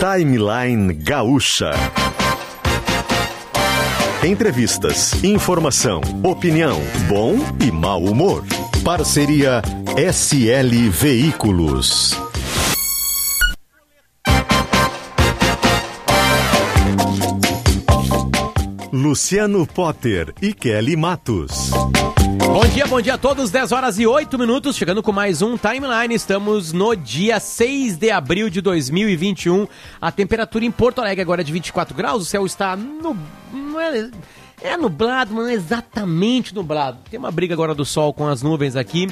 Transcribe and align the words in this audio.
Timeline 0.00 0.94
Gaúcha. 0.94 1.72
Entrevistas, 4.24 5.22
informação, 5.22 6.00
opinião, 6.24 6.80
bom 7.06 7.34
e 7.60 7.70
mau 7.70 8.02
humor. 8.02 8.42
Parceria 8.82 9.60
SL 9.98 10.88
Veículos. 10.88 12.29
Luciano 18.92 19.64
Potter 19.66 20.34
e 20.42 20.52
Kelly 20.52 20.96
Matos. 20.96 21.70
Bom 21.70 22.66
dia, 22.74 22.86
bom 22.88 23.00
dia 23.00 23.14
a 23.14 23.18
todos. 23.18 23.48
10 23.48 23.70
horas 23.70 24.00
e 24.00 24.06
8 24.06 24.36
minutos, 24.36 24.74
chegando 24.74 25.00
com 25.00 25.12
mais 25.12 25.42
um 25.42 25.56
timeline. 25.56 26.12
Estamos 26.12 26.72
no 26.72 26.96
dia 26.96 27.38
6 27.38 27.96
de 27.96 28.10
abril 28.10 28.50
de 28.50 28.60
2021. 28.60 29.68
A 30.00 30.10
temperatura 30.10 30.64
em 30.64 30.72
Porto 30.72 31.00
Alegre 31.00 31.22
agora 31.22 31.42
é 31.42 31.44
de 31.44 31.52
24 31.52 31.94
graus. 31.94 32.22
O 32.22 32.26
céu 32.26 32.44
está 32.44 32.74
no. 32.74 33.16
É, 33.80 34.10
é 34.72 34.76
nublado, 34.76 35.32
mas 35.32 35.44
não 35.44 35.50
é 35.50 35.54
exatamente 35.54 36.52
nublado. 36.52 36.98
Tem 37.08 37.18
uma 37.18 37.30
briga 37.30 37.54
agora 37.54 37.76
do 37.76 37.84
sol 37.84 38.12
com 38.12 38.26
as 38.26 38.42
nuvens 38.42 38.74
aqui, 38.74 39.08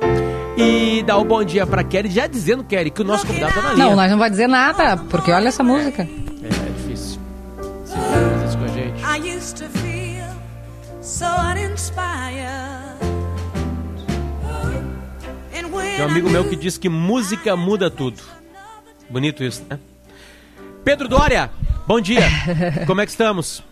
e 0.56 1.02
dá 1.02 1.16
o 1.16 1.22
um 1.22 1.24
bom 1.24 1.44
dia 1.44 1.66
pra 1.66 1.82
Kelly, 1.84 2.10
já 2.10 2.26
dizendo, 2.26 2.64
Kelly, 2.64 2.90
que 2.90 3.02
o 3.02 3.04
nosso 3.04 3.26
convidado 3.26 3.54
tá 3.54 3.62
na 3.62 3.72
linha. 3.72 3.86
Não, 3.86 3.96
nós 3.96 4.10
não 4.10 4.18
vai 4.18 4.30
dizer 4.30 4.48
nada, 4.48 4.96
porque 4.96 5.30
olha 5.32 5.48
essa 5.48 5.62
música. 5.62 6.02
É, 6.02 6.46
é 6.46 6.72
difícil. 6.76 7.20
Você 7.84 7.96
faz 7.96 8.48
isso 8.48 8.58
com 8.58 8.64
a 8.64 8.68
gente. 8.68 9.02
I 9.02 9.36
used 9.36 9.56
to 9.56 9.78
feel 9.78 10.26
so 11.02 11.26
uninspired. 11.50 12.60
Tem 16.00 16.06
um 16.06 16.10
amigo 16.10 16.30
meu 16.30 16.48
que 16.48 16.56
diz 16.56 16.78
que 16.78 16.88
música 16.88 17.54
muda 17.54 17.90
tudo. 17.90 18.22
Bonito 19.10 19.44
isso, 19.44 19.62
né? 19.68 19.78
Pedro 20.84 21.08
Dória, 21.08 21.50
bom 21.86 22.00
dia. 22.00 22.22
Como 22.86 23.00
é 23.00 23.04
que 23.04 23.10
estamos? 23.10 23.62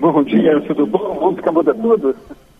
Bom 0.00 0.22
dia, 0.24 0.60
tudo 0.66 0.86
bom? 0.86 1.30
Música 1.30 1.52
muda 1.52 1.74
tudo? 1.74 2.16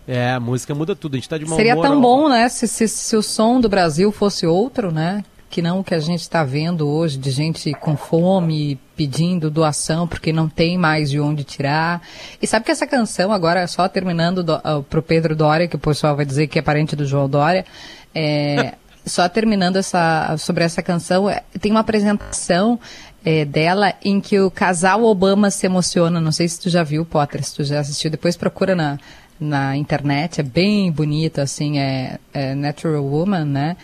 É, 0.07 0.33
a 0.33 0.41
música 0.41 0.75
muda 0.75 0.95
tudo. 0.95 1.15
A 1.15 1.17
gente 1.17 1.29
tá 1.29 1.39
de 1.39 1.45
mau 1.45 1.57
Seria 1.57 1.77
tão 1.77 2.01
bom, 2.01 2.29
né, 2.29 2.49
se, 2.49 2.69
se, 2.69 2.87
se 2.89 3.17
o 3.17 3.23
som 3.23 3.61
do 3.61 3.69
Brasil 3.69 4.13
fosse 4.13 4.47
outro, 4.47 4.93
né? 4.93 5.23
que 5.55 5.63
não 5.63 5.79
o 5.79 5.85
que 5.85 5.95
a 5.95 6.01
gente 6.01 6.19
está 6.19 6.43
vendo 6.43 6.89
hoje 6.89 7.17
de 7.17 7.31
gente 7.31 7.73
com 7.75 7.97
fome 7.97 8.77
pedindo 8.97 9.49
doação 9.49 10.09
porque 10.09 10.33
não 10.33 10.49
tem 10.49 10.77
mais 10.77 11.11
de 11.11 11.21
onde 11.21 11.45
tirar. 11.45 12.03
E 12.43 12.47
sabe 12.47 12.65
que 12.65 12.73
essa 12.73 12.89
canção, 12.89 13.31
agora 13.31 13.65
só 13.69 13.87
terminando 13.87 14.43
do, 14.43 14.57
uh, 14.57 14.83
pro 14.91 15.01
Pedro 15.01 15.37
Dória, 15.37 15.69
que 15.69 15.77
o 15.77 15.79
pessoal 15.79 16.17
vai 16.17 16.25
dizer 16.25 16.49
que 16.49 16.59
é 16.59 16.63
parente 16.63 16.97
do 16.97 17.07
João 17.07 17.29
Dória, 17.29 17.65
é, 18.13 18.75
só 19.07 19.29
terminando 19.29 19.77
essa, 19.77 20.35
sobre 20.39 20.65
essa 20.65 20.83
canção, 20.83 21.31
é, 21.31 21.45
tem 21.61 21.71
uma 21.71 21.83
apresentação 21.83 22.81
é, 23.25 23.45
dela 23.45 23.95
em 24.05 24.21
que 24.21 24.39
o 24.39 24.51
casal 24.51 25.05
Obama 25.05 25.51
se 25.51 25.67
emociona. 25.67 26.21
Não 26.21 26.33
sei 26.33 26.49
se 26.49 26.61
tu 26.61 26.69
já 26.69 26.83
viu, 26.83 27.05
Potter, 27.05 27.43
se 27.43 27.55
tu 27.55 27.65
já 27.65 27.81
assistiu. 27.81 28.11
Depois 28.11 28.37
procura 28.37 28.75
na, 28.75 28.99
na 29.41 29.77
internet, 29.77 30.41
é 30.41 30.45
bem 30.45 30.91
bonito, 30.93 31.41
assim, 31.41 31.79
é, 31.79 32.19
é 32.33 32.55
Natural 32.55 33.05
Woman, 33.05 33.45
né? 33.45 33.77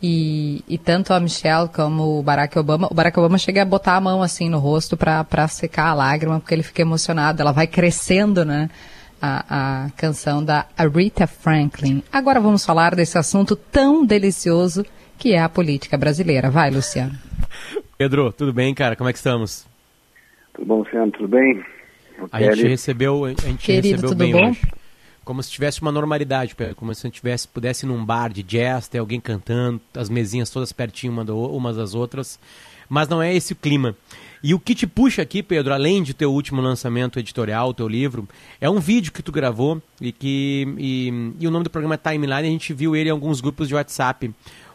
E, 0.00 0.62
e, 0.68 0.78
tanto 0.78 1.12
a 1.12 1.18
Michelle 1.18 1.68
como 1.68 2.20
o 2.20 2.22
Barack 2.22 2.56
Obama, 2.56 2.86
o 2.88 2.94
Barack 2.94 3.18
Obama 3.18 3.36
chega 3.36 3.62
a 3.62 3.64
botar 3.64 3.96
a 3.96 4.00
mão 4.00 4.22
assim 4.22 4.48
no 4.48 4.60
rosto 4.60 4.96
para 4.96 5.48
secar 5.48 5.88
a 5.88 5.94
lágrima, 5.94 6.38
porque 6.38 6.54
ele 6.54 6.62
fica 6.62 6.82
emocionado. 6.82 7.42
Ela 7.42 7.50
vai 7.50 7.66
crescendo, 7.66 8.44
né? 8.44 8.70
a, 9.20 9.84
a 9.86 9.90
canção 9.90 10.42
da 10.42 10.66
Aretha 10.76 11.26
Franklin. 11.26 12.02
Agora 12.12 12.40
vamos 12.40 12.64
falar 12.64 12.94
desse 12.94 13.18
assunto 13.18 13.56
tão 13.56 14.04
delicioso 14.04 14.84
que 15.18 15.32
é 15.32 15.40
a 15.40 15.48
política 15.48 15.98
brasileira. 15.98 16.50
Vai, 16.50 16.70
Luciano. 16.70 17.18
Pedro, 17.98 18.32
tudo 18.32 18.52
bem, 18.52 18.72
cara? 18.74 18.94
Como 18.94 19.10
é 19.10 19.12
que 19.12 19.18
estamos? 19.18 19.66
Tudo 20.54 20.64
bom, 20.64 20.78
Luciano? 20.78 21.10
Tudo 21.10 21.26
bem? 21.26 21.64
A 22.30 22.40
gente 22.40 22.68
recebeu, 22.68 23.24
a 23.24 23.30
gente 23.30 23.56
Querido, 23.56 24.02
recebeu 24.02 24.14
bem 24.14 24.32
bom? 24.32 24.50
hoje. 24.50 24.62
Como 25.24 25.42
se 25.42 25.50
tivesse 25.50 25.82
uma 25.82 25.90
normalidade, 25.90 26.54
como 26.76 26.94
se 26.94 27.04
a 27.04 27.08
gente 27.08 27.16
tivesse, 27.16 27.48
pudesse 27.48 27.84
ir 27.84 27.88
num 27.88 28.04
bar 28.04 28.32
de 28.32 28.44
jazz, 28.44 28.86
ter 28.86 28.98
alguém 28.98 29.20
cantando, 29.20 29.80
as 29.96 30.08
mesinhas 30.08 30.48
todas 30.48 30.72
pertinho 30.72 31.12
uma 31.12 31.24
umas 31.24 31.76
das 31.76 31.92
outras. 31.96 32.38
Mas 32.88 33.08
não 33.08 33.20
é 33.20 33.34
esse 33.34 33.52
o 33.52 33.56
clima. 33.56 33.96
E 34.44 34.54
o 34.54 34.60
que 34.60 34.76
te 34.76 34.86
puxa 34.86 35.20
aqui, 35.20 35.42
Pedro, 35.42 35.74
além 35.74 36.00
de 36.00 36.14
teu 36.14 36.32
último 36.32 36.62
lançamento 36.62 37.18
editorial, 37.18 37.74
teu 37.74 37.88
livro, 37.88 38.28
é 38.60 38.70
um 38.70 38.78
vídeo 38.78 39.10
que 39.10 39.24
tu 39.24 39.32
gravou 39.32 39.82
e 40.00 40.12
que 40.12 40.72
e, 40.78 41.32
e 41.40 41.48
o 41.48 41.50
nome 41.50 41.64
do 41.64 41.70
programa 41.70 41.96
é 41.96 42.10
Timeline, 42.10 42.46
a 42.48 42.50
gente 42.52 42.72
viu 42.72 42.94
ele 42.94 43.08
em 43.08 43.12
alguns 43.12 43.40
grupos 43.40 43.66
de 43.66 43.74
WhatsApp, 43.74 44.30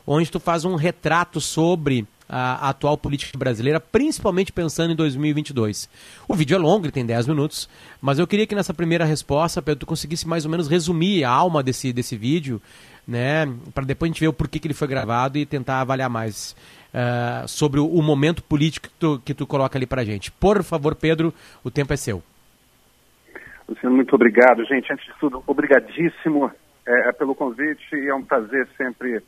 onde 0.06 0.30
tu 0.30 0.42
faz 0.42 0.66
um 0.66 0.76
retrato 0.76 1.40
sobre 1.40 2.06
a, 2.28 2.68
a 2.68 2.70
atual 2.70 2.98
política 2.98 3.38
brasileira, 3.38 3.80
principalmente 3.80 4.52
pensando 4.52 4.94
em 4.94 4.96
2022. 4.96 5.90
O 6.28 6.36
vídeo 6.36 6.56
é 6.56 6.58
longo, 6.58 6.86
ele 6.86 6.92
tem 6.92 7.06
10 7.06 7.28
minutos, 7.28 7.70
mas 8.02 8.20
eu 8.20 8.28
queria 8.28 8.48
que 8.48 8.56
nessa 8.56 8.74
primeira 8.74 9.06
resposta, 9.06 9.62
Pedro, 9.62 9.82
tu 9.82 9.86
conseguisse 9.86 10.28
mais 10.28 10.46
ou 10.46 10.52
menos 10.52 10.68
resumir 10.68 11.24
a 11.24 11.30
alma 11.30 11.62
desse, 11.62 11.94
desse 11.94 12.16
vídeo, 12.18 12.62
né, 13.08 13.46
para 13.74 13.84
depois 13.86 14.10
a 14.10 14.14
gente 14.14 14.22
ver 14.22 14.30
o 14.30 14.34
porquê 14.34 14.60
que 14.60 14.68
ele 14.68 14.74
foi 14.74 14.88
gravado 14.88 15.38
e 15.38 15.46
tentar 15.46 15.82
avaliar 15.82 16.10
mais 16.10 16.56
uh, 16.94 17.48
sobre 17.48 17.80
o, 17.80 17.86
o, 17.86 18.02
momento 18.02 18.42
político 18.42 18.88
que 18.88 18.94
tu, 18.96 19.22
que 19.26 19.34
tu 19.34 19.46
coloca 19.46 19.78
ali 19.78 19.86
para 19.86 20.06
gente. 20.06 20.32
Por 20.32 20.64
favor, 20.64 20.96
Pedro, 20.96 21.34
o 21.64 21.70
tempo 21.70 21.92
é 21.94 21.98
seu. 21.98 22.24
Luciano, 23.68 23.96
muito 23.96 24.14
obrigado. 24.14 24.64
Gente, 24.66 24.92
antes 24.92 25.06
de 25.06 25.14
tudo, 25.20 25.44
obrigadíssimo 25.48 26.52
é 26.86 27.12
pelo 27.14 27.34
convite 27.34 27.96
e 27.96 28.10
é 28.10 28.16
um 28.16 28.24
prazer 28.24 28.68
sempre 28.78 29.24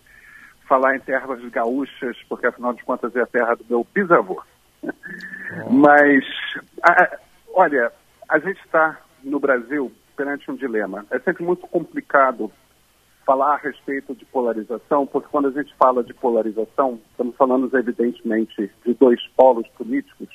falar 0.68 0.96
em 0.96 1.00
terras 1.00 1.44
gaúchas, 1.50 2.18
porque 2.28 2.48
afinal 2.48 2.74
de 2.74 2.84
contas 2.84 3.16
é 3.16 3.22
a 3.22 3.28
terra 3.28 3.56
do 3.56 3.66
meu 3.70 3.88
bisavô. 3.94 4.42
Oh. 4.84 5.72
Mas, 5.72 6.26
a, 6.84 7.18
olha, 7.54 7.92
a 8.28 8.40
gente 8.40 8.60
está 8.66 9.00
no 9.24 9.40
Brasil 9.40 9.92
perante 10.16 10.50
um 10.50 10.56
dilema. 10.56 11.06
É 11.12 11.20
sempre 11.20 11.44
muito 11.44 11.68
complicado 11.68 12.52
falar 13.26 13.56
a 13.56 13.58
respeito 13.58 14.14
de 14.14 14.24
polarização, 14.26 15.06
porque 15.08 15.28
quando 15.32 15.48
a 15.48 15.52
gente 15.52 15.74
fala 15.76 16.04
de 16.04 16.14
polarização, 16.14 17.00
estamos 17.10 17.36
falando 17.36 17.76
evidentemente 17.76 18.72
de 18.86 18.94
dois 18.94 19.20
polos 19.36 19.68
políticos, 19.70 20.30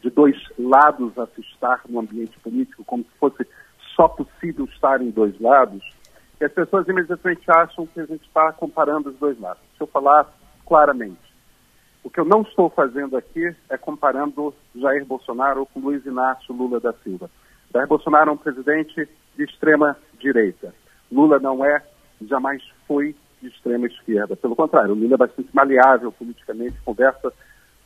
de 0.00 0.10
dois 0.10 0.36
lados 0.56 1.18
a 1.18 1.26
se 1.26 1.40
estar 1.40 1.80
no 1.88 1.98
ambiente 1.98 2.38
político, 2.38 2.84
como 2.84 3.02
se 3.02 3.18
fosse 3.18 3.46
só 3.96 4.06
possível 4.08 4.66
estar 4.66 5.02
em 5.02 5.10
dois 5.10 5.38
lados, 5.40 5.82
e 6.40 6.44
as 6.44 6.52
pessoas 6.52 6.86
imediatamente 6.88 7.42
acham 7.50 7.86
que 7.86 8.00
a 8.00 8.06
gente 8.06 8.26
está 8.26 8.52
comparando 8.52 9.08
os 9.08 9.16
dois 9.16 9.38
lados. 9.40 9.62
Deixa 9.70 9.84
eu 9.84 9.86
falar 9.86 10.30
claramente. 10.66 11.26
O 12.04 12.10
que 12.10 12.20
eu 12.20 12.24
não 12.24 12.42
estou 12.42 12.68
fazendo 12.70 13.16
aqui 13.16 13.54
é 13.68 13.76
comparando 13.76 14.54
Jair 14.74 15.04
Bolsonaro 15.04 15.66
com 15.66 15.80
Luiz 15.80 16.04
Inácio 16.04 16.54
Lula 16.54 16.78
da 16.78 16.92
Silva. 16.92 17.30
Jair 17.72 17.88
Bolsonaro 17.88 18.30
é 18.30 18.32
um 18.32 18.36
presidente 18.36 19.08
de 19.36 19.44
extrema 19.44 19.96
direita. 20.20 20.74
Lula 21.10 21.38
não 21.38 21.64
é 21.64 21.82
jamais 22.22 22.62
foi 22.86 23.14
de 23.40 23.48
extrema 23.48 23.86
esquerda. 23.86 24.36
Pelo 24.36 24.54
contrário, 24.54 24.94
Lula 24.94 25.14
é 25.14 25.18
bastante 25.18 25.48
maleável 25.52 26.12
politicamente, 26.12 26.80
conversa 26.84 27.32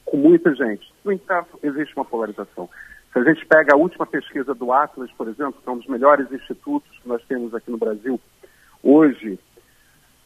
com 0.04 0.16
muita 0.16 0.54
gente. 0.54 0.92
No 1.04 1.12
entanto, 1.12 1.58
existe 1.62 1.94
uma 1.96 2.04
polarização. 2.04 2.68
Se 3.12 3.18
a 3.18 3.24
gente 3.24 3.44
pega 3.46 3.74
a 3.74 3.78
última 3.78 4.06
pesquisa 4.06 4.54
do 4.54 4.72
Atlas, 4.72 5.10
por 5.12 5.28
exemplo, 5.28 5.60
que 5.62 5.68
é 5.68 5.72
um 5.72 5.78
dos 5.78 5.86
melhores 5.88 6.30
institutos 6.30 6.90
que 6.98 7.08
nós 7.08 7.22
temos 7.24 7.54
aqui 7.54 7.70
no 7.70 7.78
Brasil, 7.78 8.20
hoje, 8.82 9.38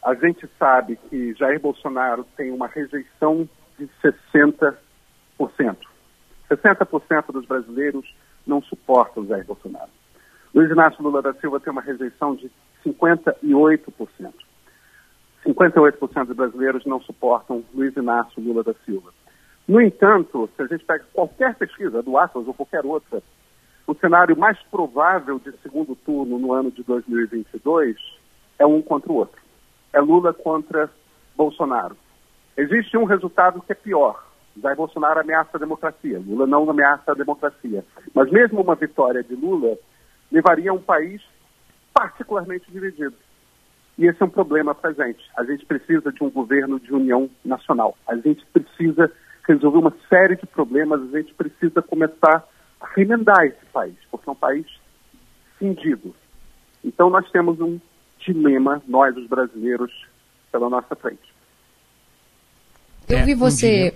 a 0.03 0.15
gente 0.15 0.49
sabe 0.59 0.97
que 1.09 1.35
Jair 1.35 1.61
Bolsonaro 1.61 2.25
tem 2.37 2.51
uma 2.51 2.67
rejeição 2.67 3.49
de 3.79 3.89
60%. 4.03 4.77
60% 5.39 7.33
dos 7.33 7.47
brasileiros 7.47 8.15
não 8.47 8.63
suportam 8.63 9.27
Jair 9.27 9.47
Bolsonaro. 9.47 9.91
Luiz 10.55 10.71
Inácio 10.71 11.03
Lula 11.03 11.23
da 11.23 11.33
Silva 11.35 11.59
tem 11.59 11.73
uma 11.73 11.83
rejeição 11.83 12.35
de 12.37 12.51
58%. 12.85 14.33
58% 15.45 16.27
dos 16.27 16.37
brasileiros 16.37 16.85
não 16.85 17.01
suportam 17.01 17.65
Luiz 17.75 17.97
Inácio 17.97 18.43
Lula 18.43 18.63
da 18.63 18.75
Silva. 18.85 19.13
No 19.67 19.81
entanto, 19.81 20.49
se 20.55 20.63
a 20.63 20.67
gente 20.67 20.85
pega 20.85 21.05
qualquer 21.13 21.55
pesquisa, 21.55 22.03
do 22.03 22.19
Atlas 22.19 22.47
ou 22.47 22.55
qualquer 22.55 22.85
outra, 22.85 23.23
o 23.87 23.95
cenário 23.95 24.37
mais 24.37 24.59
provável 24.71 25.39
de 25.39 25.53
segundo 25.63 25.95
turno 25.97 26.39
no 26.39 26.53
ano 26.53 26.71
de 26.71 26.83
2022 26.83 27.97
é 28.59 28.67
um 28.67 28.83
contra 28.83 29.11
o 29.13 29.17
outro. 29.17 29.41
É 29.93 30.01
Lula 30.01 30.33
contra 30.33 30.91
Bolsonaro. 31.37 31.97
Existe 32.57 32.97
um 32.97 33.05
resultado 33.05 33.61
que 33.63 33.73
é 33.73 33.75
pior. 33.75 34.25
Jair 34.63 34.77
Bolsonaro 34.77 35.21
ameaça 35.21 35.51
a 35.55 35.59
democracia, 35.59 36.23
Lula 36.25 36.47
não 36.47 36.69
ameaça 36.71 37.11
a 37.11 37.15
democracia. 37.15 37.85
Mas 38.15 38.31
mesmo 38.31 38.61
uma 38.61 38.77
vitória 38.77 39.23
de 39.23 39.35
Lula 39.35 39.77
levaria 40.31 40.71
a 40.71 40.75
um 40.75 40.81
país 40.81 41.21
particularmente 41.93 42.71
dividido. 42.71 43.15
E 43.97 44.07
esse 44.07 44.21
é 44.21 44.25
um 44.27 44.31
problema 44.31 44.77
gente. 44.97 45.25
A 45.37 45.45
gente 45.45 45.65
precisa 45.67 46.13
de 46.13 46.23
um 46.23 46.31
governo 46.31 46.81
de 46.81 46.93
união 46.93 47.31
nacional. 47.45 47.97
A 48.07 48.17
gente 48.17 48.45
precisa 48.47 49.11
resolver 49.47 49.79
uma 49.79 49.95
série 50.09 50.37
de 50.37 50.47
problemas, 50.47 51.01
a 51.03 51.19
gente 51.19 51.33
precisa 51.35 51.83
começar 51.83 52.45
a 52.81 52.87
remendar 52.95 53.45
esse 53.45 53.65
país, 53.73 53.97
porque 54.11 54.29
é 54.29 54.33
um 54.33 54.37
país 54.37 54.67
cindido. 55.59 56.15
Então 56.83 57.09
nós 57.09 57.31
temos 57.31 57.61
um 57.61 57.79
dilema, 58.25 58.83
nós 58.87 59.17
os 59.17 59.27
brasileiros, 59.27 59.93
pela 60.51 60.69
nossa 60.69 60.95
frente. 60.97 61.35
Eu 63.09 63.25
vi 63.25 63.35
você 63.35 63.95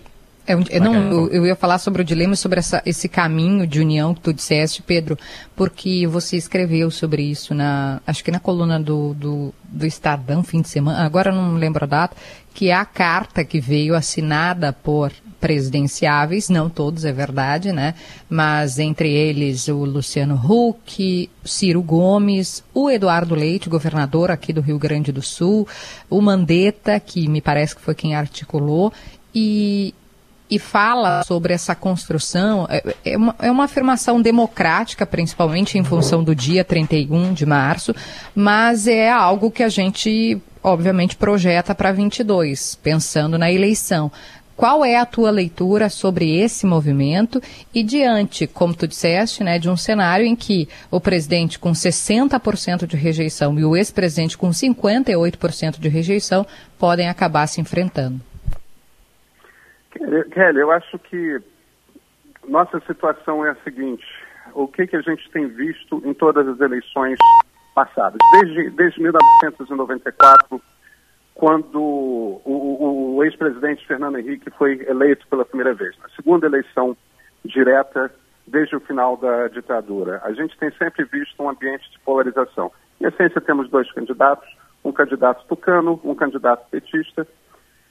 é, 0.49 0.55
eu, 0.55 0.81
não, 0.81 0.95
eu, 0.95 1.29
eu, 1.29 1.47
ia 1.47 1.55
falar 1.55 1.77
sobre 1.77 2.01
o 2.01 2.05
dilema, 2.05 2.35
sobre 2.35 2.59
essa, 2.59 2.83
esse 2.87 3.07
caminho 3.07 3.67
de 3.67 3.81
união 3.81 4.15
que 4.15 4.23
tu 4.23 4.33
disseste, 4.33 4.81
Pedro, 4.81 5.19
porque 5.55 6.07
você 6.07 6.39
escreveu 6.39 6.91
sobre 6.91 7.23
isso 7.23 7.55
na, 7.55 8.01
acho 8.07 8.25
que 8.25 8.31
na 8.31 8.41
coluna 8.41 8.81
do, 8.81 9.13
do, 9.13 9.55
do 9.65 9.85
Estadão, 9.85 10.43
fim 10.43 10.63
de 10.63 10.69
semana, 10.71 11.05
agora 11.05 11.31
não 11.31 11.57
lembro 11.57 11.85
a 11.85 11.87
data, 11.87 12.17
que 12.55 12.71
é 12.71 12.75
a 12.75 12.87
carta 12.87 13.45
que 13.45 13.61
veio 13.61 13.95
assinada 13.95 14.73
por 14.73 15.13
presidenciáveis, 15.41 16.49
não 16.49 16.69
todos, 16.69 17.05
é 17.05 17.13
verdade, 17.13 17.73
né? 17.73 17.95
Mas 18.29 18.79
entre 18.79 19.11
eles 19.11 19.69
o 19.69 19.85
Luciano 19.85 20.35
Huck, 20.35 21.31
Ciro 21.45 21.83
Gomes, 21.83 22.63
o 22.75 22.91
Eduardo 22.91 23.35
Leite, 23.35 23.69
governador 23.69 24.31
aqui 24.31 24.53
do 24.53 24.61
Rio 24.61 24.79
Grande 24.79 25.13
do 25.13 25.23
Sul, 25.23 25.67
o 26.11 26.21
Mandetta, 26.21 26.99
que 27.01 27.29
me 27.29 27.41
parece 27.41 27.75
que 27.75 27.83
foi 27.83 27.95
quem 27.95 28.15
articulou, 28.15 28.93
e, 29.35 29.95
e 30.51 30.59
fala 30.59 31.23
sobre 31.25 31.53
essa 31.53 31.75
construção, 31.75 32.67
é, 32.71 32.83
é, 33.05 33.17
uma, 33.17 33.35
é 33.39 33.51
uma 33.51 33.65
afirmação 33.65 34.21
democrática, 34.21 35.07
principalmente 35.07 35.79
em 35.79 35.85
função 35.85 36.25
do 36.25 36.35
dia 36.35 36.65
31 36.65 37.35
de 37.35 37.47
março, 37.47 37.95
mas 38.35 38.87
é 38.87 39.11
algo 39.11 39.51
que 39.51 39.63
a 39.63 39.69
gente, 39.69 40.41
obviamente, 40.63 41.17
projeta 41.17 41.75
para 41.75 41.93
22, 41.93 42.77
pensando 42.83 43.39
na 43.39 43.51
eleição. 43.53 44.11
Qual 44.59 44.85
é 44.85 44.97
a 44.97 45.07
tua 45.07 45.31
leitura 45.31 45.89
sobre 45.89 46.37
esse 46.37 46.67
movimento 46.67 47.41
e 47.73 47.85
diante, 47.85 48.45
como 48.45 48.75
tu 48.75 48.89
disseste, 48.89 49.45
né, 49.45 49.57
de 49.57 49.71
um 49.71 49.77
cenário 49.77 50.27
em 50.27 50.35
que 50.35 50.69
o 50.91 51.01
presidente 51.01 51.61
com 51.61 51.71
60% 51.71 52.85
de 52.85 52.97
rejeição 52.97 53.57
e 53.57 53.65
o 53.65 53.77
ex-presidente 53.77 54.37
com 54.37 54.49
58% 54.49 55.79
de 55.79 55.89
rejeição 55.89 56.45
podem 56.77 57.09
acabar 57.09 57.47
se 57.47 57.61
enfrentando? 57.61 58.21
Kelly, 60.33 60.59
eu 60.59 60.73
acho 60.73 60.99
que 60.99 61.41
nossa 62.49 62.81
situação 62.81 63.47
é 63.47 63.51
a 63.51 63.57
seguinte: 63.63 64.05
o 64.55 64.67
que, 64.67 64.89
que 64.89 64.97
a 64.97 65.03
gente 65.03 65.31
tem 65.31 65.47
visto 65.47 66.03
em 66.05 66.13
todas 66.13 66.49
as 66.49 66.59
eleições 66.59 67.17
passadas, 67.77 68.19
desde, 68.33 68.71
desde 68.71 69.01
1994, 69.03 70.61
quando 71.39 71.81
o, 71.81 72.43
o, 72.45 73.15
o 73.15 73.25
ex-presidente 73.25 73.87
Fernando 73.87 74.19
Henrique 74.19 74.51
foi 74.51 74.85
eleito 74.89 75.25
pela 75.29 75.45
primeira 75.45 75.73
vez, 75.73 75.97
na 75.99 76.09
segunda 76.09 76.47
eleição 76.47 76.97
direta 77.45 78.13
desde 78.45 78.75
o 78.75 78.81
final 78.81 79.17
da 79.17 79.47
ditadura. 79.47 80.21
A 80.25 80.33
gente 80.33 80.59
tem 80.59 80.69
sempre 80.73 81.05
visto 81.05 81.41
um 81.41 81.49
ambiente 81.49 81.89
de 81.93 81.99
polarização. 82.01 82.73
Em 83.01 83.07
essência, 83.07 83.41
temos 83.41 83.71
dois 83.71 83.89
candidatos, 83.93 84.49
um 84.85 84.91
candidato 84.91 85.47
tucano, 85.47 86.01
um 86.03 86.13
candidato 86.13 86.69
petista, 86.71 87.25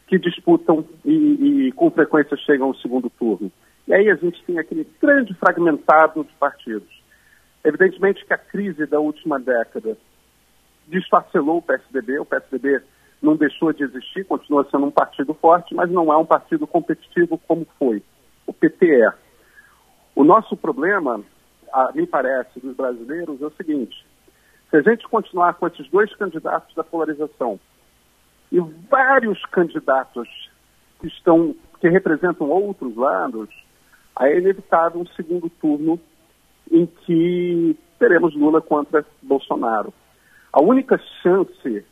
que 0.08 0.20
disputam 0.20 0.86
e, 1.06 1.68
e, 1.68 1.72
com 1.72 1.90
frequência 1.90 2.36
chegam 2.36 2.68
ao 2.68 2.76
segundo 2.76 3.10
turno. 3.10 3.50
E 3.88 3.94
aí 3.94 4.10
a 4.10 4.16
gente 4.16 4.44
tem 4.44 4.60
aquele 4.60 4.86
grande 5.02 5.34
fragmentado 5.36 6.26
de 6.26 6.34
partidos. 6.34 7.02
Evidentemente 7.64 8.26
que 8.26 8.34
a 8.34 8.38
crise 8.38 8.86
da 8.86 9.00
última 9.00 9.40
década 9.40 9.98
desfacelou 10.86 11.60
o 11.60 11.62
PSDB, 11.62 12.20
o 12.20 12.26
PSDB 12.26 12.82
não 13.22 13.36
deixou 13.36 13.74
de 13.74 13.84
existir, 13.84 14.26
continua 14.26 14.68
sendo 14.70 14.86
um 14.86 14.92
partido 14.92 15.34
forte, 15.34 15.74
mas 15.74 15.90
não 15.90 16.12
é 16.12 16.18
um 16.18 16.26
partido 16.26 16.68
competitivo 16.68 17.40
como 17.48 17.68
foi. 17.80 18.02
O 18.46 18.54
PT 18.54 19.04
é. 19.04 19.14
O 20.16 20.24
nosso 20.24 20.56
problema, 20.56 21.22
a, 21.72 21.92
me 21.94 22.06
parece, 22.06 22.60
dos 22.60 22.76
brasileiros 22.76 23.42
é 23.42 23.46
o 23.46 23.52
seguinte: 23.52 24.06
se 24.70 24.78
a 24.78 24.82
gente 24.82 25.08
continuar 25.08 25.54
com 25.56 25.68
esses 25.68 25.90
dois 25.90 26.14
candidatos 26.16 26.74
da 26.76 26.84
polarização, 26.84 27.60
e 28.52 28.60
vários 28.90 29.44
candidatos 29.48 30.28
que 31.00 31.08
estão 31.08 31.56
que 31.80 31.90
representam 31.90 32.50
outros 32.50 32.96
lados, 32.96 33.50
aí 34.16 34.34
é 34.34 34.38
inevitável 34.40 35.02
um 35.02 35.06
segundo 35.08 35.50
turno 35.50 36.00
em 36.72 36.86
que 36.86 37.78
teremos 38.00 38.36
Lula 38.36 38.62
contra 38.62 39.06
Bolsonaro. 39.22 39.94
A 40.52 40.62
única 40.62 41.00
chance, 41.22 41.86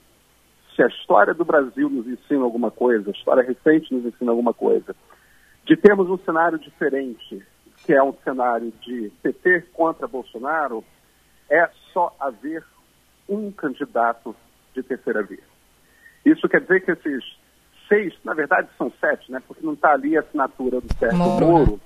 se 0.75 0.83
a 0.83 0.88
história 0.88 1.33
do 1.33 1.45
Brasil 1.45 1.89
nos 1.89 2.06
ensina 2.07 2.44
alguma 2.44 2.69
coisa, 2.69 3.10
a 3.10 3.13
história 3.13 3.44
recente 3.44 3.94
nos 3.94 4.06
ensina 4.06 4.31
alguma 4.31 4.54
coisa, 4.54 4.95
de 5.66 5.75
termos 5.77 6.10
um 6.10 6.18
cenário 6.18 6.60
diferente, 6.60 7.42
que 7.86 7.94
é 7.94 8.04
um 8.04 8.13
cenário 8.24 8.72
de 8.81 9.12
PT 9.22 9.62
contra 9.74 10.07
Bolsonaro, 10.07 10.83
é 11.50 11.69
só 11.94 12.16
haver 12.19 12.63
um 13.27 13.51
candidato 13.51 14.36
de 14.74 14.83
terceira 14.83 15.23
via. 15.23 15.44
Isso 16.26 16.47
quer 16.50 16.61
dizer 16.61 16.83
que 16.83 16.92
esses 16.92 17.23
seis, 17.88 18.14
na 18.23 18.33
verdade 18.33 18.68
são 18.78 18.92
sete, 19.00 19.31
né? 19.31 19.42
Porque 19.47 19.66
não 19.66 19.73
está 19.73 19.94
ali 19.94 20.18
a 20.18 20.21
assinatura 20.21 20.81
do 20.81 20.94
Sérgio 20.97 21.18
Moro. 21.18 21.45
Moro. 21.45 21.80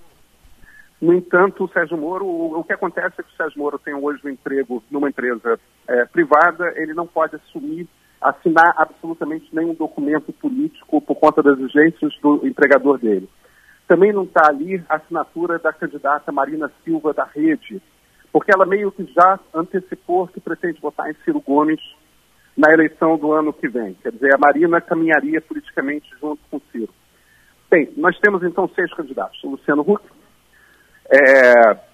No 1.01 1.13
entanto, 1.13 1.63
o 1.63 1.69
Sérgio 1.69 1.97
Moro, 1.97 2.25
o, 2.25 2.59
o, 2.59 2.63
que 2.63 2.73
acontece 2.73 3.15
é 3.19 3.23
que 3.23 3.31
o 3.33 3.35
Sérgio 3.37 3.59
Moro 3.59 3.79
tem 3.79 3.93
hoje 3.93 4.21
um 4.25 4.29
emprego 4.29 4.83
numa 4.91 5.09
empresa 5.09 5.59
é, 5.87 6.05
privada, 6.05 6.73
ele 6.75 6.93
não 6.93 7.07
pode 7.07 7.35
assumir, 7.35 7.87
assinar 8.21 8.73
absolutamente 8.77 9.47
nenhum 9.53 9.73
documento 9.73 10.33
político 10.33 11.01
por 11.01 11.15
conta 11.15 11.41
das 11.41 11.57
exigências 11.57 12.13
do 12.21 12.45
empregador 12.45 12.97
dele. 12.97 13.29
Também 13.87 14.13
não 14.13 14.23
está 14.23 14.49
ali 14.49 14.83
a 14.87 14.95
assinatura 14.95 15.57
da 15.57 15.73
candidata 15.73 16.31
Marina 16.31 16.71
Silva 16.83 17.13
da 17.13 17.23
Rede, 17.23 17.81
porque 18.31 18.51
ela 18.53 18.65
meio 18.65 18.91
que 18.91 19.03
já 19.05 19.39
antecipou 19.53 20.27
que 20.27 20.39
pretende 20.39 20.79
votar 20.79 21.09
em 21.09 21.15
Ciro 21.23 21.41
Gomes 21.41 21.81
na 22.55 22.71
eleição 22.71 23.17
do 23.17 23.31
ano 23.31 23.53
que 23.53 23.67
vem. 23.67 23.95
Quer 23.95 24.11
dizer, 24.11 24.35
a 24.35 24.37
Marina 24.37 24.81
caminharia 24.81 25.41
politicamente 25.41 26.09
junto 26.19 26.41
com 26.51 26.57
o 26.57 26.61
Ciro. 26.71 26.93
Bem, 27.71 27.91
nós 27.95 28.17
temos 28.19 28.43
então 28.43 28.69
seis 28.75 28.93
candidatos. 28.93 29.41
Luciano 29.43 29.81
Huck, 29.81 30.03
é, 31.09 31.88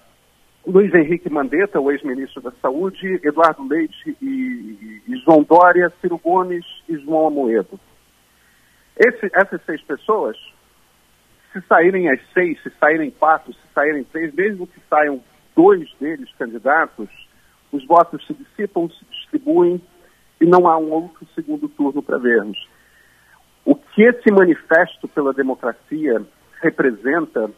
Luiz 0.66 0.92
Henrique 0.92 1.30
Mandetta, 1.30 1.80
o 1.80 1.92
ex-ministro 1.92 2.42
da 2.42 2.50
Saúde, 2.60 3.20
Eduardo 3.22 3.68
Leite 3.68 4.16
e, 4.20 5.00
e, 5.06 5.16
João 5.24 5.44
Dória, 5.44 5.92
Ciro 6.00 6.18
Gomes 6.18 6.64
e 6.88 6.96
João 6.98 7.28
Amoedo. 7.28 7.78
Esse, 8.96 9.30
essas 9.32 9.64
seis 9.64 9.80
pessoas, 9.82 10.36
se 11.52 11.60
saírem 11.68 12.10
as 12.10 12.20
seis, 12.34 12.60
se 12.64 12.70
saírem 12.80 13.12
quatro, 13.12 13.52
se 13.52 13.60
saírem 13.72 14.02
três, 14.04 14.34
mesmo 14.34 14.66
que 14.66 14.80
saiam 14.90 15.22
dois 15.54 15.88
deles 16.00 16.28
candidatos, 16.36 17.08
os 17.70 17.86
votos 17.86 18.26
se 18.26 18.34
dissipam, 18.34 18.90
se 18.90 19.04
distribuem 19.04 19.80
e 20.40 20.46
não 20.46 20.66
há 20.66 20.76
um 20.76 20.90
outro 20.90 21.24
segundo 21.36 21.68
turno 21.68 22.02
para 22.02 22.18
vermos. 22.18 22.58
O 23.64 23.76
que 23.76 24.02
esse 24.02 24.32
manifesto 24.32 25.06
pela 25.06 25.32
democracia 25.32 26.26
representa, 26.60 27.50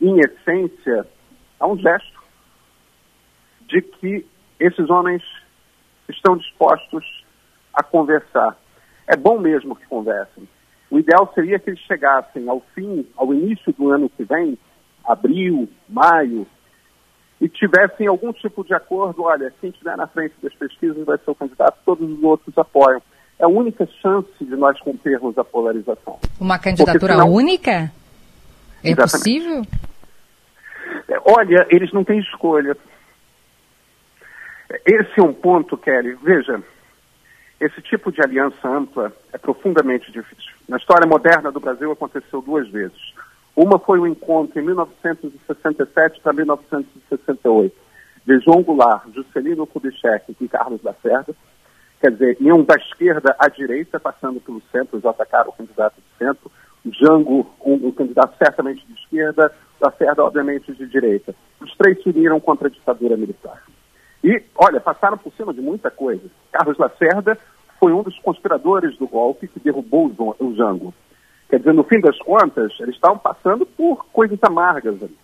em 0.00 0.20
essência, 0.20 1.04
é 1.60 1.66
um 1.66 1.76
gesto 1.76 2.17
de 3.68 3.82
que 3.82 4.26
esses 4.58 4.90
homens 4.90 5.22
estão 6.08 6.36
dispostos 6.36 7.04
a 7.72 7.82
conversar. 7.82 8.56
É 9.06 9.16
bom 9.16 9.38
mesmo 9.38 9.76
que 9.76 9.86
conversem. 9.86 10.48
O 10.90 10.98
ideal 10.98 11.30
seria 11.34 11.58
que 11.58 11.70
eles 11.70 11.80
chegassem 11.80 12.48
ao 12.48 12.60
fim, 12.74 13.06
ao 13.16 13.32
início 13.32 13.72
do 13.74 13.90
ano 13.90 14.08
que 14.08 14.24
vem, 14.24 14.58
abril, 15.04 15.68
maio, 15.88 16.46
e 17.40 17.48
tivessem 17.48 18.06
algum 18.06 18.32
tipo 18.32 18.64
de 18.64 18.74
acordo, 18.74 19.22
olha, 19.22 19.52
quem 19.60 19.70
estiver 19.70 19.96
na 19.96 20.06
frente 20.06 20.34
das 20.42 20.52
pesquisas 20.54 21.04
vai 21.04 21.18
ser 21.18 21.30
o 21.30 21.34
candidato, 21.34 21.78
todos 21.84 22.10
os 22.10 22.22
outros 22.22 22.56
apoiam. 22.58 23.00
É 23.38 23.44
a 23.44 23.48
única 23.48 23.86
chance 24.02 24.32
de 24.40 24.56
nós 24.56 24.78
rompermos 24.80 25.38
a 25.38 25.44
polarização. 25.44 26.18
Uma 26.40 26.58
candidatura 26.58 27.12
senão... 27.12 27.32
única? 27.32 27.92
É 28.82 28.90
Exatamente. 28.90 29.12
possível? 29.12 29.62
É, 31.08 31.20
olha, 31.24 31.66
eles 31.70 31.92
não 31.92 32.02
têm 32.02 32.18
escolha. 32.18 32.76
Esse 34.84 35.20
é 35.20 35.22
um 35.22 35.32
ponto, 35.32 35.76
Kelly. 35.76 36.14
Veja, 36.22 36.62
esse 37.60 37.80
tipo 37.82 38.12
de 38.12 38.20
aliança 38.22 38.68
ampla 38.68 39.12
é 39.32 39.38
profundamente 39.38 40.12
difícil. 40.12 40.52
Na 40.68 40.76
história 40.76 41.06
moderna 41.06 41.50
do 41.50 41.60
Brasil 41.60 41.90
aconteceu 41.90 42.42
duas 42.42 42.68
vezes. 42.68 43.14
Uma 43.56 43.78
foi 43.78 43.98
o 43.98 44.06
encontro 44.06 44.60
em 44.60 44.64
1967 44.64 46.20
para 46.20 46.32
1968 46.32 47.74
de 48.26 48.38
João 48.40 48.62
Goulart, 48.62 49.04
Juscelino 49.14 49.66
Kubitschek 49.66 50.36
e 50.38 50.48
Carlos 50.48 50.82
Lacerda. 50.82 51.34
Quer 52.00 52.12
dizer, 52.12 52.36
iam 52.40 52.62
da 52.62 52.76
esquerda 52.76 53.34
à 53.38 53.48
direita, 53.48 53.98
passando 53.98 54.38
pelo 54.38 54.62
centro, 54.70 55.00
já 55.00 55.10
atacaram 55.10 55.48
o 55.48 55.52
candidato 55.52 55.94
do 55.96 56.18
centro. 56.18 56.52
Jango, 57.00 57.50
um, 57.64 57.88
um 57.88 57.90
candidato 57.90 58.36
certamente 58.36 58.86
de 58.86 58.92
esquerda, 58.92 59.52
Lacerda, 59.80 60.22
obviamente, 60.22 60.72
de 60.72 60.86
direita. 60.86 61.34
Os 61.60 61.74
três 61.76 62.00
se 62.02 62.10
uniram 62.10 62.38
contra 62.38 62.68
a 62.68 62.70
ditadura 62.70 63.16
militar. 63.16 63.62
E, 64.22 64.42
olha, 64.56 64.80
passaram 64.80 65.16
por 65.16 65.32
cima 65.34 65.52
de 65.54 65.60
muita 65.60 65.90
coisa. 65.90 66.28
Carlos 66.50 66.78
Lacerda 66.78 67.38
foi 67.78 67.92
um 67.92 68.02
dos 68.02 68.18
conspiradores 68.18 68.96
do 68.96 69.06
golpe 69.06 69.46
que 69.46 69.60
derrubou 69.60 70.12
o 70.38 70.54
Jango. 70.54 70.92
Quer 71.48 71.58
dizer, 71.58 71.72
no 71.72 71.84
fim 71.84 72.00
das 72.00 72.18
contas, 72.18 72.72
eles 72.80 72.94
estavam 72.94 73.18
passando 73.18 73.64
por 73.64 74.04
coisas 74.06 74.38
amargas 74.42 75.02
ali. 75.02 75.16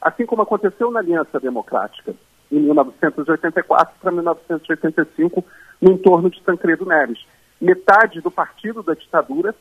Assim 0.00 0.26
como 0.26 0.42
aconteceu 0.42 0.90
na 0.90 1.00
Aliança 1.00 1.38
Democrática, 1.38 2.14
em 2.50 2.60
1984 2.60 3.94
para 4.00 4.10
1985, 4.10 5.44
no 5.80 5.92
entorno 5.92 6.28
de 6.28 6.42
Tancredo 6.42 6.84
Neves. 6.84 7.24
Metade 7.60 8.20
do 8.20 8.30
partido 8.30 8.82
da 8.82 8.94
ditadura 8.94 9.54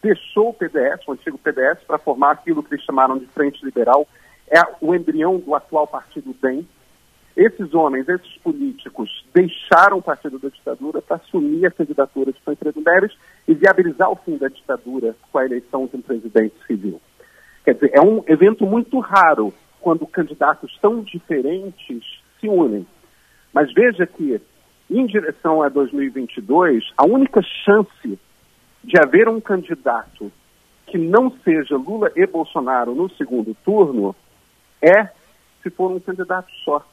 deixou 0.00 0.50
o 0.50 0.54
PDS, 0.54 1.06
o 1.06 1.12
antigo 1.12 1.36
PDS, 1.36 1.80
para 1.86 1.98
formar 1.98 2.30
aquilo 2.30 2.62
que 2.62 2.74
eles 2.74 2.84
chamaram 2.84 3.18
de 3.18 3.26
Frente 3.26 3.62
Liberal, 3.64 4.06
é 4.48 4.60
o 4.80 4.94
embrião 4.94 5.38
do 5.38 5.54
atual 5.54 5.86
partido 5.86 6.34
DEM, 6.40 6.66
esses 7.38 7.72
homens, 7.72 8.08
esses 8.08 8.36
políticos, 8.38 9.24
deixaram 9.32 9.98
o 9.98 10.02
partido 10.02 10.40
da 10.40 10.48
ditadura 10.48 11.00
para 11.00 11.18
assumir 11.18 11.64
a 11.64 11.70
candidatura 11.70 12.32
de 12.32 12.40
Tancredo 12.40 12.82
Neves 12.84 13.16
e 13.46 13.54
viabilizar 13.54 14.10
o 14.10 14.16
fim 14.16 14.36
da 14.36 14.48
ditadura 14.48 15.14
com 15.30 15.38
a 15.38 15.44
eleição 15.44 15.86
de 15.86 15.96
um 15.96 16.02
presidente 16.02 16.56
civil. 16.66 17.00
Quer 17.64 17.74
dizer, 17.74 17.92
é 17.94 18.00
um 18.00 18.24
evento 18.26 18.66
muito 18.66 18.98
raro 18.98 19.54
quando 19.80 20.04
candidatos 20.04 20.76
tão 20.82 21.00
diferentes 21.00 22.02
se 22.40 22.48
unem. 22.48 22.84
Mas 23.52 23.72
veja 23.72 24.04
que, 24.04 24.40
em 24.90 25.06
direção 25.06 25.62
a 25.62 25.68
2022, 25.68 26.90
a 26.96 27.06
única 27.06 27.40
chance 27.64 28.18
de 28.82 29.00
haver 29.00 29.28
um 29.28 29.40
candidato 29.40 30.32
que 30.88 30.98
não 30.98 31.30
seja 31.44 31.76
Lula 31.76 32.10
e 32.16 32.26
Bolsonaro 32.26 32.96
no 32.96 33.08
segundo 33.10 33.54
turno 33.64 34.16
é 34.82 35.04
se 35.62 35.70
for 35.70 35.92
um 35.92 36.00
candidato 36.00 36.50
só 36.64 36.84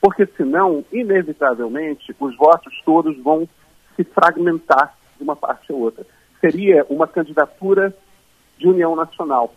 porque 0.00 0.26
senão, 0.36 0.84
inevitavelmente, 0.92 2.14
os 2.18 2.36
votos 2.36 2.74
todos 2.84 3.16
vão 3.22 3.48
se 3.96 4.04
fragmentar 4.04 4.94
de 5.16 5.24
uma 5.24 5.36
parte 5.36 5.72
ou 5.72 5.80
outra. 5.80 6.06
Seria 6.40 6.84
uma 6.88 7.06
candidatura 7.06 7.94
de 8.58 8.68
união 8.68 8.94
nacional. 8.94 9.54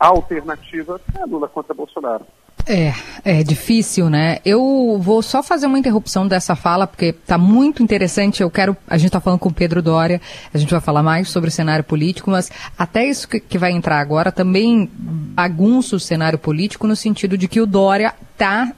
A 0.00 0.08
alternativa 0.08 1.00
é 1.18 1.24
Lula 1.24 1.48
contra 1.48 1.74
Bolsonaro. 1.74 2.24
É, 2.66 2.92
é 3.24 3.42
difícil, 3.42 4.10
né? 4.10 4.38
Eu 4.44 4.98
vou 5.00 5.22
só 5.22 5.42
fazer 5.42 5.66
uma 5.66 5.78
interrupção 5.78 6.28
dessa 6.28 6.54
fala, 6.54 6.86
porque 6.86 7.06
está 7.06 7.38
muito 7.38 7.82
interessante. 7.82 8.42
Eu 8.42 8.50
quero. 8.50 8.76
A 8.86 8.98
gente 8.98 9.06
está 9.06 9.20
falando 9.20 9.38
com 9.38 9.48
o 9.48 9.54
Pedro 9.54 9.80
Doria, 9.80 10.20
a 10.52 10.58
gente 10.58 10.70
vai 10.70 10.80
falar 10.80 11.02
mais 11.02 11.30
sobre 11.30 11.48
o 11.48 11.52
cenário 11.52 11.82
político, 11.82 12.30
mas 12.30 12.50
até 12.76 13.06
isso 13.06 13.26
que 13.26 13.56
vai 13.56 13.72
entrar 13.72 13.98
agora 13.98 14.30
também 14.30 14.88
bagunça 14.92 15.96
o 15.96 16.00
cenário 16.00 16.38
político 16.38 16.86
no 16.86 16.94
sentido 16.94 17.38
de 17.38 17.48
que 17.48 17.60
o 17.60 17.66
Dória 17.66 18.14
está 18.32 18.70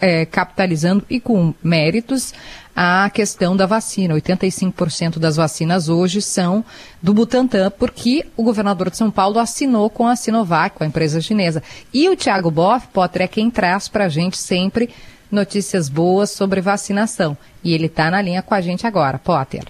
é, 0.00 0.24
capitalizando 0.24 1.04
e 1.08 1.20
com 1.20 1.54
méritos 1.62 2.32
a 2.80 3.10
questão 3.10 3.56
da 3.56 3.66
vacina. 3.66 4.14
85% 4.14 5.18
das 5.18 5.34
vacinas 5.34 5.88
hoje 5.88 6.22
são 6.22 6.64
do 7.02 7.12
Butantan, 7.12 7.72
porque 7.72 8.24
o 8.36 8.44
governador 8.44 8.88
de 8.88 8.96
São 8.96 9.10
Paulo 9.10 9.40
assinou 9.40 9.90
com 9.90 10.06
a 10.06 10.14
Sinovac, 10.14 10.76
com 10.76 10.84
a 10.84 10.86
empresa 10.86 11.20
chinesa. 11.20 11.60
E 11.92 12.08
o 12.08 12.14
Tiago 12.14 12.52
Boff, 12.52 12.86
Potter, 12.88 13.22
é 13.22 13.26
quem 13.26 13.50
traz 13.50 13.88
para 13.88 14.04
a 14.04 14.08
gente 14.08 14.38
sempre 14.38 14.90
notícias 15.28 15.88
boas 15.88 16.30
sobre 16.30 16.60
vacinação. 16.60 17.36
E 17.64 17.74
ele 17.74 17.86
está 17.86 18.12
na 18.12 18.22
linha 18.22 18.42
com 18.42 18.54
a 18.54 18.60
gente 18.60 18.86
agora. 18.86 19.18
Potter. 19.18 19.64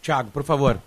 Tiago, 0.00 0.30
por 0.30 0.44
favor. 0.44 0.78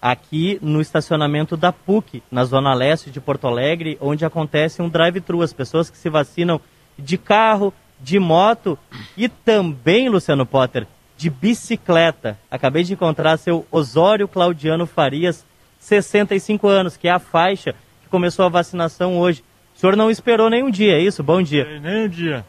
Aqui 0.00 0.58
no 0.62 0.80
estacionamento 0.80 1.54
da 1.54 1.70
PUC, 1.70 2.22
na 2.30 2.46
zona 2.46 2.72
leste 2.72 3.10
de 3.10 3.20
Porto 3.20 3.46
Alegre, 3.46 3.98
onde 4.00 4.24
acontece 4.24 4.80
um 4.80 4.88
drive-thru. 4.88 5.42
As 5.42 5.52
pessoas 5.52 5.90
que 5.90 5.98
se 5.98 6.08
vacinam 6.08 6.58
de 6.98 7.18
carro, 7.18 7.74
de 8.04 8.18
moto 8.18 8.78
e 9.16 9.28
também, 9.28 10.10
Luciano 10.10 10.44
Potter, 10.44 10.86
de 11.16 11.30
bicicleta. 11.30 12.38
Acabei 12.50 12.84
de 12.84 12.92
encontrar 12.92 13.38
seu 13.38 13.66
Osório 13.70 14.28
Claudiano 14.28 14.86
Farias, 14.86 15.44
65 15.80 16.68
anos, 16.68 16.96
que 16.98 17.08
é 17.08 17.10
a 17.10 17.18
faixa 17.18 17.74
que 18.02 18.08
começou 18.10 18.44
a 18.44 18.50
vacinação 18.50 19.18
hoje. 19.18 19.42
O 19.74 19.78
senhor 19.78 19.96
não 19.96 20.10
esperou 20.10 20.50
nenhum 20.50 20.70
dia, 20.70 20.98
é 20.98 21.00
isso? 21.00 21.22
Bom 21.22 21.42
dia. 21.42 21.80
Nem 21.80 22.04
um 22.04 22.08
dia. 22.08 22.44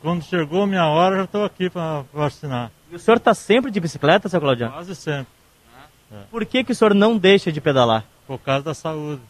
Quando 0.00 0.24
chegou 0.24 0.62
a 0.62 0.66
minha 0.66 0.86
hora, 0.86 1.16
já 1.16 1.24
estou 1.24 1.44
aqui 1.44 1.68
para 1.68 2.02
vacinar. 2.12 2.72
E 2.90 2.96
o 2.96 2.98
senhor 2.98 3.18
está 3.18 3.34
sempre 3.34 3.70
de 3.70 3.78
bicicleta, 3.78 4.28
seu 4.28 4.40
Claudiano? 4.40 4.72
Quase 4.72 4.96
sempre. 4.96 5.32
É. 6.10 6.16
Por 6.30 6.44
que, 6.46 6.64
que 6.64 6.72
o 6.72 6.74
senhor 6.74 6.94
não 6.94 7.16
deixa 7.16 7.52
de 7.52 7.60
pedalar? 7.60 8.04
Por 8.26 8.38
causa 8.38 8.64
da 8.64 8.74
saúde. 8.74 9.20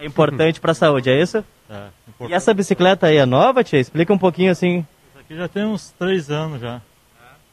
É 0.00 0.06
importante 0.06 0.60
para 0.60 0.72
a 0.72 0.74
saúde, 0.74 1.10
é 1.10 1.20
isso? 1.20 1.44
É, 1.68 1.88
e 2.28 2.32
essa 2.32 2.54
bicicleta 2.54 3.06
aí 3.06 3.16
é 3.16 3.26
nova, 3.26 3.64
tia? 3.64 3.80
Explica 3.80 4.12
um 4.12 4.18
pouquinho 4.18 4.52
assim. 4.52 4.86
Essa 5.10 5.20
aqui 5.20 5.36
já 5.36 5.48
tem 5.48 5.64
uns 5.64 5.90
três 5.98 6.30
anos 6.30 6.60
já. 6.60 6.80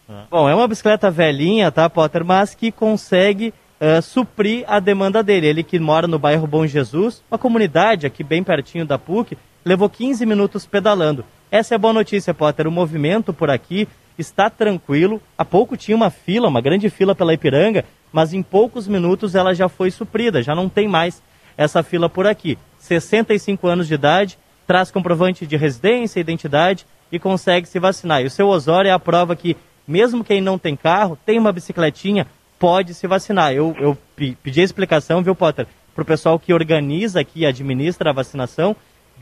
É. 0.09 0.23
Bom, 0.29 0.47
é 0.49 0.55
uma 0.55 0.67
bicicleta 0.67 1.09
velhinha, 1.09 1.71
tá, 1.71 1.89
Potter? 1.89 2.23
Mas 2.23 2.53
que 2.53 2.71
consegue 2.71 3.53
uh, 3.79 4.01
suprir 4.01 4.63
a 4.67 4.79
demanda 4.79 5.23
dele. 5.23 5.47
Ele 5.47 5.63
que 5.63 5.79
mora 5.79 6.07
no 6.07 6.19
bairro 6.19 6.45
Bom 6.45 6.65
Jesus, 6.67 7.23
uma 7.31 7.37
comunidade 7.37 8.05
aqui 8.05 8.23
bem 8.23 8.43
pertinho 8.43 8.85
da 8.85 8.97
PUC, 8.97 9.37
levou 9.65 9.89
15 9.89 10.25
minutos 10.25 10.65
pedalando. 10.65 11.25
Essa 11.49 11.73
é 11.73 11.77
a 11.77 11.79
boa 11.79 11.93
notícia, 11.93 12.33
Potter. 12.33 12.67
O 12.67 12.71
movimento 12.71 13.33
por 13.33 13.49
aqui 13.49 13.87
está 14.17 14.49
tranquilo. 14.49 15.21
Há 15.37 15.45
pouco 15.45 15.77
tinha 15.77 15.95
uma 15.95 16.09
fila, 16.09 16.47
uma 16.47 16.61
grande 16.61 16.89
fila 16.89 17.15
pela 17.15 17.33
Ipiranga, 17.33 17.85
mas 18.11 18.33
em 18.33 18.43
poucos 18.43 18.87
minutos 18.87 19.35
ela 19.35 19.53
já 19.53 19.69
foi 19.69 19.89
suprida, 19.89 20.43
já 20.43 20.53
não 20.53 20.69
tem 20.69 20.87
mais 20.87 21.21
essa 21.57 21.83
fila 21.83 22.09
por 22.09 22.27
aqui. 22.27 22.57
65 22.79 23.67
anos 23.67 23.87
de 23.87 23.93
idade, 23.93 24.37
traz 24.67 24.91
comprovante 24.91 25.45
de 25.45 25.55
residência, 25.55 26.19
identidade 26.19 26.85
e 27.11 27.19
consegue 27.19 27.67
se 27.67 27.79
vacinar. 27.79 28.21
E 28.21 28.25
o 28.25 28.29
seu 28.29 28.47
Osório 28.47 28.89
é 28.89 28.91
a 28.91 28.99
prova 28.99 29.35
que, 29.35 29.55
mesmo 29.87 30.23
quem 30.23 30.41
não 30.41 30.57
tem 30.57 30.75
carro, 30.75 31.17
tem 31.25 31.37
uma 31.37 31.51
bicicletinha, 31.51 32.27
pode 32.59 32.93
se 32.93 33.07
vacinar. 33.07 33.53
Eu, 33.53 33.75
eu 33.79 33.97
pedi 34.15 34.61
a 34.61 34.63
explicação, 34.63 35.21
viu, 35.21 35.35
Potter, 35.35 35.67
para 35.93 36.01
o 36.01 36.05
pessoal 36.05 36.39
que 36.39 36.53
organiza 36.53 37.19
aqui 37.19 37.41
e 37.41 37.45
administra 37.45 38.09
a 38.09 38.13
vacinação. 38.13 38.75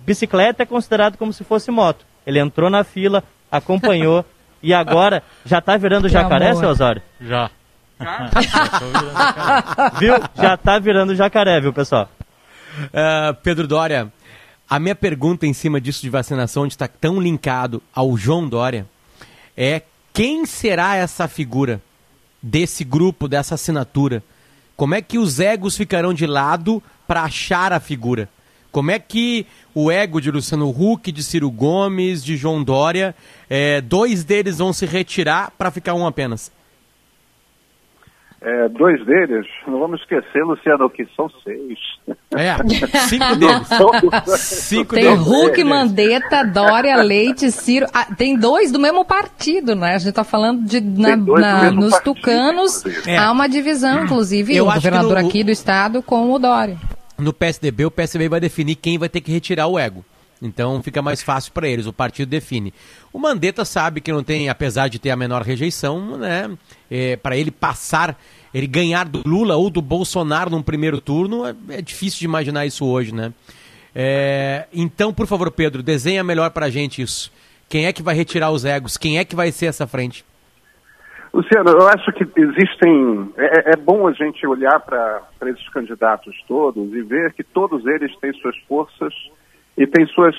Bicicleta 0.06 0.64
é 0.64 0.66
considerado 0.66 1.18
como 1.18 1.34
se 1.34 1.44
fosse 1.44 1.70
moto. 1.70 2.06
Ele 2.26 2.40
entrou 2.40 2.70
na 2.70 2.84
fila, 2.84 3.24
acompanhou 3.52 4.24
e 4.64 4.74
agora 4.74 5.24
já 5.46 5.60
está 5.60 5.76
virando 5.78 6.08
jacaré, 6.08 6.56
seu 6.56 6.70
Osório? 6.70 7.02
Já. 7.20 7.50
Já? 8.00 8.30
viu? 10.00 10.16
Já 10.36 10.54
está 10.56 10.80
virando 10.80 11.16
jacaré, 11.16 11.60
viu, 11.60 11.74
pessoal? 11.74 12.10
Uh, 12.86 13.34
Pedro 13.44 13.68
Dória, 13.68 14.12
a 14.70 14.80
minha 14.80 14.96
pergunta 14.96 15.46
em 15.46 15.54
cima 15.54 15.82
disso 15.82 16.02
de 16.02 16.10
vacinação, 16.10 16.64
onde 16.64 16.74
está 16.74 16.88
tão 16.88 17.20
linkado 17.20 17.82
ao 17.94 18.16
João 18.16 18.48
Dória, 18.48 18.88
é 19.56 19.82
quem 20.14 20.46
será 20.46 20.96
essa 20.96 21.28
figura 21.28 21.82
desse 22.42 22.84
grupo, 22.84 23.28
dessa 23.28 23.56
assinatura? 23.56 24.24
Como 24.76 24.96
é 24.96 25.02
que 25.02 25.18
os 25.18 25.40
egos 25.40 25.78
ficarão 25.78 26.14
de 26.14 26.26
lado 26.26 26.82
para 27.08 27.24
achar 27.24 27.74
a 27.74 27.80
figura? 27.80 28.30
Como 28.72 28.90
é 28.90 28.98
que 28.98 29.46
o 29.76 29.92
ego 29.92 30.22
de 30.22 30.32
Luciano 30.32 30.70
Huck, 30.70 31.12
de 31.12 31.24
Ciro 31.24 31.52
Gomes, 31.52 32.24
de 32.24 32.38
João 32.38 32.64
Dória, 32.64 33.14
é, 33.50 33.82
dois 33.82 34.24
deles 34.24 34.60
vão 34.60 34.72
se 34.72 34.86
retirar 34.86 35.52
para 35.58 35.70
ficar 35.70 35.94
um 35.94 36.08
apenas? 36.08 36.52
É, 38.44 38.68
dois 38.70 39.06
deles, 39.06 39.46
não 39.68 39.80
vamos 39.80 40.02
esquecer, 40.02 40.44
Luciano, 40.44 40.90
que 40.90 41.06
são 41.16 41.30
seis. 41.44 41.78
É, 42.36 42.58
cinco 43.08 43.36
deles. 43.36 44.40
cinco 44.40 44.96
tem 44.96 45.04
deles. 45.04 45.20
Hulk, 45.20 45.64
Mandetta, 45.64 46.44
Dória, 46.44 46.96
Leite, 47.04 47.52
Ciro. 47.52 47.86
Ah, 47.94 48.08
tem 48.16 48.36
dois 48.36 48.72
do 48.72 48.80
mesmo 48.80 49.06
partido, 49.06 49.76
né? 49.76 49.94
A 49.94 49.98
gente 50.00 50.10
está 50.10 50.24
falando 50.24 50.66
de 50.66 50.82
na, 50.82 51.16
na, 51.16 51.72
nos 51.72 51.92
partido, 51.92 52.16
tucanos. 52.16 52.84
É. 53.06 53.16
Há 53.16 53.32
uma 53.32 53.48
divisão, 53.48 54.06
inclusive, 54.06 54.56
Eu 54.56 54.68
o 54.68 54.74
governador 54.74 55.22
no, 55.22 55.28
aqui 55.28 55.44
do 55.44 55.52
estado 55.52 56.02
com 56.02 56.32
o 56.32 56.40
Dória. 56.40 56.78
No 57.20 57.32
PSDB, 57.32 57.86
o 57.86 57.92
PSDB 57.92 58.28
vai 58.28 58.40
definir 58.40 58.74
quem 58.74 58.98
vai 58.98 59.08
ter 59.08 59.22
que 59.22 59.32
retirar 59.32 59.68
o 59.68 59.78
ego. 59.78 60.04
Então 60.42 60.82
fica 60.82 61.02
mais 61.02 61.22
fácil 61.22 61.52
para 61.54 61.68
eles, 61.68 61.86
o 61.86 61.94
partido 61.94 62.30
define. 62.30 62.74
O 63.14 63.20
Mandetta 63.20 63.64
sabe 63.64 64.02
que 64.02 64.12
não 64.12 64.24
tem, 64.24 64.50
apesar 64.50 64.88
de 64.88 64.98
ter 64.98 65.12
a 65.12 65.16
menor 65.16 65.44
rejeição, 65.44 66.18
né? 66.18 66.50
É, 66.90 67.16
para 67.16 67.38
ele 67.38 67.52
passar, 67.52 68.18
ele 68.52 68.66
ganhar 68.66 69.08
do 69.08 69.22
Lula 69.24 69.56
ou 69.56 69.70
do 69.70 69.82
Bolsonaro 69.82 70.50
num 70.50 70.64
primeiro 70.64 71.00
turno, 71.00 71.46
é, 71.46 71.56
é 71.70 71.82
difícil 71.82 72.20
de 72.20 72.26
imaginar 72.26 72.66
isso 72.66 72.86
hoje, 72.86 73.14
né? 73.14 73.32
É, 73.94 74.68
então, 74.74 75.14
por 75.14 75.28
favor, 75.28 75.52
Pedro, 75.52 75.84
desenha 75.84 76.24
melhor 76.24 76.50
para 76.50 76.66
a 76.66 76.70
gente 76.70 77.02
isso. 77.02 77.32
Quem 77.70 77.86
é 77.86 77.94
que 77.94 78.02
vai 78.02 78.16
retirar 78.16 78.50
os 78.50 78.66
egos? 78.66 78.98
Quem 78.98 79.20
é 79.20 79.26
que 79.26 79.36
vai 79.36 79.52
ser 79.52 79.68
essa 79.68 79.86
frente? 79.86 80.26
Luciano, 81.34 81.70
eu 81.70 81.88
acho 81.88 82.12
que 82.14 82.28
existem. 82.36 83.32
É, 83.38 83.72
é 83.74 83.76
bom 83.78 84.08
a 84.08 84.12
gente 84.12 84.46
olhar 84.46 84.80
para 84.80 85.22
esses 85.46 85.68
candidatos 85.70 86.36
todos 86.48 86.92
e 86.94 87.02
ver 87.02 87.34
que 87.34 87.44
todos 87.44 87.86
eles 87.86 88.14
têm 88.18 88.34
suas 88.34 88.58
forças 88.68 89.14
e 89.78 89.88
têm 89.88 90.06
suas 90.08 90.36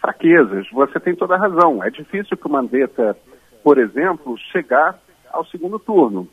fraquezas. 0.00 0.66
Você 0.72 1.00
tem 1.00 1.14
toda 1.14 1.34
a 1.34 1.38
razão. 1.38 1.82
É 1.82 1.90
difícil 1.90 2.36
que 2.36 2.46
o 2.46 2.50
Mandetta, 2.50 3.16
por 3.62 3.78
exemplo, 3.78 4.36
chegar 4.52 4.98
ao 5.32 5.44
segundo 5.46 5.78
turno. 5.78 6.28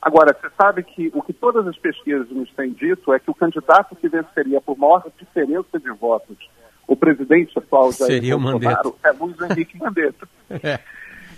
Agora, 0.00 0.34
você 0.34 0.48
sabe 0.56 0.82
que 0.82 1.10
o 1.14 1.22
que 1.22 1.32
todas 1.32 1.66
as 1.66 1.76
pesquisas 1.76 2.30
nos 2.30 2.50
têm 2.52 2.72
dito 2.72 3.12
é 3.12 3.18
que 3.18 3.30
o 3.30 3.34
candidato 3.34 3.94
que 3.94 4.08
venceria 4.08 4.60
por 4.60 4.78
maior 4.78 5.04
diferença 5.18 5.78
de 5.78 5.90
votos, 5.90 6.38
o 6.86 6.96
presidente 6.96 7.58
atual 7.58 7.92
Jair 7.92 8.12
Seria 8.12 8.38
Bolsonaro, 8.38 8.96
é 9.04 9.10
Luiz 9.12 9.36
Henrique 9.42 9.78
Mandetta. 9.78 10.26
é. 10.50 10.80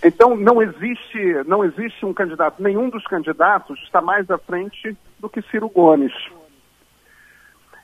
Então, 0.05 0.35
não 0.35 0.61
existe, 0.61 1.43
não 1.45 1.63
existe 1.63 2.05
um 2.05 2.13
candidato, 2.13 2.61
nenhum 2.61 2.89
dos 2.89 3.03
candidatos 3.05 3.79
está 3.83 4.01
mais 4.01 4.29
à 4.29 4.37
frente 4.37 4.97
do 5.19 5.29
que 5.29 5.41
Ciro 5.43 5.69
Gomes. 5.69 6.13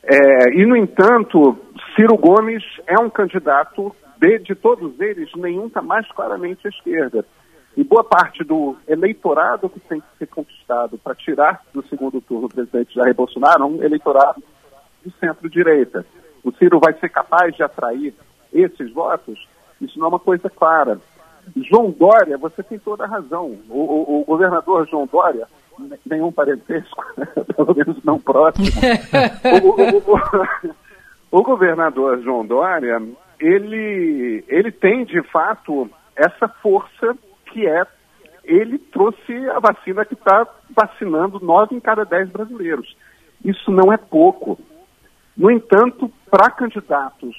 É, 0.04 0.54
e, 0.54 0.66
no 0.66 0.76
entanto, 0.76 1.58
Ciro 1.96 2.18
Gomes 2.18 2.64
é 2.88 3.00
um 3.00 3.10
candidato, 3.10 3.96
de, 4.18 4.40
de 4.40 4.56
todos 4.56 5.00
eles, 5.00 5.30
nenhum 5.36 5.68
está 5.68 5.82
mais 5.82 6.10
claramente 6.12 6.68
à 6.68 6.70
esquerda. 6.70 7.26
E 7.78 7.84
boa 7.84 8.04
parte 8.04 8.44
do 8.44 8.76
eleitorado 8.88 9.70
que 9.70 9.80
tem 9.80 10.02
que 10.02 10.08
ser 10.18 10.28
conquistado 10.28 10.98
para 10.98 11.16
tirar 11.16 11.62
do 11.74 11.86
segundo 11.88 12.20
turno 12.20 12.48
o 12.48 12.50
presidente 12.50 12.96
Jair 12.96 13.14
Bolsonaro 13.14 13.64
é 13.64 13.66
um 13.66 13.84
eleitorado 13.84 14.44
de 15.06 15.14
centro-direita. 15.20 16.06
O 16.44 16.52
Ciro 16.54 16.80
vai 16.80 16.94
ser 16.94 17.10
capaz 17.10 17.56
de 17.56 17.64
atrair 17.64 18.14
esses 18.52 18.92
votos? 18.92 19.48
Isso 19.80 19.98
não 19.98 20.08
é 20.08 20.10
uma 20.10 20.20
coisa 20.20 20.50
clara. 20.50 21.00
João 21.56 21.92
Dória, 21.92 22.38
você 22.38 22.62
tem 22.64 22.80
toda 22.80 23.06
a 23.06 23.08
razão. 23.08 23.58
O, 23.70 23.80
o, 23.80 24.22
o 24.22 24.26
governador 24.26 24.88
João 24.90 25.08
Dória, 25.10 25.48
nenhum 26.06 26.32
parentesco, 26.32 27.04
pelo 27.56 27.76
menos 27.76 28.04
não 28.04 28.20
próximo. 28.20 28.68
o, 31.32 31.38
o, 31.38 31.44
governador 31.44 32.22
João 32.22 32.46
Dória, 32.46 33.02
ele, 33.40 34.44
ele 34.48 34.72
tem 34.72 35.06
de 35.06 35.22
fato 35.24 35.90
essa 36.16 36.48
força 36.48 37.16
que 37.46 37.68
é 37.68 37.86
ele 38.44 38.80
trouxe 38.80 39.34
a 39.50 39.60
vacina 39.60 40.04
que 40.04 40.16
está 40.16 40.48
vacinando 40.76 41.40
nove 41.40 41.76
em 41.76 41.80
cada 41.80 42.04
dez 42.04 42.28
brasileiros. 42.30 42.96
Isso 43.46 43.70
não 43.70 43.94
é 43.94 43.98
pouco. 43.98 44.60
No 45.38 45.52
entanto, 45.52 46.12
para 46.30 46.50
candidatos 46.50 47.36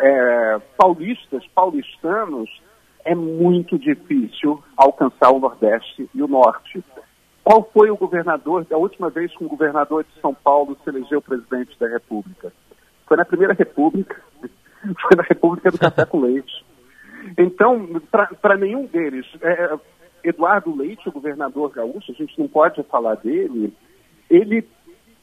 é, 0.00 0.60
paulistas, 0.76 1.44
paulistanos, 1.54 2.48
é 3.04 3.14
muito 3.14 3.78
difícil 3.78 4.62
alcançar 4.76 5.30
o 5.30 5.40
Nordeste 5.40 6.08
e 6.14 6.22
o 6.22 6.28
Norte. 6.28 6.82
Qual 7.44 7.68
foi 7.72 7.90
o 7.90 7.96
governador, 7.96 8.64
a 8.70 8.76
última 8.76 9.10
vez 9.10 9.36
que 9.36 9.44
um 9.44 9.48
governador 9.48 10.04
de 10.04 10.20
São 10.20 10.32
Paulo 10.32 10.76
se 10.82 10.88
elegeu 10.88 11.20
presidente 11.20 11.76
da 11.78 11.88
República? 11.88 12.52
Foi 13.06 13.16
na 13.16 13.24
Primeira 13.24 13.52
República, 13.52 14.20
foi 14.40 15.16
na 15.16 15.24
República 15.24 15.70
do 15.70 15.78
Café 15.78 16.04
com 16.04 16.20
Leite. 16.20 16.64
Então, 17.36 18.00
para 18.40 18.56
nenhum 18.56 18.86
deles, 18.86 19.26
é, 19.40 19.50
é, 19.52 19.78
Eduardo 20.24 20.74
Leite, 20.74 21.08
o 21.08 21.12
governador 21.12 21.70
gaúcho, 21.70 22.12
a 22.12 22.14
gente 22.14 22.38
não 22.38 22.46
pode 22.46 22.82
falar 22.84 23.16
dele, 23.16 23.74
ele 24.30 24.66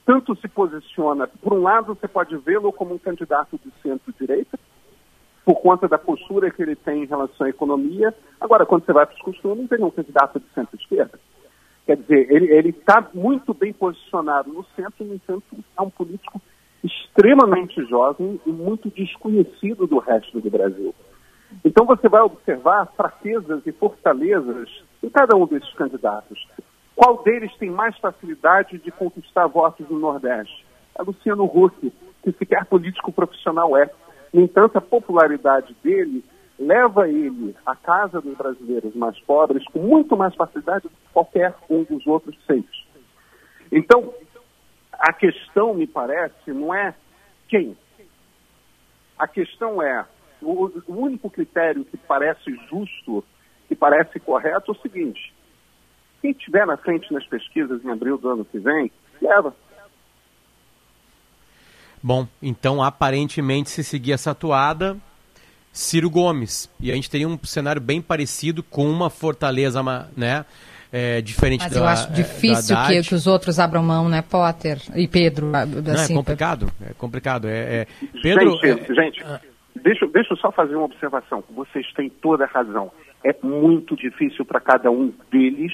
tanto 0.06 0.36
se 0.38 0.48
posiciona, 0.48 1.28
por 1.28 1.54
um 1.54 1.62
lado, 1.62 1.96
você 1.96 2.08
pode 2.08 2.36
vê-lo 2.38 2.74
como 2.74 2.96
um 2.96 2.98
candidato 2.98 3.60
de 3.64 3.72
centro-direita, 3.82 4.60
por 5.46 5.62
conta 5.62 5.88
da 5.88 5.98
postura 5.98 6.52
que 6.52 6.62
ele 6.62 6.76
tem 6.76 7.04
em 7.04 7.08
relação 7.08 7.46
à 7.46 7.50
economia. 7.50 8.14
Agora, 8.42 8.66
quando 8.66 8.86
você 8.86 8.94
vai 8.94 9.06
para 9.06 9.16
os 9.16 9.22
costumes, 9.22 9.72
ele 9.72 9.84
é 9.84 9.86
um 9.86 9.92
candidato 9.92 10.40
de 10.40 10.46
centro-esquerda. 10.54 11.20
Quer 11.90 11.98
dizer, 11.98 12.32
ele 12.32 12.70
está 12.70 13.04
muito 13.16 13.52
bem 13.52 13.74
posicionado 13.74 14.54
no 14.54 14.64
centro, 14.76 15.04
no 15.04 15.16
entanto, 15.16 15.44
é 15.76 15.82
um 15.82 15.90
político 15.90 16.40
extremamente 16.84 17.84
jovem 17.86 18.40
e 18.46 18.52
muito 18.52 18.92
desconhecido 18.92 19.88
do 19.88 19.98
resto 19.98 20.40
do 20.40 20.52
Brasil. 20.52 20.94
Então 21.66 21.88
você 21.88 22.08
vai 22.08 22.22
observar 22.22 22.86
fraquezas 22.96 23.66
e 23.66 23.72
fortalezas 23.72 24.70
em 25.02 25.10
cada 25.10 25.36
um 25.36 25.48
desses 25.48 25.74
candidatos. 25.74 26.48
Qual 26.96 27.24
deles 27.24 27.52
tem 27.58 27.72
mais 27.72 27.98
facilidade 27.98 28.78
de 28.78 28.92
conquistar 28.92 29.48
votos 29.48 29.90
no 29.90 29.98
Nordeste? 29.98 30.64
É 30.94 31.02
Luciano 31.02 31.46
Huck, 31.46 31.92
que 32.22 32.32
sequer 32.34 32.66
político 32.66 33.12
profissional 33.12 33.76
é. 33.76 33.90
No 34.32 34.42
entanto, 34.42 34.78
a 34.78 34.82
popularidade 34.82 35.76
dele 35.84 36.24
leva 36.60 37.08
ele 37.08 37.56
à 37.66 37.76
casa 37.76 38.20
dos 38.20 38.38
brasileiros 38.38 38.94
mais 38.94 39.18
pobres 39.22 39.64
com 39.72 39.80
muito 39.80 40.18
mais 40.18 40.36
facilidade 40.36 40.84
do 40.84 40.90
que 40.90 41.14
qualquer 41.14 41.56
um 41.70 41.84
dos 41.84 42.06
outros 42.06 42.38
seis. 42.46 42.66
Então, 43.72 44.14
a 44.92 45.14
questão, 45.14 45.74
me 45.74 45.88
parece, 45.88 46.52
não 46.52 46.74
é 46.74 46.94
quem. 47.48 47.78
A 49.18 49.28
questão 49.28 49.82
é, 49.82 50.06
o, 50.42 50.66
o 50.88 50.94
único 50.94 51.30
critério 51.30 51.86
que 51.86 51.96
parece 51.96 52.54
justo, 52.70 53.24
que 53.68 53.76
parece 53.76 54.20
correto, 54.20 54.72
é 54.72 54.76
o 54.76 54.82
seguinte: 54.82 55.34
quem 56.22 56.32
estiver 56.32 56.66
na 56.68 56.76
frente 56.76 57.14
nas 57.14 57.26
pesquisas 57.26 57.84
em 57.84 57.90
abril 57.90 58.18
do 58.18 58.30
ano 58.30 58.46
que 58.46 58.60
vem, 58.60 58.92
leva. 59.22 59.56
Bom, 62.02 62.28
então 62.42 62.82
aparentemente 62.82 63.70
se 63.70 63.84
seguir 63.84 64.14
essa 64.14 64.32
atuada, 64.32 64.98
Ciro 65.72 66.10
Gomes. 66.10 66.70
E 66.80 66.92
a 66.92 66.96
gente 66.96 67.10
teria 67.10 67.28
um 67.28 67.38
cenário 67.44 67.82
bem 67.82 68.02
parecido 68.02 68.64
com 68.64 68.90
uma 68.90 69.10
fortaleza, 69.10 69.82
né? 70.16 70.46
É, 70.92 71.22
diferente 71.22 71.62
Mas 71.62 71.74
da, 71.74 71.80
eu 71.80 71.86
acho 71.86 72.12
difícil 72.12 72.76
que, 72.88 73.04
que, 73.04 73.14
os 73.14 73.28
outros 73.28 73.60
abram 73.60 73.84
mão, 73.84 74.10
né, 74.10 74.24
Potter 74.24 74.82
e 74.96 75.08
Pedro? 75.08 75.52
Assim, 75.56 75.82
Não, 75.82 75.92
é 75.92 75.94
assim, 75.94 76.16
complicado, 76.16 76.72
é 76.82 76.94
complicado. 76.96 77.48
É, 77.48 77.82
é... 77.82 77.88
Pedro, 78.24 78.58
gente, 78.58 78.92
é... 78.92 78.96
gente 78.96 79.24
deixa, 79.76 80.08
deixa 80.08 80.34
eu 80.34 80.38
só 80.38 80.52
fazer 80.52 80.76
uma 80.76 80.86
observação. 80.86 81.44
Vocês 81.50 81.92
têm 81.94 82.10
toda 82.10 82.46
a 82.46 82.48
razão. 82.48 82.92
É 83.24 83.36
muito 83.44 83.96
difícil 83.96 84.46
para 84.46 84.60
cada 84.60 84.92
um 84.92 85.14
deles 85.32 85.74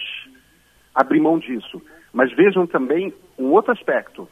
abrir 0.93 1.19
mão 1.19 1.37
disso. 1.37 1.81
Mas 2.13 2.33
vejam 2.33 2.65
também 2.65 3.13
um 3.37 3.51
outro 3.51 3.71
aspecto. 3.71 4.27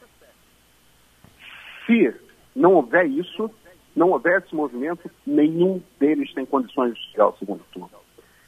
Se 1.85 2.13
não 2.55 2.73
houver 2.73 3.05
isso, 3.05 3.49
não 3.95 4.09
houver 4.09 4.41
esse 4.41 4.55
movimento, 4.55 5.09
nenhum 5.25 5.81
deles 5.99 6.33
tem 6.33 6.45
condições 6.45 6.95
de 6.95 7.11
chegar 7.11 7.25
ao 7.25 7.37
segundo 7.37 7.61
turno. 7.71 7.89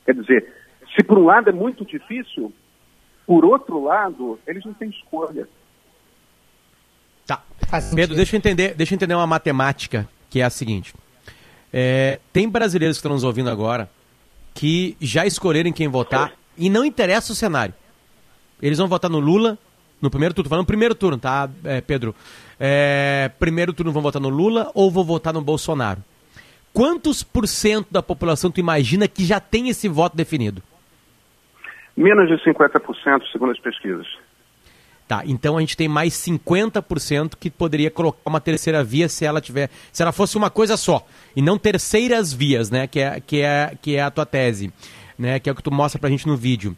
Quer 0.05 0.15
dizer, 0.15 0.53
se 0.95 1.03
por 1.03 1.17
um 1.17 1.25
lado 1.25 1.49
é 1.49 1.53
muito 1.53 1.85
difícil, 1.85 2.51
por 3.25 3.45
outro 3.45 3.83
lado, 3.83 4.39
eles 4.45 4.63
não 4.65 4.73
têm 4.73 4.89
escolha. 4.89 5.47
Tá. 7.25 7.43
Pedro, 7.95 8.15
deixa 8.15 8.35
eu 8.35 8.37
entender, 8.37 8.73
deixa 8.75 8.93
eu 8.93 8.95
entender 8.95 9.15
uma 9.15 9.27
matemática 9.27 10.07
que 10.29 10.41
é 10.41 10.43
a 10.43 10.49
seguinte. 10.49 10.93
É, 11.73 12.19
tem 12.31 12.47
brasileiros 12.47 12.97
que 12.97 12.99
estão 12.99 13.11
nos 13.11 13.23
ouvindo 13.23 13.49
agora 13.49 13.89
que 14.53 14.95
já 15.01 15.25
escolheram 15.25 15.71
quem 15.71 15.87
votar 15.87 16.33
e 16.57 16.69
não 16.69 16.85
interessa 16.85 17.33
o 17.33 17.35
cenário. 17.35 17.73
Eles 18.61 18.77
vão 18.77 18.87
votar 18.87 19.11
no 19.11 19.19
Lula 19.19 19.57
no 20.01 20.09
primeiro 20.09 20.33
turno. 20.33 20.49
Falando 20.49 20.63
no 20.63 20.67
primeiro 20.67 20.95
turno, 20.95 21.17
tá, 21.17 21.49
é, 21.65 21.81
Pedro? 21.81 22.15
É, 22.59 23.29
primeiro 23.39 23.73
turno 23.73 23.91
vão 23.91 24.01
votar 24.01 24.21
no 24.21 24.29
Lula 24.29 24.71
ou 24.73 24.89
vão 24.89 25.03
votar 25.03 25.33
no 25.33 25.41
Bolsonaro? 25.41 26.01
Quantos 26.73 27.23
por 27.23 27.47
cento 27.47 27.87
da 27.89 28.03
população 28.03 28.51
tu 28.51 28.59
imagina 28.59 29.07
que 29.07 29.25
já 29.25 29.39
tem 29.39 29.69
esse 29.69 29.87
voto 29.87 30.15
definido? 30.15 30.61
Menos 31.95 32.27
de 32.27 32.35
50%, 32.43 33.31
segundo 33.31 33.51
as 33.51 33.59
pesquisas. 33.59 34.05
Tá, 35.07 35.21
então 35.25 35.55
a 35.55 35.59
gente 35.59 35.77
tem 35.77 35.87
mais 35.87 36.13
50% 36.13 37.35
que 37.39 37.51
poderia 37.51 37.91
colocar 37.91 38.19
uma 38.25 38.41
terceira 38.41 38.83
via 38.83 39.07
se 39.07 39.23
ela 39.23 39.39
tiver, 39.39 39.69
se 39.93 40.01
ela 40.01 40.11
fosse 40.11 40.35
uma 40.35 40.49
coisa 40.49 40.75
só, 40.75 41.05
e 41.35 41.43
não 41.43 41.59
terceiras 41.59 42.33
vias, 42.33 42.71
né, 42.71 42.87
que 42.87 42.99
é, 42.99 43.19
que 43.19 43.41
é, 43.41 43.77
que 43.79 43.95
é 43.95 44.01
a 44.01 44.09
tua 44.09 44.25
tese, 44.25 44.73
né, 45.17 45.39
que 45.39 45.47
é 45.47 45.51
o 45.51 45.55
que 45.55 45.61
tu 45.61 45.71
mostra 45.71 45.99
pra 45.99 46.09
gente 46.09 46.27
no 46.27 46.35
vídeo. 46.35 46.75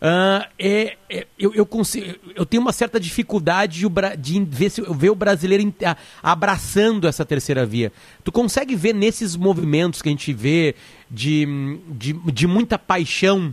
Uh, 0.00 0.46
é, 0.56 0.96
é, 1.10 1.26
eu, 1.36 1.52
eu, 1.54 1.66
consigo, 1.66 2.14
eu 2.36 2.46
tenho 2.46 2.60
uma 2.60 2.72
certa 2.72 3.00
dificuldade 3.00 3.80
de, 3.80 4.16
de 4.16 4.44
ver, 4.44 4.70
se, 4.70 4.80
ver 4.80 5.10
o 5.10 5.14
brasileiro 5.14 5.74
abraçando 6.22 7.08
essa 7.08 7.24
terceira 7.24 7.66
via. 7.66 7.92
Tu 8.22 8.30
consegue 8.30 8.76
ver 8.76 8.94
nesses 8.94 9.34
movimentos 9.34 10.00
que 10.00 10.08
a 10.08 10.12
gente 10.12 10.32
vê 10.32 10.76
de, 11.10 11.46
de, 11.88 12.12
de 12.12 12.46
muita 12.46 12.78
paixão 12.78 13.52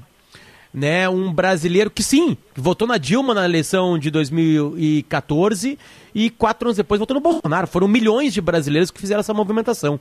né, 0.76 1.08
um 1.08 1.32
brasileiro 1.32 1.90
que 1.90 2.04
sim, 2.04 2.38
votou 2.54 2.86
na 2.86 2.98
Dilma 2.98 3.34
na 3.34 3.46
eleição 3.46 3.98
de 3.98 4.12
2014 4.12 5.80
e 6.14 6.30
quatro 6.30 6.68
anos 6.68 6.76
depois 6.76 7.00
votou 7.00 7.16
no 7.16 7.22
Bolsonaro. 7.22 7.66
Foram 7.66 7.88
milhões 7.88 8.34
de 8.34 8.42
brasileiros 8.42 8.92
que 8.92 9.00
fizeram 9.00 9.22
essa 9.22 9.34
movimentação. 9.34 9.98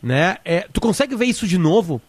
né? 0.00 0.38
É, 0.44 0.68
tu 0.72 0.80
consegue 0.80 1.16
ver 1.16 1.26
isso 1.26 1.46
de 1.46 1.58
novo? 1.58 2.00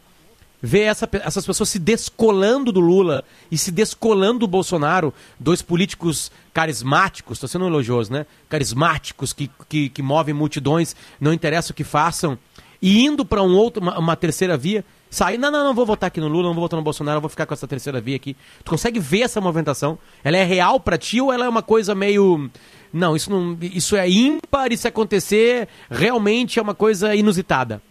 Ver 0.62 0.82
essa, 0.82 1.10
essas 1.14 1.46
pessoas 1.46 1.70
se 1.70 1.80
descolando 1.80 2.72
do 2.72 2.80
Lula 2.80 3.24
e 3.50 3.58
se 3.58 3.72
descolando 3.72 4.40
do 4.40 4.48
Bolsonaro, 4.48 5.14
dois 5.40 5.62
políticos 5.62 6.32
carismáticos, 6.54 7.38
estou 7.38 7.50
sendo 7.50 7.66
elogioso, 7.66 8.12
né? 8.14 8.26
Carismáticos, 8.48 9.34
que, 9.34 9.50
que, 9.68 9.90
que 9.90 10.02
movem 10.02 10.34
multidões, 10.34 10.96
não 11.20 11.34
interessa 11.34 11.72
o 11.72 11.76
que 11.76 11.84
façam, 11.84 12.38
e 12.82 13.04
indo 13.04 13.26
para 13.26 13.42
um 13.42 13.56
outro, 13.56 13.82
uma, 13.82 13.98
uma 13.98 14.16
terceira 14.16 14.56
via, 14.56 14.86
sair, 15.10 15.38
não, 15.38 15.52
não, 15.52 15.64
não 15.64 15.74
vou 15.74 15.86
votar 15.86 16.08
aqui 16.08 16.20
no 16.20 16.28
Lula, 16.28 16.48
não 16.48 16.54
vou 16.54 16.64
votar 16.64 16.78
no 16.78 16.84
Bolsonaro, 16.84 17.22
vou 17.22 17.30
ficar 17.30 17.46
com 17.46 17.54
essa 17.54 17.68
terceira 17.68 18.00
via 18.00 18.16
aqui. 18.16 18.36
Tu 18.64 18.70
consegue 18.70 19.00
ver 19.00 19.22
essa 19.22 19.42
movimentação? 19.42 19.98
Ela 20.24 20.38
é 20.38 20.44
real 20.44 20.80
para 20.80 20.98
ti 20.98 21.20
ou 21.20 21.34
ela 21.34 21.46
é 21.46 21.50
uma 21.50 21.62
coisa 21.62 21.94
meio 21.94 22.50
não, 22.94 23.16
isso 23.16 23.30
não, 23.32 23.58
isso 23.62 23.96
é 23.96 24.10
ímpar, 24.10 24.72
isso 24.72 24.88
acontecer 24.88 25.68
realmente 25.90 26.60
é 26.60 26.62
uma 26.62 26.76
coisa 26.76 27.16
inusitada? 27.16 27.82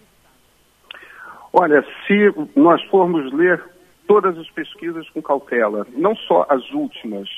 Olha, 1.53 1.85
se 2.07 2.33
nós 2.57 2.83
formos 2.85 3.33
ler 3.33 3.63
todas 4.07 4.37
as 4.39 4.49
pesquisas 4.51 5.09
com 5.11 5.23
cautela, 5.23 5.87
não 5.97 6.15
só 6.15 6.47
as 6.49 6.69
últimas, 6.71 7.29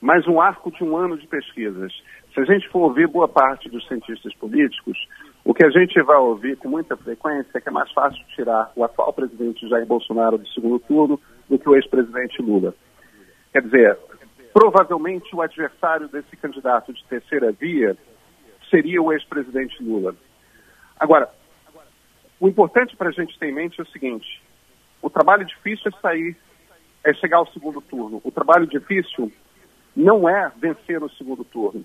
mas 0.00 0.26
um 0.26 0.40
arco 0.40 0.70
de 0.70 0.84
um 0.84 0.96
ano 0.96 1.16
de 1.16 1.26
pesquisas, 1.26 1.92
se 2.32 2.40
a 2.40 2.44
gente 2.44 2.68
for 2.68 2.80
ouvir 2.80 3.06
boa 3.06 3.28
parte 3.28 3.70
dos 3.70 3.86
cientistas 3.86 4.34
políticos, 4.34 4.98
o 5.44 5.54
que 5.54 5.64
a 5.64 5.70
gente 5.70 6.00
vai 6.02 6.16
ouvir 6.16 6.56
com 6.56 6.68
muita 6.68 6.96
frequência 6.96 7.50
é 7.54 7.60
que 7.60 7.68
é 7.68 7.72
mais 7.72 7.90
fácil 7.92 8.22
tirar 8.34 8.72
o 8.74 8.84
atual 8.84 9.12
presidente 9.12 9.68
Jair 9.68 9.86
Bolsonaro 9.86 10.36
do 10.36 10.48
segundo 10.48 10.78
turno 10.80 11.20
do 11.48 11.58
que 11.58 11.68
o 11.68 11.76
ex-presidente 11.76 12.42
Lula. 12.42 12.74
Quer 13.52 13.62
dizer, 13.62 13.98
provavelmente 14.52 15.34
o 15.34 15.40
adversário 15.40 16.08
desse 16.08 16.36
candidato 16.36 16.92
de 16.92 17.04
terceira 17.04 17.52
via 17.52 17.96
seria 18.68 19.00
o 19.00 19.12
ex-presidente 19.12 19.82
Lula. 19.82 20.14
Agora, 20.98 21.28
o 22.40 22.48
importante 22.48 22.96
para 22.96 23.08
a 23.08 23.12
gente 23.12 23.38
ter 23.38 23.48
em 23.48 23.54
mente 23.54 23.80
é 23.80 23.82
o 23.82 23.88
seguinte: 23.88 24.42
o 25.00 25.10
trabalho 25.10 25.44
difícil 25.44 25.90
é 25.90 26.00
sair, 26.00 26.36
é 27.04 27.12
chegar 27.14 27.38
ao 27.38 27.52
segundo 27.52 27.80
turno. 27.80 28.20
O 28.24 28.30
trabalho 28.30 28.66
difícil 28.66 29.32
não 29.96 30.28
é 30.28 30.50
vencer 30.56 31.00
no 31.00 31.10
segundo 31.10 31.44
turno. 31.44 31.84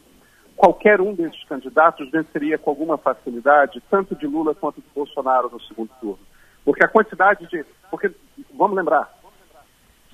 Qualquer 0.56 1.00
um 1.00 1.14
desses 1.14 1.44
candidatos 1.46 2.12
venceria 2.12 2.58
com 2.58 2.70
alguma 2.70 2.98
facilidade, 2.98 3.82
tanto 3.90 4.16
de 4.16 4.28
Lula 4.28 4.54
quanto 4.54 4.82
de 4.82 4.88
Bolsonaro 4.94 5.50
no 5.50 5.62
segundo 5.62 5.90
turno. 6.02 6.20
Porque 6.66 6.84
a 6.84 6.90
quantidade 6.90 7.48
de. 7.48 7.66
Porque, 7.90 8.12
vamos 8.54 8.76
lembrar, 8.76 9.10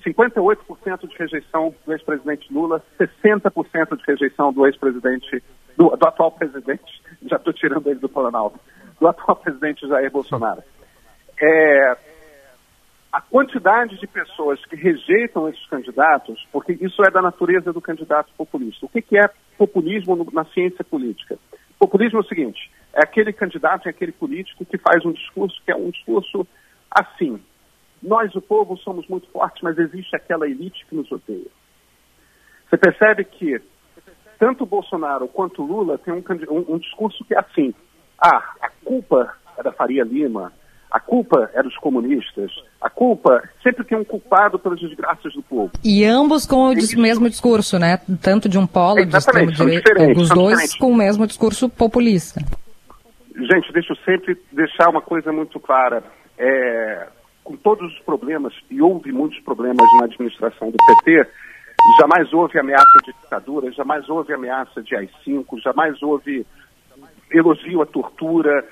58% 0.04 1.08
de 1.08 1.16
rejeição 1.16 1.74
do 1.84 1.92
ex-presidente 1.92 2.52
Lula, 2.52 2.82
60% 2.98 3.96
de 3.96 4.04
rejeição 4.06 4.52
do 4.52 4.66
ex-presidente, 4.66 5.42
do, 5.76 5.90
do, 5.96 6.06
atual 6.06 6.30
presidente, 6.30 7.02
já 7.26 7.36
estou 7.36 7.52
tirando 7.52 7.88
ele 7.88 7.98
do 7.98 8.08
Planalto, 8.08 8.58
do 9.00 9.08
atual 9.08 9.36
presidente 9.42 9.86
Jair 9.86 10.10
Bolsonaro. 10.10 10.62
É, 11.40 11.96
a 13.12 13.20
quantidade 13.20 13.98
de 13.98 14.06
pessoas 14.06 14.64
que 14.66 14.76
rejeitam 14.76 15.48
esses 15.48 15.66
candidatos, 15.66 16.46
porque 16.52 16.72
isso 16.80 17.02
é 17.02 17.10
da 17.10 17.22
natureza 17.22 17.72
do 17.72 17.80
candidato 17.80 18.32
populista. 18.36 18.84
O 18.86 18.88
que, 18.88 19.00
que 19.00 19.18
é 19.18 19.30
populismo 19.56 20.26
na 20.32 20.44
ciência 20.46 20.84
política? 20.84 21.38
Populismo 21.78 22.18
é 22.18 22.22
o 22.22 22.26
seguinte: 22.26 22.70
é 22.92 23.00
aquele 23.00 23.32
candidato, 23.32 23.86
é 23.86 23.90
aquele 23.90 24.12
político 24.12 24.64
que 24.64 24.78
faz 24.78 25.04
um 25.04 25.12
discurso 25.12 25.60
que 25.64 25.72
é 25.72 25.76
um 25.76 25.90
discurso 25.90 26.46
assim, 26.90 27.40
nós, 28.02 28.34
o 28.34 28.40
povo, 28.40 28.76
somos 28.76 29.06
muito 29.08 29.28
fortes, 29.30 29.62
mas 29.62 29.78
existe 29.78 30.14
aquela 30.14 30.48
elite 30.48 30.84
que 30.86 30.94
nos 30.94 31.10
odeia. 31.10 31.50
Você 32.68 32.76
percebe 32.76 33.24
que 33.24 33.60
tanto 34.38 34.66
Bolsonaro 34.66 35.28
quanto 35.28 35.62
Lula 35.62 35.98
têm 35.98 36.14
um, 36.14 36.22
um, 36.50 36.74
um 36.74 36.78
discurso 36.78 37.24
que 37.24 37.34
é 37.34 37.38
assim: 37.38 37.74
ah, 38.20 38.42
a 38.60 38.70
culpa 38.84 39.34
é 39.58 39.62
da 39.62 39.72
Faria 39.72 40.04
Lima, 40.04 40.52
a 40.90 41.00
culpa 41.00 41.50
é 41.54 41.62
dos 41.62 41.76
comunistas, 41.76 42.50
a 42.80 42.88
culpa 42.88 43.42
sempre 43.62 43.84
tem 43.84 43.98
um 43.98 44.04
culpado 44.04 44.58
pelas 44.58 44.80
desgraças 44.80 45.32
do 45.34 45.42
povo. 45.42 45.72
E 45.84 46.04
ambos 46.04 46.46
com 46.46 46.68
o 46.68 46.74
dis 46.74 46.94
mesmo 46.94 47.28
discurso, 47.28 47.78
né? 47.78 47.98
Tanto 48.22 48.48
de 48.48 48.58
um 48.58 48.66
polo 48.66 49.04
de 49.04 49.16
extremo 49.16 49.52
direito, 49.52 49.90
os 50.16 50.28
dois 50.28 50.52
diferentes. 50.52 50.78
com 50.78 50.90
o 50.90 50.96
mesmo 50.96 51.26
discurso 51.26 51.68
populista. 51.68 52.40
Gente, 53.34 53.72
deixa 53.72 53.92
eu 53.92 53.96
sempre 53.96 54.40
deixar 54.52 54.88
uma 54.88 55.02
coisa 55.02 55.30
muito 55.32 55.60
clara. 55.60 56.02
É, 56.38 57.08
com 57.46 57.56
todos 57.56 57.92
os 57.92 57.98
problemas, 58.00 58.52
e 58.68 58.82
houve 58.82 59.12
muitos 59.12 59.38
problemas 59.40 59.86
na 60.00 60.06
administração 60.06 60.68
do 60.68 60.76
PT, 60.76 61.28
jamais 62.00 62.32
houve 62.32 62.58
ameaça 62.58 62.98
de 63.04 63.12
ditadura, 63.22 63.70
jamais 63.70 64.08
houve 64.08 64.32
ameaça 64.32 64.82
de 64.82 64.96
AI-5, 64.96 65.44
jamais 65.62 66.02
houve 66.02 66.44
elogio 67.36 67.82
à 67.82 67.86
tortura. 67.86 68.64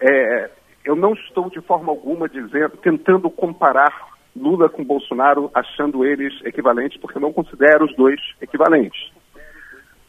É, 0.00 0.50
eu 0.84 0.94
não 0.94 1.12
estou 1.14 1.48
de 1.50 1.60
forma 1.60 1.90
alguma 1.90 2.28
dizendo, 2.28 2.76
tentando 2.78 3.30
comparar 3.30 4.14
Lula 4.36 4.68
com 4.68 4.84
Bolsonaro, 4.84 5.50
achando 5.54 6.04
eles 6.04 6.34
equivalentes, 6.44 7.00
porque 7.00 7.18
não 7.18 7.32
considero 7.32 7.84
os 7.84 7.94
dois 7.96 8.20
equivalentes. 8.40 9.12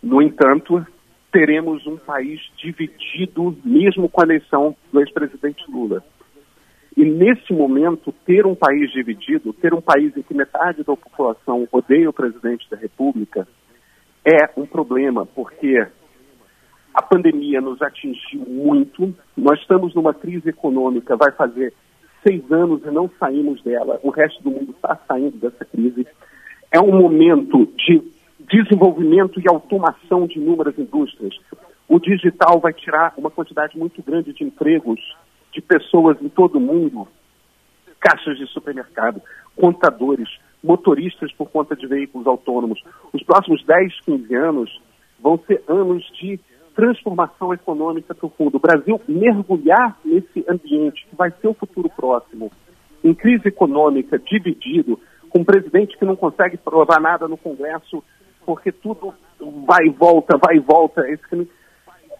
No 0.01 0.21
entanto, 0.21 0.86
teremos 1.31 1.86
um 1.86 1.97
país 1.97 2.41
dividido, 2.58 3.55
mesmo 3.63 4.10
com 4.10 4.21
a 4.21 4.25
eleição 4.25 4.75
do 4.91 4.99
ex-presidente 4.99 5.63
Lula. 5.69 6.03
E 6.97 7.03
nesse 7.03 7.53
momento, 7.53 8.13
ter 8.25 8.45
um 8.45 8.55
país 8.55 8.89
dividido, 8.91 9.51
ter 9.51 9.73
um 9.73 9.81
país 9.81 10.15
em 10.15 10.21
que 10.21 10.34
metade 10.34 10.84
da 10.84 10.95
população 10.95 11.67
odeia 11.71 12.10
o 12.10 12.13
presidente 12.13 12.69
da 12.69 12.77
República, 12.77 13.45
é 14.23 14.49
um 14.58 14.65
problema, 14.65 15.25
porque 15.25 15.86
a 16.95 17.01
pandemia 17.01 17.60
nos 17.60 17.81
atingiu 17.81 18.39
muito, 18.47 19.13
nós 19.36 19.60
estamos 19.60 19.93
numa 19.93 20.13
crise 20.13 20.47
econômica, 20.47 21.17
vai 21.17 21.29
fazer 21.34 21.73
seis 22.25 22.49
anos 22.49 22.81
e 22.86 22.89
não 22.89 23.12
saímos 23.19 23.62
dela, 23.62 23.99
o 24.01 24.10
resto 24.10 24.41
do 24.41 24.49
mundo 24.49 24.71
está 24.71 24.97
saindo 25.05 25.38
dessa 25.38 25.65
crise. 25.65 26.08
É 26.71 26.79
um 26.79 26.97
momento 26.97 27.65
de 27.77 28.01
desenvolvimento 28.39 29.41
e 29.41 29.49
automação 29.49 30.25
de 30.25 30.39
inúmeras 30.39 30.79
indústrias. 30.79 31.36
O 31.86 31.99
digital 31.99 32.62
vai 32.62 32.71
tirar 32.71 33.13
uma 33.17 33.29
quantidade 33.29 33.77
muito 33.77 34.01
grande 34.01 34.31
de 34.31 34.45
empregos 34.45 34.99
de 35.51 35.62
pessoas 35.62 36.17
em 36.21 36.29
todo 36.29 36.58
o 36.58 36.62
mundo, 36.62 37.08
caixas 37.99 38.38
de 38.38 38.47
supermercado, 38.47 39.21
contadores, 39.53 40.29
motoristas 40.63 41.31
por 41.34 41.49
conta 41.49 41.75
de 41.75 41.86
veículos 41.88 42.25
autônomos. 42.25 42.81
Os 43.12 43.21
próximos 43.23 43.63
10, 43.65 43.99
15 44.01 44.34
anos 44.34 44.81
vão 45.19 45.38
ser 45.45 45.62
anos 45.67 46.03
de 46.19 46.39
transformação 46.75 47.53
econômica 47.53 48.13
profunda. 48.13 48.57
O 48.57 48.59
Brasil 48.59 49.01
mergulhar 49.07 49.97
nesse 50.03 50.45
ambiente 50.47 51.07
que 51.09 51.15
vai 51.15 51.31
ser 51.31 51.47
o 51.47 51.53
futuro 51.53 51.89
próximo, 51.89 52.51
em 53.03 53.13
crise 53.13 53.47
econômica, 53.47 54.19
dividido, 54.19 54.99
com 55.29 55.39
um 55.39 55.45
presidente 55.45 55.97
que 55.97 56.05
não 56.05 56.15
consegue 56.15 56.57
provar 56.57 56.99
nada 56.99 57.27
no 57.27 57.38
Congresso, 57.38 58.03
porque 58.45 58.71
tudo 58.71 59.13
vai 59.65 59.88
e 59.88 59.89
volta, 59.89 60.38
vai 60.38 60.57
e 60.57 60.59
volta. 60.59 61.01
Esse 61.09 61.49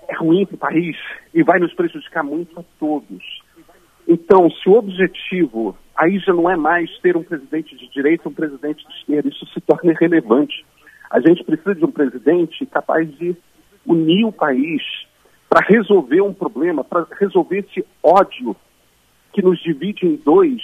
é 0.07 0.15
ruim 0.15 0.45
para 0.45 0.55
o 0.55 0.59
país 0.59 0.97
e 1.33 1.43
vai 1.43 1.59
nos 1.59 1.73
prejudicar 1.73 2.23
muito 2.23 2.59
a 2.59 2.63
todos. 2.79 3.23
Então, 4.07 4.49
se 4.49 4.69
o 4.69 4.73
objetivo 4.73 5.75
aí 5.95 6.19
já 6.19 6.33
não 6.33 6.49
é 6.49 6.55
mais 6.55 6.89
ter 6.99 7.15
um 7.15 7.23
presidente 7.23 7.75
de 7.75 7.89
direita, 7.89 8.29
um 8.29 8.33
presidente 8.33 8.85
de 8.85 8.93
esquerda, 8.95 9.29
isso 9.29 9.45
se 9.47 9.61
torna 9.61 9.91
irrelevante. 9.91 10.65
A 11.09 11.19
gente 11.19 11.43
precisa 11.43 11.73
de 11.73 11.85
um 11.85 11.91
presidente 11.91 12.65
capaz 12.65 13.09
de 13.17 13.35
unir 13.85 14.25
o 14.25 14.31
país 14.31 14.81
para 15.49 15.65
resolver 15.65 16.21
um 16.21 16.33
problema, 16.33 16.83
para 16.83 17.05
resolver 17.19 17.59
esse 17.59 17.85
ódio 18.03 18.55
que 19.31 19.41
nos 19.41 19.61
divide 19.61 20.05
em 20.05 20.15
dois 20.15 20.61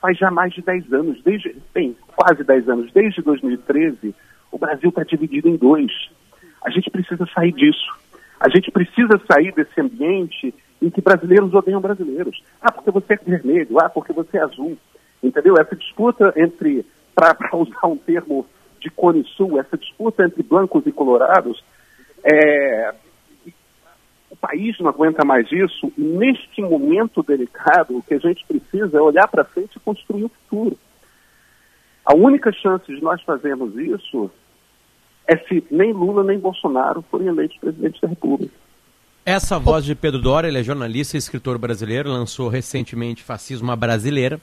faz 0.00 0.16
já 0.16 0.30
mais 0.30 0.52
de 0.52 0.62
10 0.62 0.92
anos, 0.92 1.22
desde, 1.22 1.56
bem, 1.74 1.96
quase 2.16 2.44
10 2.44 2.68
anos, 2.68 2.92
desde 2.92 3.20
2013, 3.22 4.14
o 4.50 4.58
Brasil 4.58 4.90
está 4.90 5.02
dividido 5.02 5.48
em 5.48 5.56
dois. 5.56 5.92
A 6.64 6.70
gente 6.70 6.90
precisa 6.90 7.26
sair 7.34 7.52
disso. 7.52 7.96
A 8.40 8.48
gente 8.48 8.70
precisa 8.70 9.20
sair 9.30 9.52
desse 9.52 9.80
ambiente 9.80 10.54
em 10.80 10.90
que 10.90 11.00
brasileiros 11.00 11.52
odeiam 11.52 11.80
brasileiros. 11.80 12.42
Ah, 12.60 12.70
porque 12.70 12.90
você 12.90 13.14
é 13.14 13.16
vermelho, 13.16 13.78
ah, 13.80 13.88
porque 13.88 14.12
você 14.12 14.38
é 14.38 14.42
azul. 14.42 14.78
Entendeu? 15.22 15.56
Essa 15.58 15.74
disputa 15.74 16.32
entre, 16.36 16.86
para 17.14 17.36
usar 17.54 17.88
um 17.88 17.96
termo 17.96 18.46
de 18.80 18.88
Cone 18.90 19.24
Sul, 19.36 19.58
essa 19.58 19.76
disputa 19.76 20.24
entre 20.24 20.42
blancos 20.44 20.86
e 20.86 20.92
colorados, 20.92 21.64
é, 22.30 22.94
o 24.30 24.36
país 24.36 24.78
não 24.78 24.88
aguenta 24.88 25.24
mais 25.24 25.50
isso. 25.50 25.92
Neste 25.96 26.60
momento 26.60 27.22
delicado, 27.22 27.96
o 27.96 28.02
que 28.02 28.14
a 28.14 28.18
gente 28.18 28.44
precisa 28.46 28.98
é 28.98 29.00
olhar 29.00 29.26
para 29.28 29.44
frente 29.44 29.76
e 29.76 29.80
construir 29.80 30.24
o 30.24 30.28
futuro. 30.28 30.78
A 32.04 32.14
única 32.14 32.52
chance 32.52 32.86
de 32.86 33.02
nós 33.02 33.22
fazermos 33.22 33.76
isso 33.76 34.30
é 35.26 35.36
se 35.36 35.62
nem 35.70 35.92
Lula 35.92 36.24
nem 36.24 36.38
Bolsonaro 36.38 37.02
forem 37.10 37.28
eleitos 37.28 37.58
presidentes 37.58 38.00
da 38.00 38.08
República. 38.08 38.54
Essa 39.24 39.58
voz 39.58 39.84
de 39.84 39.94
Pedro 39.94 40.20
Dória, 40.20 40.48
ele 40.48 40.58
é 40.58 40.62
jornalista 40.62 41.16
e 41.16 41.18
escritor 41.18 41.58
brasileiro, 41.58 42.08
lançou 42.08 42.48
recentemente 42.48 43.22
Fascismo 43.22 43.74
Brasileira, 43.76 44.40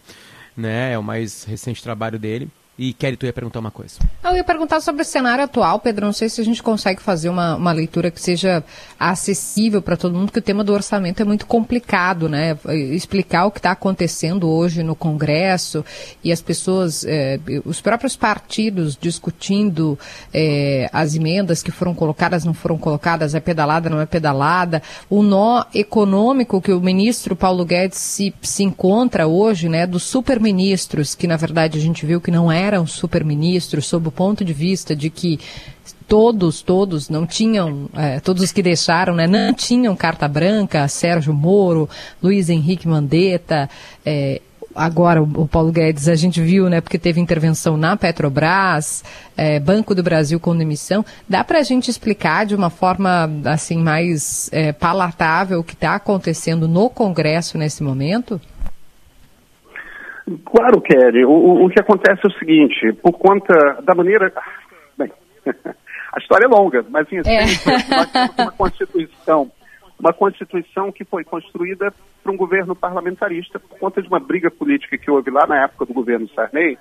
né? 0.55 0.93
É 0.93 0.97
o 0.97 1.03
mais 1.03 1.43
recente 1.43 1.81
trabalho 1.81 2.19
dele. 2.19 2.47
E 2.77 2.91
Kelly, 2.91 3.15
tu 3.15 3.25
ia 3.25 3.31
perguntar 3.31 3.59
uma 3.59 3.71
coisa. 3.71 3.99
Eu 4.21 4.35
ia 4.35 4.43
perguntar 4.43 4.81
sobre 4.81 5.01
o 5.01 5.05
cenário 5.05 5.45
atual, 5.45 5.79
Pedro. 5.79 6.05
Não 6.05 6.11
sei 6.11 6.27
se 6.27 6.41
a 6.41 6.43
gente 6.43 6.61
consegue 6.61 7.01
fazer 7.01 7.29
uma, 7.29 7.55
uma 7.55 7.71
leitura 7.71 8.11
que 8.11 8.19
seja 8.19 8.61
acessível 8.99 9.81
para 9.81 9.95
todo 9.95 10.13
mundo, 10.13 10.25
porque 10.25 10.39
o 10.39 10.41
tema 10.41 10.61
do 10.61 10.73
orçamento 10.73 11.21
é 11.21 11.25
muito 11.25 11.45
complicado, 11.45 12.27
né? 12.27 12.57
Explicar 12.91 13.45
o 13.45 13.51
que 13.51 13.59
está 13.59 13.71
acontecendo 13.71 14.49
hoje 14.49 14.83
no 14.83 14.93
Congresso 14.93 15.85
e 16.21 16.33
as 16.33 16.41
pessoas, 16.41 17.05
eh, 17.05 17.39
os 17.63 17.79
próprios 17.79 18.17
partidos 18.17 18.97
discutindo 18.99 19.97
eh, 20.33 20.89
as 20.91 21.15
emendas 21.15 21.63
que 21.63 21.71
foram 21.71 21.93
colocadas, 21.95 22.43
não 22.43 22.53
foram 22.53 22.77
colocadas, 22.77 23.33
é 23.35 23.39
pedalada, 23.39 23.89
não 23.89 24.01
é 24.01 24.05
pedalada, 24.05 24.83
o 25.09 25.23
nó 25.23 25.63
econômico 25.73 26.61
que 26.61 26.73
o 26.73 26.81
ministro 26.81 27.37
Paulo 27.37 27.63
Guedes 27.63 27.99
se, 27.99 28.33
se 28.41 28.63
encontra 28.63 29.27
hoje, 29.27 29.69
né? 29.69 29.87
Dos 29.87 30.03
superministros, 30.03 31.15
que 31.15 31.25
na 31.25 31.37
verdade 31.37 31.77
a 31.77 31.81
gente 31.81 32.05
viu 32.05 32.19
que 32.19 32.31
não 32.31 32.51
é 32.51 32.64
eram 32.65 32.85
superministros 32.87 33.85
sob 33.85 34.07
o 34.07 34.11
ponto 34.11 34.43
de 34.43 34.53
vista 34.53 34.95
de 34.95 35.09
que 35.09 35.39
todos, 36.07 36.61
todos 36.61 37.09
não 37.09 37.25
tinham, 37.25 37.89
é, 37.95 38.19
todos 38.19 38.43
os 38.43 38.51
que 38.51 38.61
deixaram, 38.61 39.15
né, 39.15 39.27
não 39.27 39.53
tinham 39.53 39.95
carta 39.95 40.27
branca, 40.27 40.87
Sérgio 40.87 41.33
Moro, 41.33 41.89
Luiz 42.21 42.49
Henrique 42.49 42.87
Mandetta, 42.87 43.69
é, 44.05 44.41
agora 44.75 45.23
o 45.23 45.47
Paulo 45.47 45.71
Guedes 45.71 46.07
a 46.07 46.15
gente 46.15 46.41
viu, 46.41 46.69
né, 46.69 46.81
porque 46.81 46.99
teve 46.99 47.19
intervenção 47.19 47.77
na 47.77 47.95
Petrobras, 47.95 49.03
é, 49.37 49.59
Banco 49.59 49.95
do 49.95 50.03
Brasil 50.03 50.39
com 50.39 50.55
demissão. 50.55 51.05
Dá 51.27 51.43
para 51.43 51.59
a 51.59 51.63
gente 51.63 51.89
explicar 51.89 52.45
de 52.45 52.53
uma 52.53 52.69
forma 52.69 53.29
assim 53.45 53.77
mais 53.77 54.49
é, 54.51 54.71
palatável 54.71 55.59
o 55.59 55.63
que 55.63 55.73
está 55.73 55.95
acontecendo 55.95 56.67
no 56.67 56.89
Congresso 56.89 57.57
nesse 57.57 57.81
momento? 57.81 58.39
Claro, 60.45 60.81
Kelly. 60.81 61.23
O, 61.23 61.65
o, 61.65 61.69
que 61.69 61.79
acontece 61.79 62.21
é 62.23 62.27
o 62.27 62.39
seguinte, 62.39 62.93
por 63.01 63.13
conta 63.13 63.53
da 63.83 63.93
maneira. 63.93 64.33
Bem, 64.97 65.11
a 65.45 66.19
história 66.19 66.45
é 66.45 66.47
longa, 66.47 66.83
mas 66.89 67.11
em 67.11 67.17
essência, 67.17 67.71
é. 67.71 68.41
uma 68.41 68.51
Constituição, 68.51 69.51
uma 69.99 70.13
Constituição 70.13 70.91
que 70.91 71.05
foi 71.05 71.23
construída 71.23 71.93
por 72.23 72.31
um 72.31 72.37
governo 72.37 72.75
parlamentarista, 72.75 73.59
por 73.59 73.77
conta 73.77 74.01
de 74.01 74.07
uma 74.07 74.19
briga 74.19 74.49
política 74.49 74.97
que 74.97 75.11
houve 75.11 75.29
lá 75.29 75.45
na 75.45 75.63
época 75.63 75.85
do 75.85 75.93
governo 75.93 76.27
Sarney, 76.29 76.77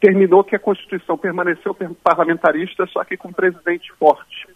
terminou 0.00 0.42
que 0.42 0.56
a 0.56 0.58
Constituição 0.60 1.16
permaneceu 1.16 1.76
parlamentarista, 2.02 2.84
só 2.86 3.04
que 3.04 3.16
com 3.16 3.28
um 3.28 3.32
presidente 3.32 3.92
forte. 3.92 4.55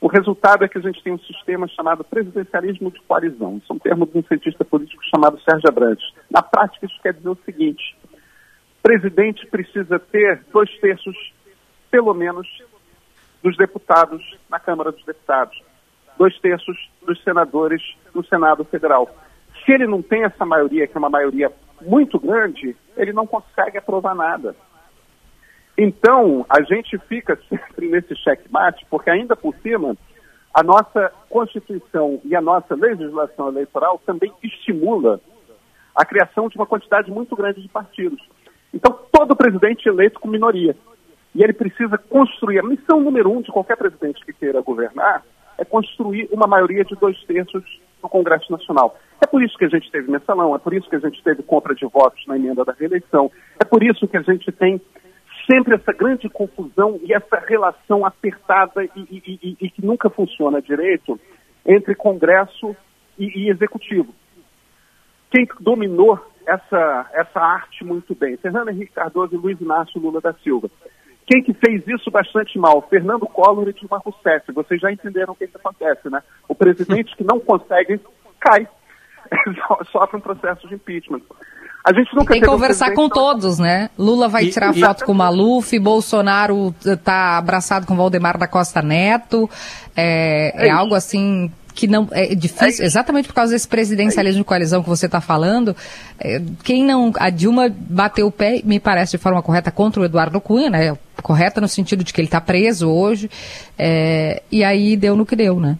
O 0.00 0.06
resultado 0.06 0.64
é 0.64 0.68
que 0.68 0.78
a 0.78 0.80
gente 0.80 1.02
tem 1.02 1.12
um 1.12 1.18
sistema 1.18 1.68
chamado 1.68 2.02
presidencialismo 2.02 2.90
de 2.90 3.00
coalizão. 3.02 3.58
Isso 3.58 3.70
é 3.70 3.76
um 3.76 3.78
termo 3.78 4.06
de 4.06 4.16
um 4.16 4.22
cientista 4.22 4.64
político 4.64 5.02
chamado 5.04 5.38
Sérgio 5.42 5.68
Abrantes. 5.68 6.10
Na 6.30 6.42
prática, 6.42 6.86
isso 6.86 6.98
quer 7.02 7.12
dizer 7.12 7.28
o 7.28 7.38
seguinte: 7.44 7.96
o 8.04 8.82
presidente 8.82 9.46
precisa 9.46 9.98
ter 9.98 10.42
dois 10.50 10.70
terços, 10.80 11.14
pelo 11.90 12.14
menos, 12.14 12.48
dos 13.42 13.56
deputados 13.58 14.22
na 14.48 14.58
Câmara 14.58 14.90
dos 14.90 15.04
Deputados, 15.04 15.62
dois 16.16 16.38
terços 16.40 16.76
dos 17.06 17.22
senadores 17.22 17.82
no 18.14 18.24
Senado 18.24 18.64
Federal. 18.64 19.08
Se 19.64 19.72
ele 19.72 19.86
não 19.86 20.00
tem 20.00 20.24
essa 20.24 20.46
maioria, 20.46 20.86
que 20.86 20.96
é 20.96 20.98
uma 20.98 21.10
maioria 21.10 21.52
muito 21.82 22.18
grande, 22.18 22.74
ele 22.96 23.12
não 23.12 23.26
consegue 23.26 23.76
aprovar 23.76 24.14
nada. 24.14 24.56
Então, 25.82 26.44
a 26.46 26.60
gente 26.60 26.98
fica 27.08 27.38
sempre 27.48 27.88
nesse 27.88 28.14
checkmate, 28.16 28.84
porque 28.90 29.08
ainda 29.08 29.34
por 29.34 29.54
cima, 29.62 29.96
a 30.52 30.62
nossa 30.62 31.10
Constituição 31.30 32.20
e 32.22 32.36
a 32.36 32.40
nossa 32.42 32.74
legislação 32.74 33.48
eleitoral 33.48 33.98
também 34.04 34.30
estimula 34.42 35.18
a 35.96 36.04
criação 36.04 36.50
de 36.50 36.56
uma 36.56 36.66
quantidade 36.66 37.10
muito 37.10 37.34
grande 37.34 37.62
de 37.62 37.68
partidos. 37.68 38.20
Então, 38.74 38.94
todo 39.10 39.34
presidente 39.34 39.88
é 39.88 39.90
eleito 39.90 40.20
com 40.20 40.28
minoria. 40.28 40.76
E 41.34 41.42
ele 41.42 41.54
precisa 41.54 41.96
construir, 41.96 42.58
a 42.58 42.62
missão 42.62 43.00
número 43.00 43.32
um 43.32 43.40
de 43.40 43.50
qualquer 43.50 43.78
presidente 43.78 44.22
que 44.22 44.34
queira 44.34 44.60
governar 44.60 45.24
é 45.56 45.64
construir 45.64 46.28
uma 46.30 46.46
maioria 46.46 46.84
de 46.84 46.94
dois 46.94 47.18
terços 47.24 47.64
no 48.02 48.08
Congresso 48.10 48.52
Nacional. 48.52 48.98
É 49.18 49.26
por 49.26 49.42
isso 49.42 49.56
que 49.56 49.64
a 49.64 49.68
gente 49.70 49.90
teve 49.90 50.10
mensalão, 50.10 50.54
é 50.54 50.58
por 50.58 50.74
isso 50.74 50.90
que 50.90 50.96
a 50.96 51.00
gente 51.00 51.22
teve 51.22 51.42
compra 51.42 51.74
de 51.74 51.86
votos 51.86 52.22
na 52.26 52.36
emenda 52.36 52.66
da 52.66 52.72
reeleição, 52.78 53.30
é 53.58 53.64
por 53.64 53.82
isso 53.82 54.06
que 54.06 54.18
a 54.18 54.22
gente 54.22 54.52
tem 54.52 54.78
sempre 55.50 55.74
essa 55.74 55.92
grande 55.92 56.28
confusão 56.28 57.00
e 57.02 57.12
essa 57.12 57.36
relação 57.36 58.06
apertada 58.06 58.84
e, 58.84 58.90
e, 58.96 59.38
e, 59.42 59.56
e 59.60 59.70
que 59.70 59.84
nunca 59.84 60.08
funciona 60.08 60.62
direito 60.62 61.18
entre 61.66 61.94
Congresso 61.94 62.76
e, 63.18 63.50
Executivo. 63.50 64.14
Quem 65.30 65.46
dominou 65.60 66.18
essa, 66.46 67.10
essa 67.12 67.40
arte 67.40 67.84
muito 67.84 68.14
bem? 68.14 68.36
Fernando 68.36 68.70
Henrique 68.70 68.92
Cardoso 68.92 69.34
e 69.34 69.38
Luiz 69.38 69.60
Inácio 69.60 70.00
Lula 70.00 70.20
da 70.20 70.32
Silva. 70.34 70.70
Quem 71.26 71.42
que 71.42 71.52
fez 71.54 71.86
isso 71.86 72.10
bastante 72.10 72.58
mal? 72.58 72.82
Fernando 72.88 73.26
Collor 73.26 73.68
e 73.68 73.72
Dilma 73.72 73.98
Rousseff. 73.98 74.50
Vocês 74.52 74.80
já 74.80 74.90
entenderam 74.90 75.32
o 75.32 75.36
que, 75.36 75.46
que 75.46 75.56
acontece, 75.56 76.08
né? 76.10 76.22
O 76.48 76.54
presidente 76.54 77.16
que 77.16 77.22
não 77.22 77.38
consegue 77.38 78.00
cai. 78.40 78.66
Sofre 79.92 80.16
um 80.16 80.20
processo 80.20 80.66
de 80.66 80.74
impeachment. 80.74 81.22
A 81.84 81.92
gente 81.92 82.14
nunca 82.14 82.32
tem 82.32 82.42
que 82.42 82.46
conversar 82.46 82.90
um 82.90 82.94
com 82.94 83.08
todos, 83.08 83.58
né? 83.58 83.88
Lula 83.98 84.28
vai 84.28 84.44
e, 84.44 84.50
tirar 84.50 84.76
e, 84.76 84.80
foto 84.80 85.04
com 85.04 85.12
o 85.12 85.14
Maluf, 85.14 85.78
Bolsonaro 85.78 86.74
está 86.84 87.38
abraçado 87.38 87.86
com 87.86 87.96
Valdemar 87.96 88.36
da 88.36 88.46
Costa 88.46 88.82
Neto. 88.82 89.48
É, 89.96 90.66
é, 90.66 90.68
é 90.68 90.70
algo 90.70 90.94
assim 90.94 91.50
que 91.74 91.86
não 91.86 92.08
é 92.10 92.34
difícil, 92.34 92.84
é 92.84 92.86
exatamente 92.86 93.26
por 93.28 93.34
causa 93.34 93.54
desse 93.54 93.66
presidencialismo 93.66 94.40
de 94.40 94.44
coalizão 94.44 94.82
que 94.82 94.88
você 94.88 95.06
está 95.06 95.20
falando. 95.20 95.74
É, 96.18 96.42
quem 96.62 96.84
não. 96.84 97.12
A 97.18 97.30
Dilma 97.30 97.68
bateu 97.70 98.26
o 98.26 98.32
pé, 98.32 98.60
me 98.62 98.78
parece 98.78 99.12
de 99.12 99.22
forma 99.22 99.42
correta, 99.42 99.70
contra 99.70 100.02
o 100.02 100.04
Eduardo 100.04 100.40
Cunha, 100.40 100.68
né? 100.68 100.98
Correta 101.22 101.60
no 101.60 101.68
sentido 101.68 102.04
de 102.04 102.12
que 102.12 102.20
ele 102.20 102.28
está 102.28 102.40
preso 102.40 102.90
hoje. 102.90 103.30
É, 103.78 104.42
e 104.52 104.62
aí 104.62 104.96
deu 104.96 105.16
no 105.16 105.24
que 105.24 105.34
deu, 105.34 105.58
né? 105.58 105.78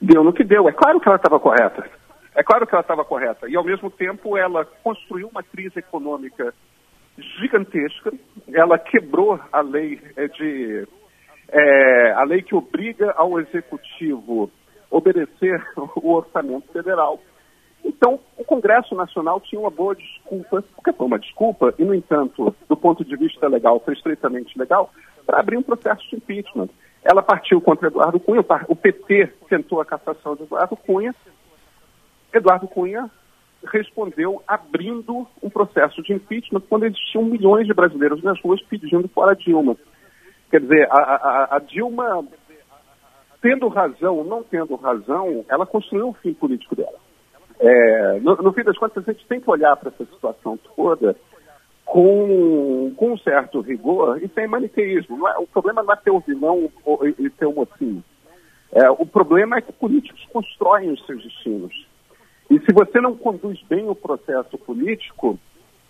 Deu 0.00 0.22
no 0.22 0.32
que 0.32 0.44
deu. 0.44 0.68
É 0.68 0.72
claro 0.72 1.00
que 1.00 1.08
ela 1.08 1.16
estava 1.16 1.40
correta. 1.40 1.97
É 2.38 2.42
claro 2.44 2.64
que 2.68 2.72
ela 2.72 2.82
estava 2.82 3.04
correta. 3.04 3.48
E, 3.48 3.56
ao 3.56 3.64
mesmo 3.64 3.90
tempo, 3.90 4.36
ela 4.36 4.64
construiu 4.64 5.26
uma 5.26 5.42
crise 5.42 5.80
econômica 5.80 6.54
gigantesca. 7.18 8.12
Ela 8.52 8.78
quebrou 8.78 9.40
a 9.50 9.60
lei 9.60 10.00
eh, 10.16 10.28
de. 10.28 10.86
É, 11.48 12.12
a 12.12 12.22
lei 12.22 12.42
que 12.42 12.54
obriga 12.54 13.12
ao 13.16 13.40
executivo 13.40 14.52
obedecer 14.88 15.60
o 15.96 16.12
orçamento 16.12 16.70
federal. 16.72 17.20
Então, 17.84 18.20
o 18.36 18.44
Congresso 18.44 18.94
Nacional 18.94 19.40
tinha 19.40 19.60
uma 19.60 19.70
boa 19.70 19.96
desculpa, 19.96 20.62
porque 20.76 20.92
foi 20.92 21.06
uma 21.06 21.18
desculpa, 21.18 21.74
e, 21.76 21.84
no 21.84 21.94
entanto, 21.94 22.54
do 22.68 22.76
ponto 22.76 23.04
de 23.04 23.16
vista 23.16 23.48
legal, 23.48 23.80
foi 23.80 23.94
estritamente 23.94 24.56
legal, 24.56 24.92
para 25.26 25.40
abrir 25.40 25.56
um 25.56 25.62
processo 25.62 26.08
de 26.08 26.16
impeachment. 26.16 26.68
Ela 27.02 27.22
partiu 27.22 27.60
contra 27.60 27.88
Eduardo 27.88 28.20
Cunha, 28.20 28.44
o 28.68 28.76
PT 28.76 29.28
tentou 29.48 29.80
a 29.80 29.84
cassação 29.84 30.36
de 30.36 30.42
Eduardo 30.42 30.76
Cunha, 30.76 31.14
Eduardo 32.32 32.68
Cunha 32.68 33.10
respondeu 33.64 34.42
abrindo 34.46 35.26
um 35.42 35.50
processo 35.50 36.02
de 36.02 36.12
impeachment 36.12 36.62
quando 36.68 36.86
existiam 36.86 37.24
milhões 37.24 37.66
de 37.66 37.74
brasileiros 37.74 38.22
nas 38.22 38.40
ruas 38.40 38.62
pedindo 38.62 39.08
fora 39.08 39.34
Dilma. 39.34 39.76
Quer 40.50 40.60
dizer, 40.60 40.88
a, 40.90 40.96
a, 40.96 41.56
a 41.56 41.58
Dilma, 41.58 42.24
tendo 43.42 43.68
razão 43.68 44.18
ou 44.18 44.24
não 44.24 44.42
tendo 44.42 44.76
razão, 44.76 45.44
ela 45.48 45.66
construiu 45.66 46.08
o 46.08 46.14
fim 46.14 46.32
político 46.32 46.76
dela. 46.76 46.98
É, 47.60 48.20
no, 48.20 48.36
no, 48.36 48.52
fim 48.52 48.62
das 48.62 48.78
contas, 48.78 49.06
a 49.06 49.12
gente 49.12 49.26
tem 49.26 49.40
que 49.40 49.50
olhar 49.50 49.76
para 49.76 49.88
essa 49.88 50.04
situação 50.04 50.58
toda 50.76 51.16
com, 51.84 52.92
com 52.96 53.12
um 53.12 53.18
certo 53.18 53.60
rigor 53.60 54.22
e 54.22 54.28
sem 54.28 54.46
maniqueísmo. 54.46 55.26
É, 55.26 55.38
o 55.38 55.46
problema 55.46 55.82
não 55.82 55.92
é 55.92 55.96
ter 55.96 56.10
o 56.10 56.20
vilão 56.20 56.70
e 57.18 57.28
ter 57.30 57.46
o 57.46 57.52
mocinho. 57.52 58.02
É, 58.72 58.88
o 58.90 59.04
problema 59.04 59.56
é 59.56 59.60
que 59.60 59.72
políticos 59.72 60.24
constroem 60.32 60.90
os 60.90 61.04
seus 61.04 61.22
destinos. 61.22 61.87
E 62.50 62.58
se 62.60 62.72
você 62.72 63.00
não 63.00 63.16
conduz 63.16 63.60
bem 63.68 63.88
o 63.88 63.94
processo 63.94 64.56
político, 64.58 65.38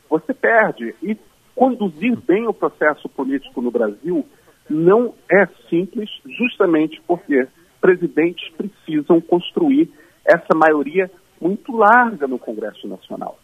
você 0.09 0.35
perde. 0.35 0.95
E 1.03 1.17
conduzir 1.55 2.17
bem 2.17 2.47
o 2.47 2.53
processo 2.53 3.09
político 3.09 3.61
no 3.61 3.71
Brasil 3.71 4.27
não 4.69 5.15
é 5.31 5.47
simples, 5.69 6.11
justamente 6.25 7.01
porque 7.07 7.47
presidentes 7.81 8.49
precisam 8.51 9.21
construir 9.21 9.91
essa 10.25 10.55
maioria 10.55 11.11
muito 11.41 11.75
larga 11.77 12.27
no 12.27 12.39
Congresso 12.39 12.87
Nacional. 12.87 13.39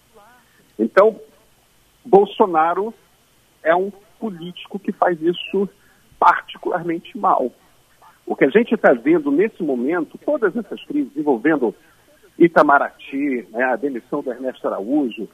Então, 0.78 1.18
Bolsonaro 2.04 2.92
é 3.62 3.74
um 3.74 3.90
político 4.18 4.78
que 4.78 4.92
faz 4.92 5.20
isso 5.22 5.68
particularmente 6.18 7.16
mal. 7.16 7.50
O 8.26 8.34
que 8.34 8.44
a 8.44 8.50
gente 8.50 8.74
está 8.74 8.92
vendo 8.92 9.30
nesse 9.30 9.62
momento, 9.62 10.18
todas 10.24 10.56
essas 10.56 10.82
crises 10.84 11.16
envolvendo 11.16 11.74
Itamaraty, 12.38 13.46
né, 13.50 13.64
a 13.64 13.76
demissão 13.76 14.22
do 14.22 14.30
Ernesto 14.30 14.66
Araújo, 14.66 15.28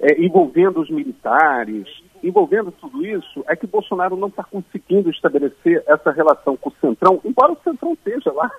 é, 0.00 0.20
envolvendo 0.22 0.80
os 0.80 0.90
militares, 0.90 1.86
envolvendo 2.22 2.72
tudo 2.72 3.04
isso, 3.04 3.44
é 3.48 3.56
que 3.56 3.66
Bolsonaro 3.66 4.16
não 4.16 4.28
está 4.28 4.44
conseguindo 4.44 5.10
estabelecer 5.10 5.82
essa 5.86 6.10
relação 6.10 6.56
com 6.56 6.70
o 6.70 6.74
Centrão, 6.80 7.20
embora 7.24 7.52
o 7.52 7.58
Centrão 7.62 7.92
esteja 7.92 8.32
lá 8.32 8.50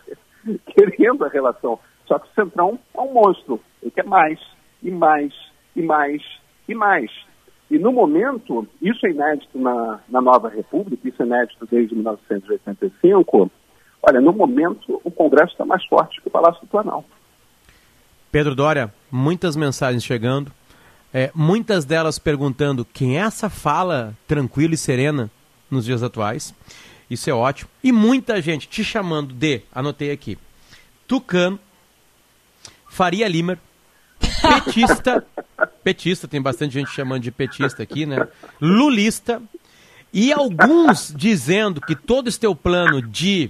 querendo 0.67 1.25
a 1.25 1.29
relação. 1.29 1.79
Só 2.05 2.19
que 2.19 2.27
o 2.29 2.33
Centrão 2.33 2.79
é 2.93 3.01
um 3.01 3.13
monstro, 3.13 3.59
ele 3.81 3.91
quer 3.91 4.05
mais, 4.05 4.39
e 4.83 4.91
mais, 4.91 5.33
e 5.75 5.81
mais, 5.81 6.21
e 6.67 6.75
mais. 6.75 7.11
E 7.69 7.79
no 7.79 7.91
momento, 7.91 8.67
isso 8.79 9.05
é 9.07 9.09
inédito 9.09 9.57
na, 9.57 9.99
na 10.07 10.21
nova 10.21 10.49
República, 10.49 11.07
isso 11.07 11.21
é 11.23 11.25
inédito 11.25 11.65
desde 11.65 11.95
1985. 11.95 13.51
Olha, 14.03 14.21
no 14.21 14.31
momento, 14.31 15.01
o 15.03 15.09
Congresso 15.09 15.53
está 15.53 15.65
mais 15.65 15.83
forte 15.85 16.21
que 16.21 16.27
o 16.27 16.31
Palácio 16.31 16.61
do 16.61 16.67
Planalto. 16.67 17.09
Pedro 18.35 18.53
Dória, 18.53 18.93
muitas 19.09 19.55
mensagens 19.55 20.03
chegando, 20.03 20.51
é, 21.13 21.31
muitas 21.33 21.85
delas 21.85 22.19
perguntando 22.19 22.83
quem 22.83 23.17
é 23.17 23.21
essa 23.21 23.49
fala 23.49 24.13
tranquila 24.27 24.73
e 24.73 24.77
serena 24.77 25.31
nos 25.71 25.85
dias 25.85 26.03
atuais. 26.03 26.53
Isso 27.09 27.29
é 27.29 27.33
ótimo. 27.33 27.69
E 27.81 27.93
muita 27.93 28.41
gente 28.41 28.67
te 28.67 28.83
chamando 28.83 29.33
de, 29.33 29.61
anotei 29.73 30.11
aqui, 30.11 30.37
Tucano, 31.07 31.57
Faria 32.89 33.25
Limer, 33.25 33.57
petista, 34.19 35.25
petista, 35.81 36.27
tem 36.27 36.41
bastante 36.41 36.73
gente 36.73 36.91
chamando 36.91 37.21
de 37.21 37.31
petista 37.31 37.83
aqui, 37.83 38.05
né? 38.05 38.27
Lulista, 38.59 39.41
e 40.11 40.33
alguns 40.33 41.13
dizendo 41.15 41.79
que 41.79 41.95
todo 41.95 42.27
esse 42.27 42.41
teu 42.41 42.53
plano 42.53 43.01
de 43.01 43.49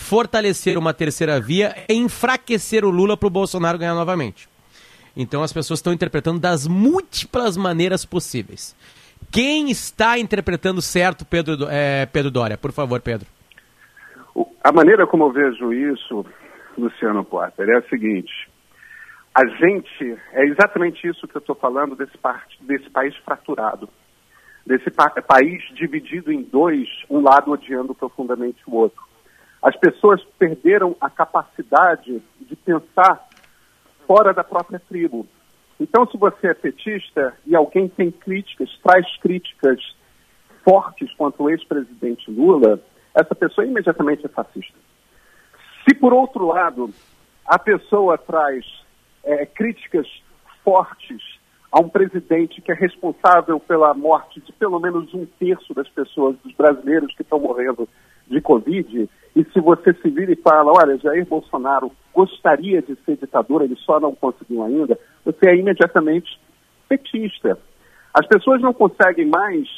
fortalecer 0.00 0.78
uma 0.78 0.94
terceira 0.94 1.38
via 1.38 1.74
é 1.86 1.94
enfraquecer 1.94 2.84
o 2.84 2.90
Lula 2.90 3.16
para 3.16 3.26
o 3.26 3.30
Bolsonaro 3.30 3.78
ganhar 3.78 3.94
novamente. 3.94 4.48
Então 5.16 5.42
as 5.42 5.52
pessoas 5.52 5.78
estão 5.78 5.92
interpretando 5.92 6.40
das 6.40 6.66
múltiplas 6.66 7.56
maneiras 7.56 8.04
possíveis. 8.04 8.74
Quem 9.30 9.70
está 9.70 10.18
interpretando 10.18 10.80
certo, 10.80 11.24
Pedro, 11.24 11.68
é, 11.70 12.06
Pedro 12.06 12.30
Dória? 12.30 12.56
Por 12.56 12.72
favor, 12.72 13.00
Pedro. 13.00 13.26
A 14.64 14.72
maneira 14.72 15.06
como 15.06 15.24
eu 15.24 15.32
vejo 15.32 15.72
isso, 15.72 16.24
Luciano 16.76 17.24
Potter, 17.24 17.68
é 17.68 17.76
a 17.76 17.82
seguinte. 17.82 18.50
A 19.34 19.46
gente, 19.46 20.18
é 20.32 20.44
exatamente 20.46 21.06
isso 21.06 21.28
que 21.28 21.36
eu 21.36 21.40
estou 21.40 21.54
falando 21.54 21.94
desse, 21.94 22.16
parte, 22.18 22.58
desse 22.62 22.88
país 22.90 23.14
fraturado. 23.18 23.88
Desse 24.66 24.90
pa 24.90 25.10
país 25.10 25.62
dividido 25.74 26.32
em 26.32 26.42
dois, 26.42 26.88
um 27.08 27.20
lado 27.20 27.52
odiando 27.52 27.94
profundamente 27.94 28.58
o 28.66 28.74
outro. 28.74 29.09
As 29.62 29.76
pessoas 29.76 30.22
perderam 30.38 30.96
a 31.00 31.10
capacidade 31.10 32.22
de 32.40 32.56
pensar 32.56 33.28
fora 34.06 34.32
da 34.32 34.42
própria 34.42 34.80
tribo. 34.80 35.26
Então, 35.78 36.06
se 36.06 36.16
você 36.16 36.48
é 36.48 36.54
petista 36.54 37.34
e 37.46 37.54
alguém 37.54 37.88
tem 37.88 38.10
críticas, 38.10 38.70
traz 38.82 39.06
críticas 39.18 39.78
fortes 40.64 41.12
contra 41.14 41.42
o 41.42 41.50
ex-presidente 41.50 42.30
Lula, 42.30 42.80
essa 43.14 43.34
pessoa 43.34 43.66
imediatamente 43.66 44.24
é 44.24 44.28
fascista. 44.28 44.78
Se, 45.84 45.94
por 45.94 46.12
outro 46.12 46.46
lado, 46.46 46.90
a 47.46 47.58
pessoa 47.58 48.18
traz 48.18 48.64
é, 49.24 49.46
críticas 49.46 50.06
fortes 50.62 51.22
a 51.72 51.80
um 51.80 51.88
presidente 51.88 52.60
que 52.60 52.72
é 52.72 52.74
responsável 52.74 53.58
pela 53.60 53.94
morte 53.94 54.40
de 54.40 54.52
pelo 54.52 54.78
menos 54.80 55.12
um 55.14 55.24
terço 55.24 55.72
das 55.72 55.88
pessoas, 55.88 56.36
dos 56.44 56.52
brasileiros 56.54 57.14
que 57.14 57.22
estão 57.22 57.38
morrendo 57.38 57.88
de 58.30 58.40
Covid, 58.40 59.08
e 59.34 59.44
se 59.52 59.60
você 59.60 59.92
se 59.94 60.08
vira 60.08 60.32
e 60.32 60.36
fala, 60.36 60.72
olha, 60.72 60.98
Jair 60.98 61.26
Bolsonaro 61.26 61.90
gostaria 62.14 62.80
de 62.80 62.96
ser 63.04 63.16
ditador, 63.16 63.62
ele 63.62 63.76
só 63.76 64.00
não 64.00 64.14
conseguiu 64.14 64.62
ainda, 64.62 64.98
você 65.24 65.50
é 65.50 65.56
imediatamente 65.56 66.38
petista. 66.88 67.58
As 68.14 68.26
pessoas 68.26 68.60
não 68.60 68.72
conseguem 68.72 69.26
mais 69.26 69.68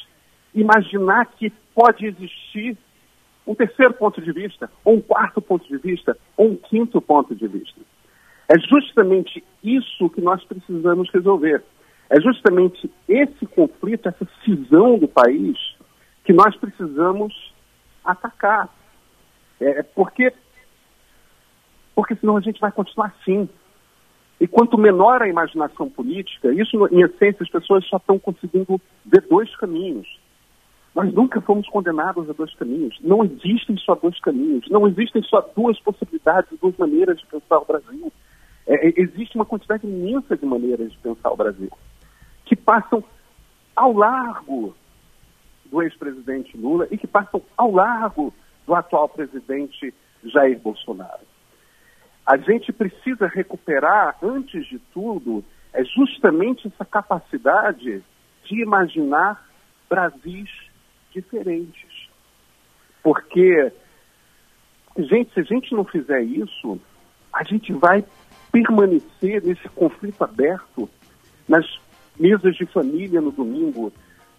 imaginar 0.55 1.27
que 1.27 1.51
pode 1.75 2.07
existir 2.07 2.77
um 3.47 3.55
terceiro 3.55 3.93
ponto 3.95 4.21
de 4.21 4.33
vista, 4.33 4.71
ou 4.85 4.97
um 4.97 5.01
quarto 5.01 5.41
ponto 5.41 5.67
de 5.67 5.77
vista, 5.77 6.17
ou 6.37 6.49
um 6.51 6.57
quinto 6.57 7.01
ponto 7.01 7.35
de 7.35 7.47
vista. 7.47 7.81
É 8.49 8.59
justamente 8.59 9.43
isso 9.63 10.09
que 10.11 10.21
nós 10.21 10.43
precisamos 10.45 11.11
resolver. 11.13 11.63
É 12.09 12.21
justamente 12.21 12.91
esse 13.09 13.47
conflito, 13.47 14.09
essa 14.09 14.29
cisão 14.45 14.99
do 14.99 15.09
país, 15.09 15.57
que 16.25 16.33
nós 16.33 16.55
precisamos 16.57 17.52
atacar. 18.05 18.69
É, 19.61 19.81
é, 19.81 19.83
porque, 19.83 20.33
porque 21.95 22.15
senão 22.17 22.37
a 22.37 22.41
gente 22.41 22.61
vai 22.61 22.73
continuar 22.73 23.15
assim. 23.21 23.49
E 24.41 24.47
quanto 24.47 24.77
menor 24.77 25.23
a 25.23 25.29
imaginação 25.29 25.89
política, 25.89 26.53
isso, 26.53 26.89
em 26.89 27.03
essência, 27.03 27.43
as 27.43 27.51
pessoas 27.51 27.87
só 27.87 27.97
estão 27.97 28.19
conseguindo 28.19 28.81
ver 29.05 29.21
dois 29.29 29.55
caminhos. 29.57 30.09
Nós 30.95 31.13
nunca 31.15 31.41
fomos 31.41 31.69
condenados 31.69 32.29
a 32.29 32.33
dois 32.33 32.53
caminhos. 32.55 32.99
Não 33.01 33.25
existem 33.25 33.77
só 33.79 33.95
dois 33.95 34.19
caminhos. 34.21 34.69
Não 34.69 34.87
existem 34.87 35.23
só 35.23 35.41
duas 35.57 35.79
possibilidades, 35.81 36.59
duas 36.61 36.77
maneiras 36.77 37.19
de 37.19 37.27
pensar 37.27 37.59
o 37.59 37.65
Brasil. 37.65 38.13
É, 38.67 38.89
é 38.89 38.93
existe 38.97 39.37
uma 39.37 39.47
quantidade 39.47 39.87
imensa 39.87 40.37
de 40.37 40.45
maneiras 40.45 40.91
de 40.91 40.99
pensar 40.99 41.31
o 41.31 41.37
Brasil 41.37 41.71
que 42.45 42.57
passam 42.57 43.03
ao 43.75 43.95
largo 43.95 44.75
do 45.73 45.83
ex-presidente 45.83 46.55
Lula 46.57 46.87
e 46.91 46.99
que 46.99 47.07
passam 47.07 47.43
ao 47.57 47.73
largo 47.73 48.33
do 48.67 48.75
atual 48.75 49.09
presidente 49.09 49.93
Jair 50.23 50.61
Bolsonaro. 50.61 51.23
A 52.25 52.37
gente 52.37 52.73
precisa 52.73 53.27
recuperar, 53.27 54.17
antes 54.23 54.67
de 54.67 54.79
tudo, 54.93 55.43
é 55.73 55.83
justamente 55.83 56.69
essa 56.69 56.85
capacidade 56.85 58.05
de 58.45 58.63
imaginar 58.63 59.49
Brasis 59.89 60.51
diferentes. 61.11 62.09
Porque, 63.03 63.73
gente, 64.97 65.33
se 65.33 65.41
a 65.41 65.43
gente 65.43 65.75
não 65.75 65.85
fizer 65.85 66.23
isso, 66.23 66.79
a 67.33 67.43
gente 67.43 67.73
vai 67.73 68.05
permanecer 68.53 69.43
nesse 69.43 69.69
conflito 69.71 70.23
aberto 70.23 70.89
nas 71.49 71.67
mesas 72.19 72.55
de 72.55 72.67
família 72.67 73.21
no 73.21 73.33
domingo, 73.33 73.93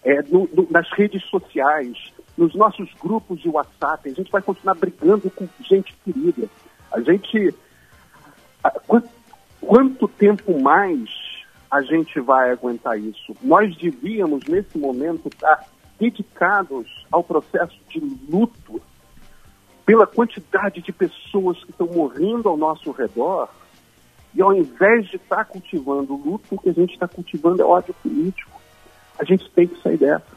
é, 0.04 0.22
no, 0.24 0.48
no, 0.52 0.66
nas 0.70 0.88
redes 0.92 1.24
sociais, 1.24 2.12
nos 2.36 2.54
nossos 2.54 2.92
grupos 3.00 3.40
de 3.40 3.48
WhatsApp. 3.48 4.10
A 4.10 4.12
gente 4.14 4.30
vai 4.30 4.42
continuar 4.42 4.74
brigando 4.74 5.30
com 5.30 5.48
gente 5.62 5.94
querida. 6.04 6.48
A 6.92 7.00
gente. 7.00 7.54
A, 8.62 8.70
quanto, 8.70 9.08
quanto 9.60 10.06
tempo 10.06 10.60
mais 10.60 11.08
a 11.70 11.80
gente 11.82 12.20
vai 12.20 12.50
aguentar 12.50 12.98
isso? 12.98 13.34
Nós 13.42 13.74
devíamos, 13.76 14.44
nesse 14.46 14.78
momento, 14.78 15.28
estar 15.28 15.64
dedicados 15.98 16.86
ao 17.10 17.24
processo 17.24 17.76
de 17.88 17.98
luto 18.28 18.80
pela 19.86 20.06
quantidade 20.06 20.80
de 20.80 20.92
pessoas 20.92 21.62
que 21.64 21.70
estão 21.70 21.86
morrendo 21.86 22.48
ao 22.48 22.56
nosso 22.56 22.90
redor. 22.90 23.48
E 24.34 24.42
ao 24.42 24.52
invés 24.52 25.06
de 25.08 25.16
estar 25.16 25.44
cultivando 25.44 26.16
luto, 26.16 26.54
o 26.54 26.58
que 26.58 26.68
a 26.68 26.72
gente 26.72 26.94
está 26.94 27.06
cultivando 27.06 27.62
é 27.62 27.64
ódio 27.64 27.94
político. 28.02 28.53
A 29.18 29.24
gente 29.24 29.48
tem 29.50 29.66
que 29.66 29.80
sair 29.82 29.96
dessa. 29.96 30.34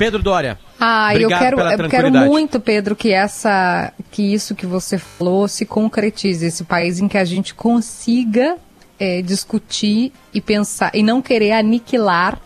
Pedro 0.00 0.22
Dória. 0.22 0.58
Ah, 0.80 1.14
eu 1.14 1.28
quero, 1.28 1.60
eu 1.60 1.88
quero 1.90 2.10
muito, 2.10 2.58
Pedro, 2.58 2.96
que 2.96 3.12
essa, 3.12 3.92
que 4.10 4.32
isso 4.32 4.54
que 4.54 4.64
você 4.64 4.96
falou 4.96 5.46
se 5.46 5.66
concretize, 5.66 6.46
esse 6.46 6.64
país 6.64 7.00
em 7.00 7.06
que 7.06 7.18
a 7.18 7.24
gente 7.24 7.54
consiga 7.54 8.56
é, 8.98 9.20
discutir 9.20 10.10
e 10.32 10.40
pensar 10.40 10.90
e 10.94 11.02
não 11.02 11.20
querer 11.20 11.52
aniquilar 11.52 12.40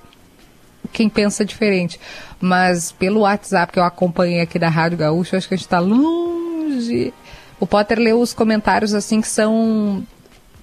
quem 0.92 1.09
pensa 1.09 1.44
diferente. 1.44 2.00
Mas 2.40 2.90
pelo 2.90 3.20
WhatsApp 3.20 3.72
que 3.72 3.79
eu 3.79 3.85
acompanhei 3.85 4.40
aqui 4.40 4.59
da 4.59 4.68
Rádio 4.68 4.98
Gaúcho, 4.98 5.37
acho 5.37 5.46
que 5.46 5.55
a 5.55 5.57
gente 5.57 5.66
está 5.66 5.79
longe. 5.79 7.14
O 7.61 7.68
Potter 7.68 8.00
leu 8.00 8.20
os 8.20 8.35
comentários 8.35 8.94
assim 8.94 9.20
que 9.20 9.29
são 9.29 10.05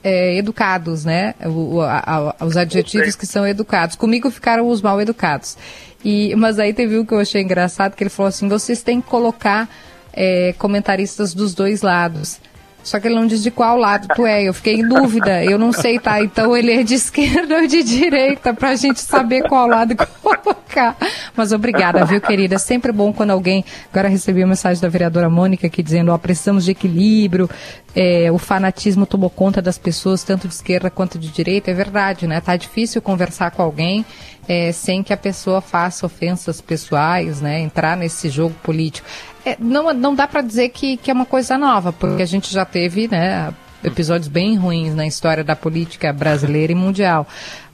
é, 0.03 0.35
educados, 0.37 1.05
né? 1.05 1.35
O, 1.45 1.81
a, 1.81 2.33
a, 2.39 2.45
os 2.45 2.57
adjetivos 2.57 3.15
que 3.15 3.25
são 3.25 3.47
educados. 3.47 3.95
Comigo 3.95 4.29
ficaram 4.29 4.67
os 4.67 4.81
mal 4.81 5.01
educados. 5.01 5.57
E, 6.03 6.35
mas 6.35 6.59
aí 6.59 6.73
teve 6.73 6.97
um 6.97 7.05
que 7.05 7.13
eu 7.13 7.19
achei 7.19 7.41
engraçado, 7.41 7.95
que 7.95 8.03
ele 8.03 8.09
falou 8.09 8.29
assim, 8.29 8.47
vocês 8.47 8.81
têm 8.81 8.99
que 8.99 9.07
colocar 9.07 9.69
é, 10.13 10.53
comentaristas 10.57 11.33
dos 11.33 11.53
dois 11.53 11.81
lados. 11.81 12.39
Só 12.83 12.99
que 12.99 13.07
ele 13.07 13.15
não 13.15 13.27
diz 13.27 13.43
de 13.43 13.51
qual 13.51 13.77
lado 13.77 14.07
tu 14.15 14.25
é. 14.25 14.43
Eu 14.43 14.53
fiquei 14.53 14.75
em 14.75 14.87
dúvida. 14.87 15.43
Eu 15.43 15.57
não 15.57 15.71
sei, 15.71 15.99
tá? 15.99 16.21
Então 16.21 16.55
ele 16.55 16.71
é 16.71 16.83
de 16.83 16.95
esquerda 16.95 17.57
ou 17.57 17.67
de 17.67 17.83
direita, 17.83 18.53
pra 18.53 18.75
gente 18.75 18.99
saber 18.99 19.47
qual 19.47 19.67
lado 19.67 19.95
colocar. 20.21 20.95
Mas 21.35 21.51
obrigada, 21.51 22.03
viu, 22.05 22.21
querida? 22.21 22.57
Sempre 22.57 22.91
bom 22.91 23.11
quando 23.13 23.31
alguém. 23.31 23.63
Agora 23.91 24.07
recebi 24.07 24.41
a 24.41 24.47
mensagem 24.47 24.81
da 24.81 24.89
vereadora 24.89 25.29
Mônica 25.29 25.67
aqui 25.67 25.83
dizendo: 25.83 26.11
ó, 26.11 26.17
precisamos 26.17 26.65
de 26.65 26.71
equilíbrio. 26.71 27.49
É, 27.93 28.31
o 28.31 28.37
fanatismo 28.37 29.05
tomou 29.05 29.29
conta 29.29 29.61
das 29.61 29.77
pessoas, 29.77 30.23
tanto 30.23 30.47
de 30.47 30.53
esquerda 30.53 30.89
quanto 30.89 31.19
de 31.19 31.29
direita. 31.29 31.71
É 31.71 31.73
verdade, 31.73 32.25
né? 32.25 32.39
Tá 32.39 32.55
difícil 32.55 33.01
conversar 33.01 33.51
com 33.51 33.61
alguém 33.61 34.05
é, 34.52 34.74
sem 34.74 35.02
que 35.02 35.14
a 35.14 35.18
pessoa 35.18 35.62
faça 35.62 36.06
ofensas 36.06 36.60
pessoais, 36.60 37.39
né? 37.39 37.62
Entrar 37.62 37.95
nesse 37.95 38.28
jogo 38.28 38.54
político. 38.62 39.08
É, 39.45 39.56
não, 39.58 39.93
não 39.93 40.14
dá 40.14 40.28
para 40.28 40.41
dizer 40.41 40.68
que, 40.70 40.97
que 40.97 41.10
é 41.10 41.14
uma 41.14 41.26
coisa 41.26 41.58
nova, 41.58 41.93
porque 41.93 42.22
a 42.22 42.26
gente 42.26 42.52
já 42.52 42.66
teve, 42.66 43.08
né? 43.08 43.54
Episódios 43.82 44.28
bem 44.28 44.58
ruins 44.58 44.93
na 44.93 45.08
história 45.08 45.41
da 45.41 45.56
política 45.56 46.12
brasileira 46.12 46.74
e 46.74 46.76
mundial. 46.76 47.26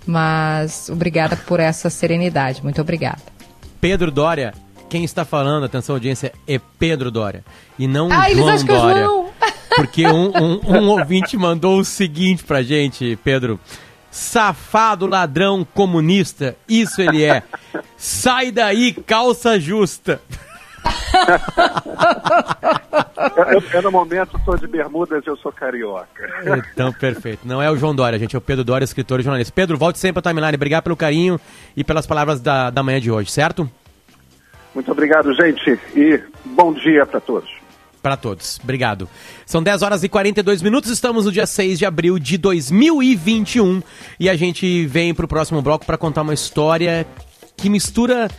Mas 0.05 0.87
obrigada 0.87 1.35
por 1.35 1.59
essa 1.59 1.89
serenidade. 1.89 2.61
Muito 2.63 2.79
obrigada. 2.79 3.23
Pedro 3.81 4.11
Dória, 4.11 4.53
quem 4.87 5.03
está 5.03 5.25
falando, 5.25 5.63
atenção 5.63 5.95
audiência, 5.95 6.31
é 6.47 6.61
Pedro 6.77 7.09
Dória. 7.09 7.43
E 7.79 7.87
não 7.87 8.09
ah, 8.11 8.29
João 8.29 8.63
Dória. 8.63 9.07
Porque 9.75 10.05
um, 10.05 10.31
um, 10.37 10.77
um 10.77 10.89
ouvinte 10.93 11.35
mandou 11.37 11.79
o 11.79 11.83
seguinte 11.83 12.43
pra 12.43 12.61
gente, 12.61 13.17
Pedro. 13.23 13.59
Safado 14.17 15.05
ladrão 15.05 15.63
comunista, 15.63 16.55
isso 16.67 16.99
ele 16.99 17.23
é. 17.23 17.43
Sai 17.95 18.51
daí, 18.51 18.91
calça 18.91 19.59
justa. 19.59 20.19
Eu, 23.53 23.63
eu, 23.71 23.81
no 23.83 23.91
momento 23.91 24.39
sou 24.43 24.57
de 24.57 24.65
bermudas, 24.65 25.25
eu 25.27 25.37
sou 25.37 25.51
carioca. 25.51 26.27
Então, 26.73 26.91
perfeito. 26.91 27.47
Não 27.47 27.61
é 27.61 27.69
o 27.69 27.77
João 27.77 27.93
Dória, 27.93 28.17
gente, 28.17 28.35
é 28.35 28.39
o 28.39 28.41
Pedro 28.41 28.63
Dória, 28.63 28.83
escritor 28.83 29.19
e 29.19 29.23
jornalista. 29.23 29.53
Pedro, 29.55 29.77
volte 29.77 29.99
sempre 29.99 30.19
para 30.19 30.31
a 30.31 30.33
timeline. 30.33 30.55
Obrigado 30.55 30.85
pelo 30.85 30.97
carinho 30.97 31.39
e 31.75 31.83
pelas 31.83 32.07
palavras 32.07 32.41
da, 32.41 32.71
da 32.71 32.81
manhã 32.81 32.99
de 32.99 33.11
hoje, 33.11 33.29
certo? 33.29 33.69
Muito 34.73 34.91
obrigado, 34.91 35.31
gente, 35.35 35.79
e 35.95 36.19
bom 36.43 36.73
dia 36.73 37.05
para 37.05 37.19
todos. 37.19 37.56
Para 38.07 38.15
todos. 38.15 38.57
Obrigado. 38.63 39.09
São 39.45 39.61
10 39.61 39.81
horas 39.81 40.01
e 40.01 40.07
42 40.07 40.61
minutos, 40.61 40.89
estamos 40.89 41.25
no 41.25 41.31
dia 41.31 41.45
6 41.45 41.77
de 41.77 41.85
abril 41.85 42.17
de 42.17 42.37
2021 42.37 43.83
e 44.17 44.29
a 44.29 44.35
gente 44.37 44.85
vem 44.85 45.13
para 45.13 45.25
o 45.25 45.27
próximo 45.27 45.61
bloco 45.61 45.85
para 45.85 45.97
contar 45.97 46.21
uma 46.21 46.33
história 46.33 47.05
que 47.57 47.69
mistura 47.69 48.31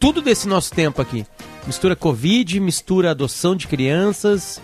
tudo 0.00 0.20
desse 0.20 0.48
nosso 0.48 0.72
tempo 0.72 1.00
aqui. 1.00 1.24
Mistura 1.64 1.94
Covid, 1.94 2.58
mistura 2.58 3.12
adoção 3.12 3.54
de 3.54 3.68
crianças. 3.68 4.60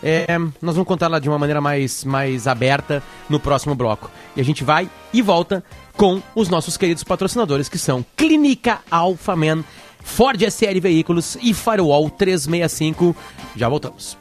É, 0.00 0.38
nós 0.62 0.76
vamos 0.76 0.86
contar 0.86 1.08
lá 1.08 1.18
de 1.18 1.28
uma 1.28 1.36
maneira 1.36 1.60
mais, 1.60 2.04
mais 2.04 2.46
aberta 2.46 3.02
no 3.28 3.40
próximo 3.40 3.74
bloco. 3.74 4.08
E 4.36 4.40
a 4.40 4.44
gente 4.44 4.62
vai 4.62 4.88
e 5.12 5.20
volta 5.20 5.64
com 5.96 6.22
os 6.36 6.48
nossos 6.48 6.76
queridos 6.76 7.02
patrocinadores, 7.02 7.68
que 7.68 7.78
são 7.78 8.06
Clínica 8.16 8.78
Alphaman, 8.88 9.64
Ford 10.08 10.40
SL 10.42 10.80
Veículos 10.80 11.36
e 11.40 11.54
Firewall 11.54 12.10
365. 12.10 13.14
Já 13.54 13.68
voltamos. 13.68 14.18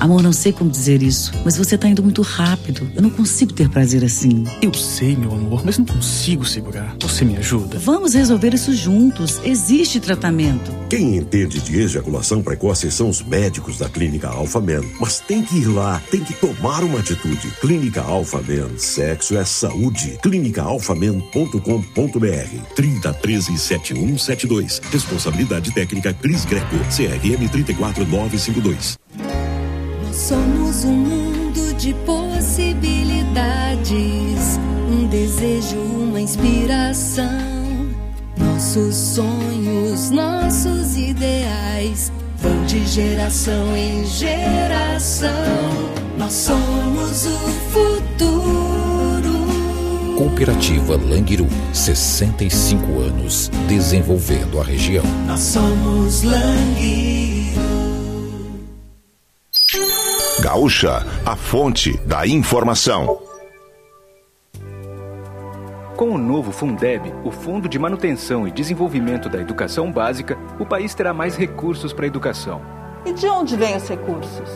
Amor, 0.00 0.22
não 0.22 0.32
sei 0.32 0.50
como 0.50 0.70
dizer 0.70 1.02
isso, 1.02 1.30
mas 1.44 1.58
você 1.58 1.76
tá 1.76 1.86
indo 1.86 2.02
muito 2.02 2.22
rápido. 2.22 2.90
Eu 2.96 3.02
não 3.02 3.10
consigo 3.10 3.52
ter 3.52 3.68
prazer 3.68 4.02
assim. 4.02 4.44
Eu 4.62 4.72
sei, 4.72 5.14
meu 5.14 5.30
amor, 5.30 5.60
mas 5.62 5.76
não 5.76 5.84
consigo 5.84 6.46
segurar. 6.46 6.96
Você 7.02 7.22
me 7.22 7.36
ajuda? 7.36 7.78
Vamos 7.78 8.14
resolver 8.14 8.54
isso 8.54 8.74
juntos. 8.74 9.38
Existe 9.44 10.00
tratamento. 10.00 10.72
Quem 10.88 11.18
entende 11.18 11.60
de 11.60 11.80
ejaculação 11.80 12.42
precoce 12.42 12.90
são 12.90 13.10
os 13.10 13.22
médicos 13.22 13.76
da 13.76 13.90
Clínica 13.90 14.28
Alpha 14.28 14.58
Men. 14.58 14.90
Mas 14.98 15.20
tem 15.20 15.42
que 15.42 15.58
ir 15.58 15.66
lá, 15.66 16.00
tem 16.10 16.24
que 16.24 16.32
tomar 16.32 16.82
uma 16.82 17.00
atitude. 17.00 17.52
Clínica 17.60 18.00
Alpha 18.00 18.40
Men. 18.40 18.78
Sexo 18.78 19.36
é 19.36 19.44
saúde. 19.44 20.18
clínicaalphamen.com.br 20.22 22.74
3013 22.74 23.58
7172. 23.58 24.80
Responsabilidade 24.90 25.70
técnica 25.72 26.14
Cris 26.14 26.46
Greco. 26.46 26.76
CRM 26.88 27.46
34952. 27.50 28.98
Somos 30.12 30.84
um 30.84 30.92
mundo 30.92 31.74
de 31.76 31.94
possibilidades, 32.04 34.58
um 34.90 35.06
desejo, 35.06 35.78
uma 35.78 36.20
inspiração. 36.20 37.26
Nossos 38.36 38.94
sonhos, 38.94 40.10
nossos 40.10 40.96
ideais 40.96 42.12
vão 42.36 42.64
de 42.66 42.84
geração 42.86 43.76
em 43.76 44.04
geração. 44.06 45.30
Nós 46.18 46.32
somos 46.32 47.26
o 47.26 47.38
futuro. 47.70 48.50
Cooperativa 50.16 50.96
Languiru, 50.96 51.46
65 51.72 53.00
anos 53.00 53.50
desenvolvendo 53.68 54.60
a 54.60 54.64
região. 54.64 55.04
Nós 55.26 55.40
somos 55.40 56.22
Languiru. 56.22 57.29
Gaúcha, 60.50 61.06
a 61.24 61.36
fonte 61.36 61.96
da 61.98 62.26
informação. 62.26 63.22
Com 65.96 66.10
o 66.10 66.18
novo 66.18 66.50
Fundeb, 66.50 67.14
o 67.22 67.30
Fundo 67.30 67.68
de 67.68 67.78
Manutenção 67.78 68.48
e 68.48 68.50
Desenvolvimento 68.50 69.28
da 69.28 69.40
Educação 69.40 69.92
Básica, 69.92 70.36
o 70.58 70.66
país 70.66 70.92
terá 70.92 71.14
mais 71.14 71.36
recursos 71.36 71.92
para 71.92 72.04
a 72.04 72.08
educação. 72.08 72.60
E 73.06 73.12
de 73.12 73.28
onde 73.28 73.56
vêm 73.56 73.76
os 73.76 73.88
recursos? 73.88 74.50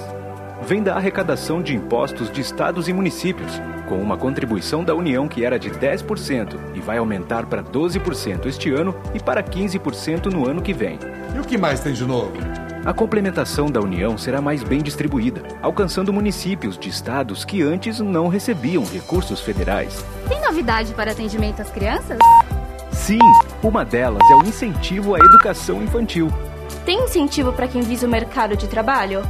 Vem 0.62 0.82
da 0.82 0.96
arrecadação 0.96 1.62
de 1.62 1.76
impostos 1.76 2.28
de 2.28 2.40
estados 2.40 2.88
e 2.88 2.92
municípios, 2.92 3.62
com 3.88 4.02
uma 4.02 4.16
contribuição 4.16 4.82
da 4.82 4.96
União 4.96 5.28
que 5.28 5.44
era 5.44 5.60
de 5.60 5.70
10% 5.70 6.58
e 6.74 6.80
vai 6.80 6.98
aumentar 6.98 7.46
para 7.46 7.62
12% 7.62 8.46
este 8.46 8.72
ano 8.72 8.96
e 9.14 9.20
para 9.20 9.44
15% 9.44 10.26
no 10.26 10.44
ano 10.44 10.60
que 10.60 10.72
vem. 10.72 10.98
E 11.36 11.38
o 11.38 11.44
que 11.44 11.56
mais 11.56 11.78
tem 11.78 11.92
de 11.92 12.04
novo? 12.04 12.32
A 12.84 12.92
complementação 12.92 13.70
da 13.70 13.80
União 13.80 14.18
será 14.18 14.42
mais 14.42 14.62
bem 14.62 14.82
distribuída, 14.82 15.42
alcançando 15.62 16.12
municípios 16.12 16.76
de 16.76 16.90
estados 16.90 17.42
que 17.42 17.62
antes 17.62 17.98
não 17.98 18.28
recebiam 18.28 18.84
recursos 18.84 19.40
federais. 19.40 20.04
Tem 20.28 20.38
novidade 20.42 20.92
para 20.92 21.12
atendimento 21.12 21.62
às 21.62 21.70
crianças? 21.70 22.18
Sim, 22.92 23.20
uma 23.62 23.86
delas 23.86 24.20
é 24.30 24.34
o 24.34 24.46
incentivo 24.46 25.14
à 25.14 25.18
educação 25.18 25.82
infantil. 25.82 26.30
Tem 26.84 27.04
incentivo 27.04 27.54
para 27.54 27.66
quem 27.66 27.80
visa 27.80 28.06
o 28.06 28.10
mercado 28.10 28.54
de 28.54 28.68
trabalho? 28.68 29.22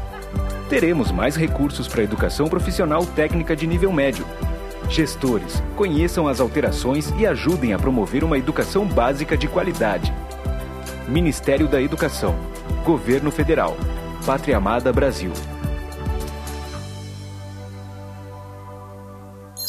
Teremos 0.68 1.12
mais 1.12 1.36
recursos 1.36 1.86
para 1.86 2.00
a 2.00 2.04
educação 2.04 2.48
profissional 2.48 3.06
técnica 3.06 3.54
de 3.54 3.68
nível 3.68 3.92
médio. 3.92 4.26
Gestores, 4.88 5.62
conheçam 5.76 6.26
as 6.26 6.40
alterações 6.40 7.14
e 7.16 7.24
ajudem 7.24 7.72
a 7.72 7.78
promover 7.78 8.24
uma 8.24 8.36
educação 8.36 8.84
básica 8.84 9.36
de 9.36 9.46
qualidade. 9.46 10.12
Ministério 11.08 11.68
da 11.68 11.80
Educação. 11.80 12.34
Governo 12.84 13.30
Federal. 13.30 13.74
Pátria 14.26 14.58
Amada 14.58 14.92
Brasil. 14.92 15.32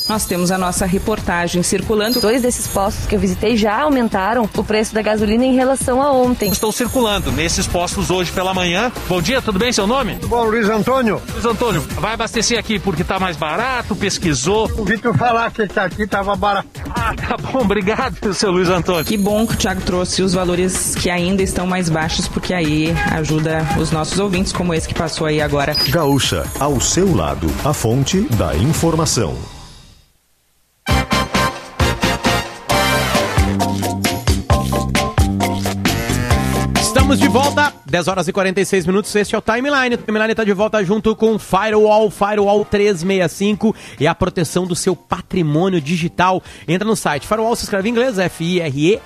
Nós 0.07 0.25
temos 0.25 0.51
a 0.51 0.57
nossa 0.57 0.85
reportagem 0.85 1.63
circulando. 1.63 2.21
Dois 2.21 2.41
desses 2.41 2.67
postos 2.67 3.07
que 3.07 3.15
eu 3.15 3.19
visitei 3.19 3.57
já 3.57 3.81
aumentaram 3.81 4.47
o 4.55 4.63
preço 4.63 4.93
da 4.93 5.01
gasolina 5.01 5.43
em 5.43 5.55
relação 5.55 6.01
a 6.01 6.11
ontem. 6.11 6.51
Estou 6.51 6.71
circulando 6.71 7.31
nesses 7.31 7.65
postos 7.65 8.11
hoje 8.11 8.31
pela 8.31 8.53
manhã. 8.53 8.91
Bom 9.07 9.21
dia, 9.21 9.41
tudo 9.41 9.57
bem? 9.57 9.71
Seu 9.71 9.87
nome? 9.87 10.15
Tudo 10.15 10.27
bom, 10.27 10.43
Luiz 10.43 10.69
Antônio. 10.69 11.21
Luiz 11.33 11.45
Antônio, 11.45 11.81
vai 11.99 12.13
abastecer 12.13 12.59
aqui 12.59 12.77
porque 12.77 13.01
está 13.01 13.19
mais 13.19 13.35
barato, 13.35 13.95
pesquisou. 13.95 14.69
Ouvi 14.77 14.97
tu 14.97 15.13
falar 15.13 15.51
que 15.51 15.63
aqui 15.63 16.03
estava 16.03 16.35
barato. 16.35 16.67
Ah, 16.91 17.13
tá 17.15 17.35
bom, 17.37 17.61
obrigado, 17.61 18.31
seu 18.33 18.51
Luiz 18.51 18.69
Antônio. 18.69 19.05
Que 19.05 19.17
bom 19.17 19.47
que 19.47 19.53
o 19.53 19.57
Thiago 19.57 19.81
trouxe 19.81 20.21
os 20.21 20.33
valores 20.33 20.93
que 20.95 21.09
ainda 21.09 21.41
estão 21.41 21.65
mais 21.65 21.89
baixos, 21.89 22.27
porque 22.27 22.53
aí 22.53 22.93
ajuda 23.11 23.65
os 23.79 23.91
nossos 23.91 24.19
ouvintes, 24.19 24.53
como 24.53 24.73
esse 24.73 24.87
que 24.87 24.93
passou 24.93 25.25
aí 25.25 25.41
agora. 25.41 25.75
Gaúcha, 25.89 26.45
ao 26.59 26.79
seu 26.79 27.15
lado, 27.15 27.47
a 27.63 27.73
fonte 27.73 28.21
da 28.35 28.55
informação. 28.55 29.54
Estamos 37.15 37.19
de 37.19 37.27
volta, 37.29 37.73
10 37.95 38.09
horas 38.09 38.27
e 38.27 38.33
46 38.33 38.85
minutos. 38.87 39.15
Este 39.15 39.35
é 39.35 39.37
o 39.37 39.41
Timeline. 39.41 39.95
O 39.95 39.97
Timeline 39.97 40.31
está 40.31 40.43
de 40.43 40.51
volta 40.51 40.83
junto 40.83 41.15
com 41.15 41.39
Firewall, 41.39 42.11
Firewall 42.11 42.65
365 42.65 43.73
e 43.97 44.05
a 44.05 44.13
proteção 44.13 44.67
do 44.67 44.75
seu 44.75 44.97
patrimônio 44.97 45.79
digital. 45.79 46.43
Entra 46.67 46.85
no 46.85 46.97
site 46.97 47.25
Firewall, 47.25 47.55
se 47.55 47.63
escreve 47.63 47.87
em 47.87 47.93
inglês, 47.93 48.19
F-I-R-E-W-A-L-L. 48.19 49.05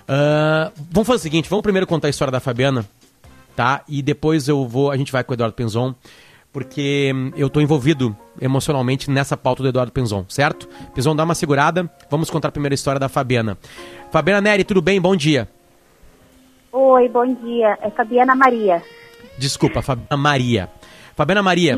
Uh, 0.09 0.71
vamos 0.91 1.07
fazer 1.07 1.19
o 1.19 1.23
seguinte, 1.23 1.51
vamos 1.51 1.65
primeiro 1.65 1.87
contar 1.87 2.07
a 2.07 2.11
história 2.11 2.31
da 2.31 2.39
Fabiana, 2.39 2.87
tá? 3.57 3.83
E 3.89 4.03
depois 4.03 4.47
eu 4.47 4.67
vou, 4.67 4.93
a 4.93 4.97
gente 4.97 5.11
vai 5.11 5.25
com 5.25 5.33
o 5.33 5.35
Eduardo 5.35 5.55
Penzon, 5.55 5.95
porque 6.53 7.13
eu 7.37 7.49
estou 7.49 7.61
envolvido 7.61 8.17
emocionalmente 8.41 9.11
nessa 9.11 9.37
pauta 9.37 9.65
do 9.65 9.69
Eduardo 9.69 9.93
Penzon, 9.93 10.25
certo? 10.29 10.69
Penzon, 10.95 11.17
dá 11.17 11.25
uma 11.25 11.35
segurada, 11.35 11.91
vamos 12.09 12.31
contar 12.31 12.49
a 12.49 12.53
primeira 12.53 12.75
história 12.75 13.01
da 13.01 13.09
Fabiana. 13.09 13.59
Fabiana 14.13 14.41
Neri, 14.41 14.63
tudo 14.63 14.81
bem? 14.81 15.01
Bom 15.01 15.17
dia. 15.17 15.49
Oi, 16.79 17.09
bom 17.09 17.25
dia. 17.25 17.79
É 17.81 17.89
Fabiana 17.89 18.35
Maria. 18.35 18.83
Desculpa, 19.39 19.81
Fabiana 19.81 20.15
Maria. 20.15 20.69
Fabiana 21.17 21.43
Maria, 21.43 21.75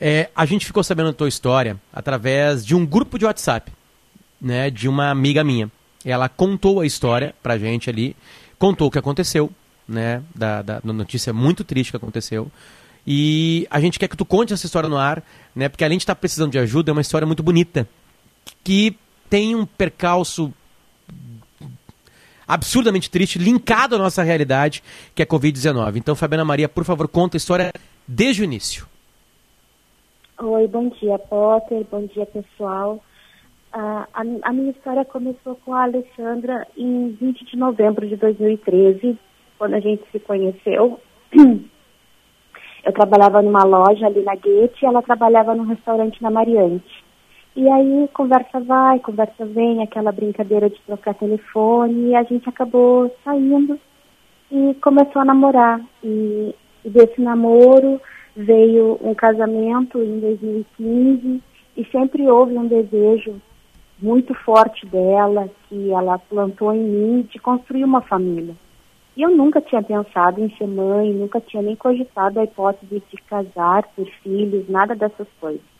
é, 0.00 0.30
a 0.34 0.46
gente 0.46 0.64
ficou 0.64 0.82
sabendo 0.82 1.10
da 1.10 1.12
tua 1.12 1.28
história 1.28 1.76
através 1.92 2.64
de 2.64 2.74
um 2.74 2.86
grupo 2.86 3.18
de 3.18 3.26
WhatsApp, 3.26 3.70
né, 4.40 4.70
de 4.70 4.88
uma 4.88 5.10
amiga 5.10 5.44
minha. 5.44 5.70
Ela 6.02 6.30
contou 6.30 6.80
a 6.80 6.86
história 6.86 7.34
pra 7.42 7.58
gente 7.58 7.90
ali, 7.90 8.16
contou 8.58 8.88
o 8.88 8.90
que 8.90 8.98
aconteceu, 8.98 9.52
né, 9.86 10.22
da, 10.34 10.62
da 10.62 10.80
notícia 10.82 11.34
muito 11.34 11.62
triste 11.62 11.90
que 11.90 11.98
aconteceu. 11.98 12.50
E 13.06 13.68
a 13.70 13.80
gente 13.80 13.98
quer 13.98 14.08
que 14.08 14.16
tu 14.16 14.24
conte 14.24 14.54
essa 14.54 14.64
história 14.64 14.88
no 14.88 14.96
ar, 14.96 15.22
né? 15.54 15.68
Porque 15.68 15.84
além 15.84 15.98
de 15.98 16.04
estar 16.04 16.14
precisando 16.14 16.52
de 16.52 16.58
ajuda, 16.58 16.90
é 16.90 16.92
uma 16.92 17.02
história 17.02 17.26
muito 17.26 17.42
bonita. 17.42 17.86
Que 18.64 18.96
tem 19.28 19.54
um 19.54 19.66
percalço 19.66 20.54
absurdamente 22.46 23.10
triste, 23.10 23.38
linkado 23.38 23.96
à 23.96 23.98
nossa 23.98 24.22
realidade, 24.22 24.82
que 25.14 25.22
é 25.22 25.24
a 25.24 25.28
Covid-19. 25.28 25.96
Então, 25.96 26.14
Fabiana 26.14 26.44
Maria, 26.44 26.68
por 26.68 26.84
favor, 26.84 27.08
conta 27.08 27.36
a 27.36 27.38
história 27.38 27.72
desde 28.06 28.42
o 28.42 28.44
início. 28.44 28.86
Oi, 30.40 30.66
bom 30.66 30.88
dia, 30.88 31.18
Potter. 31.18 31.86
Bom 31.90 32.06
dia, 32.06 32.26
pessoal. 32.26 33.02
Uh, 33.74 34.04
a, 34.12 34.22
a, 34.42 34.52
minha 34.52 34.70
história 34.70 35.04
começou 35.04 35.54
com 35.64 35.72
a 35.72 35.84
Alessandra 35.84 36.66
em 36.76 37.16
20 37.20 37.44
de 37.44 37.56
novembro 37.56 38.06
de 38.06 38.16
2013, 38.16 39.16
quando 39.58 39.74
a 39.74 39.80
gente 39.80 40.02
se 40.10 40.18
conheceu. 40.18 41.00
Eu 42.84 42.92
trabalhava 42.92 43.40
numa 43.40 43.62
loja 43.62 44.06
ali 44.06 44.22
na 44.22 44.34
Guete 44.34 44.82
e 44.82 44.86
ela 44.86 45.00
trabalhava 45.00 45.54
num 45.54 45.66
restaurante 45.66 46.20
na 46.20 46.30
Mariante. 46.30 47.01
E 47.54 47.68
aí 47.68 48.08
conversa 48.14 48.60
vai, 48.60 48.98
conversa 48.98 49.44
vem, 49.44 49.82
aquela 49.82 50.10
brincadeira 50.10 50.70
de 50.70 50.80
trocar 50.86 51.14
telefone, 51.14 52.10
e 52.10 52.14
a 52.14 52.22
gente 52.22 52.48
acabou 52.48 53.14
saindo 53.22 53.78
e 54.50 54.74
começou 54.80 55.20
a 55.20 55.24
namorar. 55.24 55.80
E, 56.02 56.54
e 56.84 56.90
desse 56.90 57.20
namoro 57.20 58.00
veio 58.34 58.98
um 59.02 59.14
casamento 59.14 60.02
em 60.02 60.18
2015 60.20 61.42
e 61.76 61.84
sempre 61.86 62.28
houve 62.28 62.56
um 62.56 62.66
desejo 62.66 63.40
muito 64.00 64.34
forte 64.34 64.86
dela, 64.86 65.48
que 65.68 65.90
ela 65.90 66.18
plantou 66.18 66.72
em 66.74 66.82
mim, 66.82 67.22
de 67.30 67.38
construir 67.38 67.84
uma 67.84 68.00
família. 68.00 68.54
E 69.16 69.22
eu 69.22 69.30
nunca 69.30 69.60
tinha 69.60 69.82
pensado 69.82 70.40
em 70.40 70.48
ser 70.56 70.66
mãe, 70.66 71.12
nunca 71.12 71.38
tinha 71.40 71.62
nem 71.62 71.76
cogitado 71.76 72.40
a 72.40 72.44
hipótese 72.44 73.02
de 73.10 73.16
casar, 73.22 73.84
ter 73.94 74.06
filhos, 74.22 74.68
nada 74.68 74.96
dessas 74.96 75.28
coisas. 75.38 75.71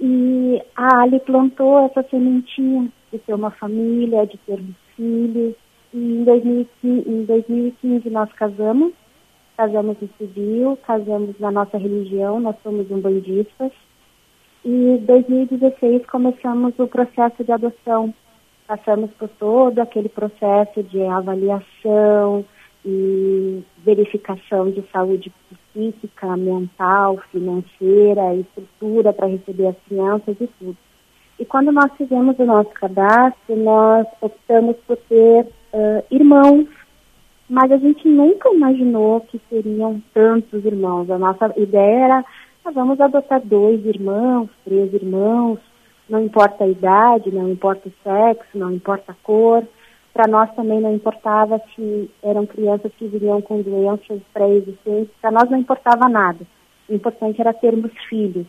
E 0.00 0.62
a 0.76 1.02
Ali 1.02 1.20
plantou 1.20 1.86
essa 1.86 2.02
sementinha 2.08 2.88
de 3.12 3.18
ter 3.18 3.34
uma 3.34 3.50
família, 3.50 4.26
de 4.26 4.36
ter 4.38 4.58
um 4.58 4.74
filho. 4.96 5.54
E 5.92 5.98
em 5.98 6.24
2015, 6.24 7.08
em 7.08 7.24
2015 7.24 8.10
nós 8.10 8.32
casamos, 8.32 8.92
casamos 9.56 9.96
em 10.02 10.10
civil, 10.18 10.76
casamos 10.84 11.38
na 11.38 11.50
nossa 11.50 11.78
religião, 11.78 12.40
nós 12.40 12.56
somos 12.62 12.90
umbandistas. 12.90 13.72
E 14.64 14.70
em 14.70 14.96
2016 14.96 16.06
começamos 16.06 16.74
o 16.78 16.88
processo 16.88 17.44
de 17.44 17.52
adoção. 17.52 18.12
Passamos 18.66 19.10
por 19.12 19.28
todo 19.28 19.78
aquele 19.78 20.08
processo 20.08 20.82
de 20.82 21.02
avaliação 21.02 22.44
e 22.84 23.62
verificação 23.84 24.70
de 24.70 24.82
saúde 24.90 25.32
psíquica, 25.74 26.36
mental, 26.36 27.18
financeira, 27.32 28.36
estrutura 28.36 29.12
para 29.12 29.26
receber 29.26 29.66
as 29.66 29.76
crianças 29.88 30.36
e 30.40 30.46
tudo. 30.58 30.76
E 31.38 31.44
quando 31.44 31.72
nós 31.72 31.90
fizemos 31.96 32.38
o 32.38 32.44
nosso 32.44 32.70
cadastro, 32.70 33.56
nós 33.56 34.06
optamos 34.20 34.76
por 34.86 34.96
ter 34.96 35.42
uh, 35.72 36.04
irmãos, 36.10 36.68
mas 37.50 37.70
a 37.72 37.76
gente 37.76 38.08
nunca 38.08 38.48
imaginou 38.54 39.20
que 39.20 39.40
seriam 39.50 40.00
tantos 40.14 40.64
irmãos. 40.64 41.10
A 41.10 41.18
nossa 41.18 41.52
ideia 41.56 42.04
era, 42.04 42.24
ah, 42.64 42.70
vamos 42.70 43.00
adotar 43.00 43.40
dois 43.44 43.84
irmãos, 43.84 44.48
três 44.64 44.94
irmãos, 44.94 45.58
não 46.08 46.22
importa 46.22 46.64
a 46.64 46.68
idade, 46.68 47.32
não 47.32 47.50
importa 47.50 47.88
o 47.88 47.92
sexo, 48.02 48.56
não 48.56 48.72
importa 48.72 49.12
a 49.12 49.16
cor. 49.22 49.64
Para 50.14 50.26
nós 50.28 50.54
também 50.54 50.80
não 50.80 50.94
importava 50.94 51.60
se 51.74 52.08
eram 52.22 52.46
crianças 52.46 52.92
que 52.96 53.08
viriam 53.08 53.42
com 53.42 53.60
doenças 53.60 54.22
pré-existentes, 54.32 55.10
para 55.20 55.32
nós 55.32 55.50
não 55.50 55.58
importava 55.58 56.08
nada. 56.08 56.46
O 56.88 56.94
importante 56.94 57.40
era 57.40 57.52
termos 57.52 57.90
filhos. 58.08 58.46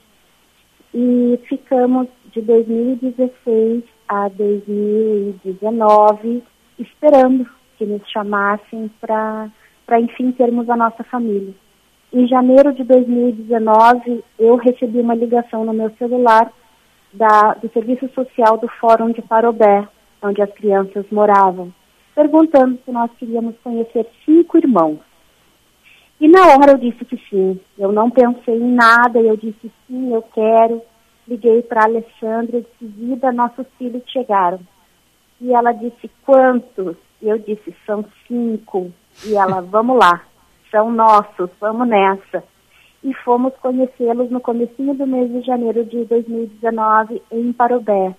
E 0.93 1.39
ficamos 1.49 2.07
de 2.31 2.39
2016 2.41 3.83
a 4.07 4.29
2019 4.29 6.43
esperando 6.77 7.49
que 7.77 7.85
nos 7.85 8.07
chamassem 8.11 8.91
para, 9.01 9.49
enfim, 9.99 10.31
termos 10.31 10.69
a 10.69 10.77
nossa 10.77 11.03
família. 11.03 11.53
Em 12.13 12.27
janeiro 12.27 12.71
de 12.73 12.83
2019, 12.83 14.23
eu 14.39 14.55
recebi 14.55 14.99
uma 14.99 15.15
ligação 15.15 15.65
no 15.65 15.73
meu 15.73 15.89
celular 15.97 16.51
da, 17.11 17.55
do 17.55 17.67
Serviço 17.73 18.07
Social 18.13 18.57
do 18.57 18.69
Fórum 18.79 19.11
de 19.11 19.21
Parobé, 19.21 19.85
onde 20.25 20.41
as 20.41 20.51
crianças 20.53 21.05
moravam, 21.11 21.73
perguntando 22.13 22.79
se 22.83 22.91
nós 22.91 23.11
queríamos 23.17 23.55
conhecer 23.63 24.07
cinco 24.25 24.57
irmãos. 24.57 24.99
E 26.19 26.27
na 26.27 26.47
hora 26.47 26.71
eu 26.71 26.77
disse 26.77 27.03
que 27.03 27.17
sim. 27.29 27.59
Eu 27.77 27.91
não 27.91 28.09
pensei 28.09 28.55
em 28.55 28.73
nada, 28.73 29.19
eu 29.19 29.35
disse 29.35 29.71
sim, 29.87 30.13
eu 30.13 30.21
quero. 30.21 30.81
Liguei 31.27 31.61
para 31.63 31.81
a 31.81 31.85
Alessandra 31.85 32.57
e 32.57 32.61
disse, 32.61 32.85
vida, 32.85 33.31
nossos 33.31 33.65
filhos 33.77 34.03
chegaram. 34.07 34.59
E 35.41 35.53
ela 35.53 35.71
disse, 35.71 36.09
quantos? 36.25 36.95
E 37.21 37.27
eu 37.27 37.37
disse, 37.37 37.75
são 37.85 38.05
cinco. 38.27 38.91
E 39.25 39.35
ela, 39.35 39.61
vamos 39.69 39.97
lá, 39.97 40.23
são 40.71 40.91
nossos, 40.91 41.49
vamos 41.59 41.87
nessa. 41.87 42.43
E 43.03 43.13
fomos 43.13 43.53
conhecê-los 43.57 44.31
no 44.31 44.39
comecinho 44.39 44.95
do 44.95 45.05
mês 45.05 45.31
de 45.31 45.41
janeiro 45.41 45.83
de 45.85 46.05
2019 46.05 47.21
em 47.31 47.51
Parobé. 47.51 48.15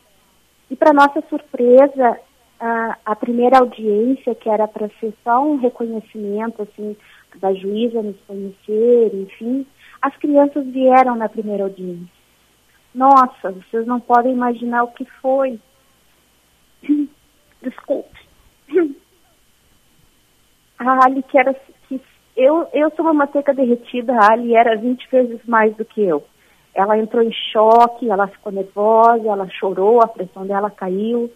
E 0.70 0.76
para 0.76 0.92
nossa 0.92 1.22
surpresa, 1.28 2.20
a, 2.58 2.98
a, 3.04 3.16
primeira 3.16 3.58
audiência, 3.58 4.34
que 4.34 4.48
era 4.48 4.66
para 4.66 4.88
ser 5.00 5.14
só 5.22 5.44
um 5.44 5.56
reconhecimento, 5.56 6.62
assim, 6.62 6.96
da 7.36 7.52
juíza 7.54 8.02
nos 8.02 8.20
conhecer, 8.26 9.14
enfim, 9.14 9.66
as 10.00 10.16
crianças 10.16 10.66
vieram 10.66 11.14
na 11.16 11.28
primeira 11.28 11.64
audiência. 11.64 12.16
Nossa, 12.94 13.52
vocês 13.52 13.86
não 13.86 14.00
podem 14.00 14.32
imaginar 14.32 14.84
o 14.84 14.92
que 14.92 15.04
foi. 15.20 15.60
Desculpe. 17.62 18.18
A 20.78 21.06
Ali 21.06 21.22
que 21.22 21.38
era 21.38 21.54
que 21.88 21.98
eu, 22.36 22.68
eu 22.74 22.90
sou 22.90 23.04
uma 23.06 23.14
manteiga 23.14 23.54
derretida, 23.54 24.12
a 24.12 24.32
Ali 24.32 24.54
era 24.54 24.76
20 24.76 25.08
vezes 25.10 25.40
mais 25.46 25.74
do 25.74 25.86
que 25.86 26.02
eu. 26.02 26.22
Ela 26.76 26.98
entrou 26.98 27.22
em 27.22 27.32
choque, 27.32 28.10
ela 28.10 28.26
ficou 28.28 28.52
nervosa, 28.52 29.26
ela 29.26 29.48
chorou, 29.48 30.02
a 30.02 30.06
pressão 30.06 30.46
dela 30.46 30.70
caiu. 30.70 31.32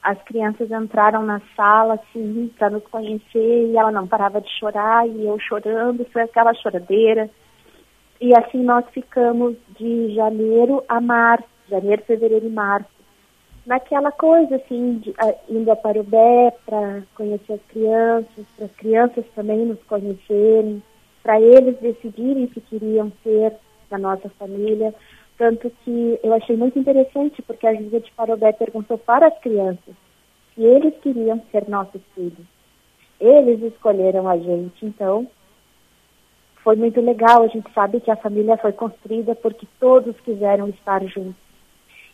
As 0.00 0.22
crianças 0.22 0.70
entraram 0.70 1.24
na 1.24 1.42
sala, 1.56 1.94
assim, 1.94 2.48
para 2.56 2.70
nos 2.70 2.84
conhecer, 2.84 3.66
e 3.66 3.76
ela 3.76 3.90
não 3.90 4.06
parava 4.06 4.40
de 4.40 4.48
chorar, 4.56 5.04
e 5.08 5.26
eu 5.26 5.36
chorando, 5.40 6.06
foi 6.12 6.22
aquela 6.22 6.54
choradeira. 6.54 7.28
E 8.20 8.32
assim 8.38 8.62
nós 8.62 8.84
ficamos 8.92 9.56
de 9.76 10.14
janeiro 10.14 10.84
a 10.88 11.00
março, 11.00 11.48
janeiro, 11.68 12.04
fevereiro 12.06 12.46
e 12.46 12.50
março. 12.50 12.88
Naquela 13.66 14.12
coisa, 14.12 14.54
assim, 14.54 14.98
de, 14.98 15.10
uh, 15.10 15.36
indo 15.48 15.72
a 15.72 15.76
Parubé 15.76 16.52
para 16.64 17.02
conhecer 17.16 17.54
as 17.54 17.62
crianças, 17.66 18.46
para 18.56 18.66
as 18.66 18.72
crianças 18.76 19.24
também 19.34 19.66
nos 19.66 19.82
conhecerem, 19.82 20.80
para 21.20 21.40
eles 21.40 21.76
decidirem 21.80 22.48
se 22.54 22.60
queriam 22.60 23.12
ser 23.24 23.54
da 23.90 23.98
nossa 23.98 24.28
família. 24.30 24.94
Tanto 25.36 25.70
que 25.84 26.18
eu 26.22 26.32
achei 26.34 26.56
muito 26.56 26.78
interessante, 26.78 27.40
porque 27.42 27.66
a 27.66 27.74
Júlia 27.74 28.00
de 28.00 28.10
Parobé 28.12 28.52
perguntou 28.52 28.98
para 28.98 29.28
as 29.28 29.38
crianças 29.38 29.94
se 30.54 30.62
eles 30.62 30.94
queriam 31.00 31.40
ser 31.52 31.68
nossos 31.68 32.00
filhos. 32.14 32.46
Eles 33.20 33.62
escolheram 33.62 34.28
a 34.28 34.36
gente, 34.36 34.84
então 34.84 35.26
foi 36.64 36.76
muito 36.76 37.00
legal. 37.00 37.42
A 37.42 37.48
gente 37.48 37.72
sabe 37.72 38.00
que 38.00 38.10
a 38.10 38.16
família 38.16 38.56
foi 38.56 38.72
construída 38.72 39.34
porque 39.34 39.66
todos 39.78 40.18
quiseram 40.20 40.68
estar 40.68 41.04
juntos. 41.04 41.48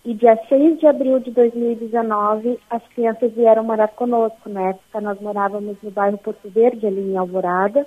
E 0.04 0.12
dia 0.12 0.38
6 0.48 0.80
de 0.80 0.86
abril 0.86 1.18
de 1.18 1.30
2019, 1.30 2.60
as 2.68 2.86
crianças 2.88 3.32
vieram 3.32 3.64
morar 3.64 3.88
conosco. 3.88 4.50
Na 4.50 4.68
época, 4.68 5.00
nós 5.00 5.18
morávamos 5.18 5.78
no 5.82 5.90
bairro 5.90 6.18
Porto 6.18 6.46
Verde, 6.50 6.86
ali 6.86 7.00
em 7.00 7.16
Alvorada. 7.16 7.86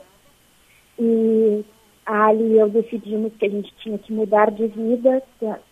E 0.98 1.64
Ali 2.08 2.54
e 2.54 2.58
eu 2.58 2.70
decidimos 2.70 3.34
que 3.36 3.46
a 3.46 3.50
gente 3.50 3.70
tinha 3.80 3.98
que 3.98 4.14
mudar 4.14 4.50
de 4.50 4.66
vida, 4.68 5.22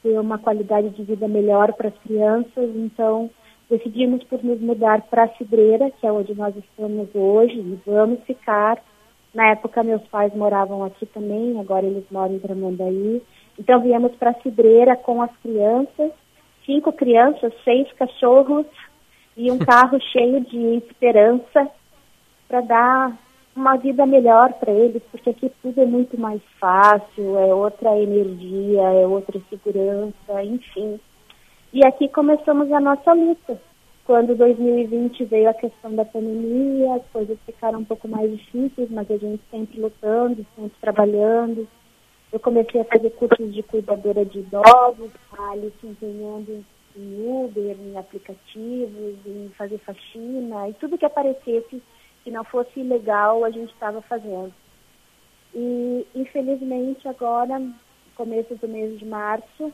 ter 0.03 0.19
uma 0.19 0.37
qualidade 0.37 0.89
de 0.89 1.01
vida 1.01 1.29
melhor 1.29 1.71
para 1.71 1.87
as 1.87 1.97
crianças, 1.99 2.75
então 2.75 3.29
decidimos 3.69 4.21
por 4.25 4.43
nos 4.43 4.59
mudar 4.59 5.01
para 5.03 5.29
Cidreira, 5.37 5.89
que 5.91 6.05
é 6.05 6.11
onde 6.11 6.35
nós 6.35 6.53
estamos 6.57 7.07
hoje, 7.15 7.57
e 7.57 7.79
vamos 7.85 8.19
ficar. 8.25 8.83
Na 9.33 9.51
época 9.51 9.81
meus 9.81 10.01
pais 10.09 10.35
moravam 10.35 10.83
aqui 10.83 11.05
também, 11.05 11.57
agora 11.57 11.85
eles 11.85 12.03
moram 12.11 12.35
em 12.35 12.39
Tramandaí. 12.39 13.21
Então 13.57 13.79
viemos 13.79 14.13
para 14.15 14.33
Cidreira 14.41 14.97
com 14.97 15.21
as 15.21 15.31
crianças, 15.37 16.11
cinco 16.65 16.91
crianças, 16.91 17.53
seis 17.63 17.89
cachorros 17.93 18.65
e 19.37 19.49
um 19.49 19.57
carro 19.57 19.97
cheio 20.11 20.41
de 20.41 20.83
esperança 20.85 21.71
para 22.45 22.59
dar 22.59 23.24
uma 23.55 23.77
vida 23.77 24.05
melhor 24.05 24.53
para 24.53 24.71
eles, 24.71 25.01
porque 25.09 25.29
aqui 25.29 25.51
tudo 25.61 25.81
é 25.81 25.85
muito 25.85 26.19
mais 26.19 26.41
fácil, 26.59 27.37
é 27.37 27.53
outra 27.53 27.97
energia, 27.97 28.81
é 28.81 29.07
outra 29.07 29.39
segurança, 29.49 30.43
enfim. 30.43 30.99
E 31.71 31.85
aqui 31.85 32.09
começamos 32.09 32.71
a 32.71 32.79
nossa 32.79 33.13
luta. 33.13 33.59
Quando 34.05 34.35
2020 34.35 35.25
veio 35.25 35.49
a 35.49 35.53
questão 35.53 35.95
da 35.95 36.05
pandemia, 36.05 36.95
as 36.95 37.05
coisas 37.11 37.37
ficaram 37.45 37.79
um 37.79 37.85
pouco 37.85 38.07
mais 38.07 38.29
difíceis, 38.29 38.91
mas 38.91 39.09
a 39.09 39.17
gente 39.17 39.41
sempre 39.49 39.79
lutando, 39.79 40.45
sempre 40.55 40.77
trabalhando. 40.81 41.67
Eu 42.31 42.39
comecei 42.39 42.81
a 42.81 42.85
fazer 42.85 43.09
cursos 43.11 43.53
de 43.53 43.63
cuidadora 43.63 44.25
de 44.25 44.39
idosos, 44.39 45.11
ali 45.49 45.73
se 45.79 45.87
empenhando 45.87 46.63
em 46.95 47.43
Uber, 47.43 47.75
em 47.79 47.97
aplicativos, 47.97 49.15
em 49.25 49.49
fazer 49.57 49.77
faxina, 49.79 50.69
e 50.69 50.73
tudo 50.73 50.97
que 50.97 51.05
aparecesse 51.05 51.81
que 52.25 52.31
não 52.31 52.43
fosse 52.43 52.79
ilegal 52.79 53.45
a 53.45 53.51
gente 53.51 53.71
estava 53.71 54.01
fazendo. 54.01 54.51
E 55.53 56.05
infelizmente 56.15 57.07
agora, 57.07 57.61
começo 58.15 58.55
do 58.55 58.67
mês 58.67 58.97
de 58.97 59.05
março 59.05 59.71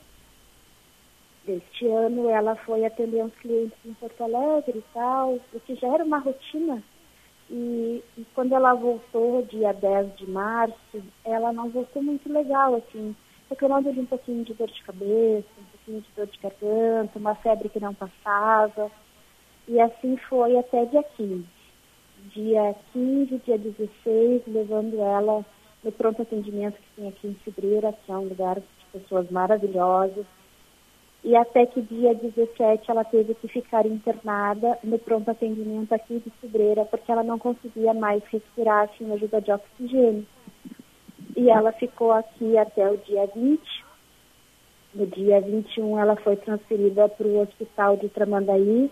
deste 1.46 1.88
ano, 1.88 2.30
ela 2.30 2.56
foi 2.58 2.86
atender 2.86 3.24
uns 3.24 3.34
clientes 3.36 3.78
em 3.86 3.94
Porto 3.94 4.22
Alegre 4.22 4.80
e 4.80 4.94
tal, 4.94 5.40
o 5.54 5.60
que 5.62 5.76
já 5.76 5.88
era 5.88 6.04
uma 6.04 6.20
rotina. 6.20 6.84
E, 7.50 8.04
e 8.18 8.26
quando 8.36 8.54
ela 8.54 8.74
voltou, 8.74 9.44
dia 9.44 9.74
10 9.74 10.18
de 10.18 10.30
março, 10.30 11.04
ela 11.26 11.52
não 11.52 11.70
voltou 11.70 12.04
muito 12.04 12.32
legal, 12.32 12.76
assim, 12.76 13.16
reclamando 13.50 13.92
de 13.92 14.00
um 14.00 14.06
pouquinho 14.06 14.44
de 14.44 14.54
dor 14.54 14.68
de 14.68 14.84
cabeça, 14.84 15.48
um 15.58 15.66
pouquinho 15.72 16.02
de 16.02 16.08
dor 16.16 16.28
de 16.28 16.40
garganta, 16.40 17.18
uma 17.18 17.36
febre 17.36 17.70
que 17.70 17.80
não 17.80 17.94
passava. 17.94 18.92
E 19.68 19.80
assim 19.80 20.18
foi 20.30 20.58
até 20.58 20.86
dia 20.86 21.04
15. 21.18 21.61
Dia 22.30 22.76
15, 22.94 23.42
dia 23.46 23.58
16, 23.58 24.44
levando 24.48 25.00
ela 25.02 25.46
no 25.84 25.92
pronto 25.92 26.22
atendimento 26.22 26.76
que 26.76 26.96
tem 26.96 27.08
aqui 27.08 27.28
em 27.28 27.38
Cidreira, 27.44 27.94
que 28.06 28.12
é 28.12 28.16
um 28.16 28.28
lugar 28.28 28.60
de 28.60 28.66
pessoas 28.94 29.30
maravilhosas. 29.32 30.26
E 31.24 31.36
até 31.36 31.66
que 31.66 31.82
dia 31.82 32.16
17 32.16 32.90
ela 32.90 33.04
teve 33.04 33.36
que 33.36 33.48
ficar 33.48 33.86
internada 33.86 34.78
no 34.84 34.98
pronto 34.98 35.30
atendimento 35.30 35.94
aqui 35.94 36.20
de 36.20 36.32
Cidreira, 36.40 36.86
porque 36.86 37.12
ela 37.12 37.24
não 37.24 37.38
conseguia 37.38 37.94
mais 37.94 38.24
respirar 38.26 38.90
sem 38.98 39.12
ajuda 39.12 39.42
de 39.42 39.52
oxigênio. 39.52 40.26
E 41.36 41.50
ela 41.50 41.72
ficou 41.72 42.12
aqui 42.12 42.58
até 42.58 42.90
o 42.90 42.98
dia 42.98 43.28
20. 43.28 43.62
No 44.94 45.06
dia 45.08 45.40
21 45.40 46.00
ela 46.00 46.16
foi 46.18 46.36
transferida 46.36 47.08
para 47.08 47.28
o 47.28 47.40
hospital 47.40 47.98
de 47.98 48.10
Tramandaí. 48.10 48.92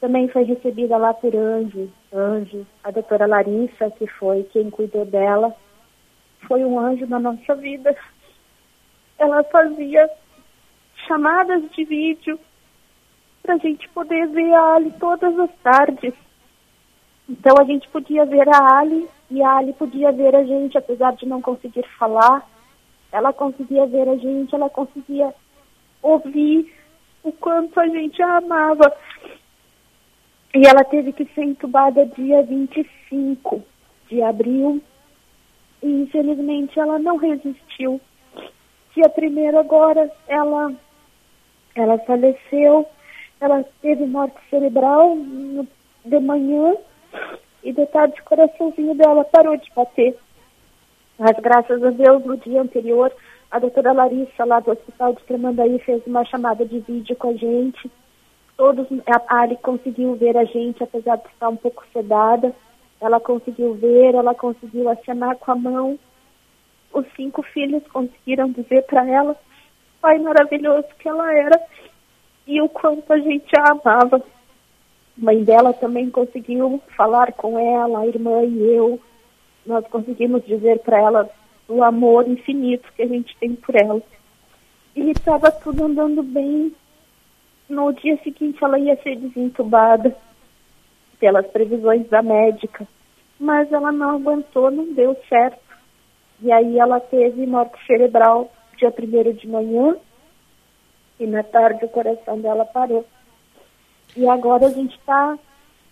Também 0.00 0.28
foi 0.28 0.44
recebida 0.44 0.96
lá 0.96 1.12
por 1.12 1.34
Anjo, 1.34 1.90
Anjo, 2.12 2.66
a 2.84 2.90
doutora 2.90 3.26
Larissa, 3.26 3.90
que 3.90 4.06
foi 4.06 4.44
quem 4.44 4.70
cuidou 4.70 5.04
dela. 5.04 5.54
Foi 6.46 6.64
um 6.64 6.78
anjo 6.78 7.06
na 7.06 7.18
nossa 7.18 7.54
vida. 7.56 7.96
Ela 9.18 9.42
fazia 9.44 10.08
chamadas 11.06 11.68
de 11.72 11.84
vídeo 11.84 12.38
para 13.42 13.54
a 13.54 13.58
gente 13.58 13.88
poder 13.88 14.28
ver 14.28 14.52
a 14.54 14.74
Ali 14.74 14.92
todas 15.00 15.36
as 15.38 15.50
tardes. 15.62 16.14
Então 17.28 17.56
a 17.58 17.64
gente 17.64 17.88
podia 17.88 18.24
ver 18.24 18.48
a 18.48 18.78
Ali 18.78 19.08
e 19.30 19.42
a 19.42 19.56
Ali 19.56 19.72
podia 19.72 20.12
ver 20.12 20.36
a 20.36 20.44
gente, 20.44 20.78
apesar 20.78 21.14
de 21.14 21.26
não 21.26 21.42
conseguir 21.42 21.86
falar. 21.98 22.46
Ela 23.10 23.32
conseguia 23.32 23.86
ver 23.86 24.08
a 24.08 24.16
gente, 24.16 24.54
ela 24.54 24.70
conseguia 24.70 25.34
ouvir 26.02 26.72
o 27.22 27.32
quanto 27.32 27.80
a 27.80 27.86
gente 27.88 28.22
a 28.22 28.36
amava. 28.36 28.94
E 30.54 30.66
ela 30.66 30.84
teve 30.84 31.12
que 31.12 31.24
ser 31.34 31.42
entubada 31.42 32.06
dia 32.06 32.42
25 32.42 33.62
de 34.08 34.22
abril. 34.22 34.80
E 35.82 35.86
infelizmente 35.86 36.78
ela 36.78 36.98
não 36.98 37.16
resistiu. 37.16 38.00
Dia 38.94 39.08
primeiro 39.08 39.58
agora 39.58 40.10
ela 40.26 40.72
ela 41.74 41.98
faleceu. 41.98 42.86
Ela 43.40 43.64
teve 43.80 44.04
morte 44.06 44.36
cerebral 44.50 45.14
no, 45.14 45.66
de 46.04 46.18
manhã 46.18 46.74
e 47.62 47.72
de 47.72 47.86
tarde 47.86 48.20
o 48.20 48.24
coraçãozinho 48.24 48.94
dela 48.94 49.24
parou 49.24 49.56
de 49.56 49.70
bater. 49.74 50.16
Mas 51.18 51.36
graças 51.38 51.82
a 51.82 51.90
Deus, 51.90 52.24
no 52.24 52.36
dia 52.36 52.62
anterior, 52.62 53.12
a 53.50 53.58
doutora 53.58 53.92
Larissa, 53.92 54.44
lá 54.44 54.60
do 54.60 54.70
Hospital 54.70 55.14
de 55.14 55.24
Tremandaí, 55.24 55.78
fez 55.80 56.06
uma 56.06 56.24
chamada 56.24 56.64
de 56.64 56.78
vídeo 56.80 57.16
com 57.16 57.30
a 57.30 57.34
gente. 57.34 57.90
Todos, 58.58 58.86
a 59.06 59.40
Ali 59.40 59.56
conseguiu 59.56 60.14
ver 60.16 60.36
a 60.36 60.44
gente, 60.44 60.82
apesar 60.82 61.16
de 61.16 61.28
estar 61.28 61.48
um 61.48 61.56
pouco 61.56 61.82
sedada. 61.92 62.54
Ela 63.00 63.18
conseguiu 63.20 63.72
ver, 63.74 64.14
ela 64.14 64.34
conseguiu 64.34 64.90
acenar 64.90 65.36
com 65.36 65.52
a 65.52 65.56
mão. 65.56 65.98
Os 66.92 67.06
cinco 67.16 67.42
filhos 67.42 67.82
conseguiram 67.90 68.50
dizer 68.50 68.82
para 68.82 69.08
ela 69.08 69.36
pai 70.00 70.18
maravilhoso 70.18 70.86
que 70.98 71.08
ela 71.08 71.32
era 71.34 71.60
e 72.46 72.60
o 72.62 72.68
quanto 72.68 73.12
a 73.12 73.18
gente 73.18 73.48
a 73.58 73.72
amava. 73.72 74.16
A 74.16 74.22
mãe 75.16 75.42
dela 75.42 75.72
também 75.72 76.10
conseguiu 76.10 76.80
falar 76.96 77.32
com 77.32 77.58
ela, 77.58 78.00
a 78.00 78.06
irmã 78.06 78.42
e 78.42 78.62
eu. 78.74 79.00
Nós 79.66 79.86
conseguimos 79.88 80.44
dizer 80.46 80.78
para 80.80 80.98
ela 80.98 81.30
o 81.68 81.82
amor 81.82 82.26
infinito 82.28 82.90
que 82.94 83.02
a 83.02 83.06
gente 83.06 83.36
tem 83.38 83.54
por 83.54 83.74
ela. 83.74 84.00
E 84.96 85.10
estava 85.10 85.50
tudo 85.50 85.84
andando 85.84 86.22
bem. 86.22 86.72
No 87.68 87.92
dia 87.92 88.18
seguinte 88.22 88.62
ela 88.62 88.78
ia 88.78 88.96
ser 89.02 89.16
desentubada 89.16 90.16
pelas 91.18 91.46
previsões 91.48 92.08
da 92.08 92.22
médica. 92.22 92.86
Mas 93.38 93.70
ela 93.72 93.92
não 93.92 94.16
aguentou, 94.16 94.70
não 94.70 94.92
deu 94.92 95.16
certo. 95.28 95.60
E 96.40 96.50
aí 96.50 96.78
ela 96.78 96.98
teve 97.00 97.46
morte 97.46 97.78
cerebral 97.86 98.50
dia 98.78 98.90
primeiro 98.90 99.34
de 99.34 99.46
manhã 99.46 99.96
e 101.18 101.26
na 101.26 101.42
tarde 101.42 101.84
o 101.84 101.88
coração 101.88 102.40
dela 102.40 102.64
parou. 102.64 103.04
E 104.16 104.26
agora 104.26 104.66
a 104.66 104.70
gente 104.70 104.96
está 104.96 105.36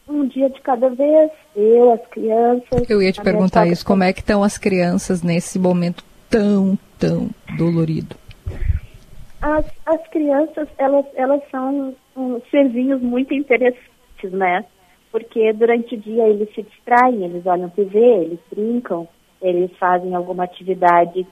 um 0.09 0.27
dia 0.27 0.49
de 0.49 0.61
cada 0.61 0.89
vez, 0.89 1.31
eu, 1.55 1.93
as 1.93 2.07
crianças. 2.07 2.89
Eu 2.89 3.03
ia 3.03 3.11
te 3.11 3.21
perguntar 3.21 3.67
isso, 3.67 3.85
como 3.85 4.05
é 4.05 4.13
que 4.13 4.21
estão 4.21 4.43
as 4.43 4.57
crianças 4.57 5.23
nesse 5.23 5.59
momento 5.59 6.05
tão, 6.31 6.79
tão 6.99 7.29
dolorido? 7.57 8.17
As, 9.43 9.67
as 9.85 10.07
crianças, 10.09 10.69
elas, 10.79 11.05
elas 11.15 11.43
são 11.51 11.95
um, 12.17 12.41
serzinhos 12.51 13.01
muito 13.03 13.35
interessantes, 13.35 14.33
né? 14.33 14.65
Porque 15.13 15.53
durante 15.53 15.95
o 15.95 15.99
dia 15.99 16.27
eles 16.27 16.53
se 16.55 16.63
distraem, 16.63 17.25
eles 17.25 17.47
olham 17.47 17.69
TV, 17.71 17.99
eles 17.99 18.41
brincam, 18.51 19.07
eles 19.41 19.71
fazem 19.79 20.15
alguma 20.15 20.45
atividade 20.45 21.27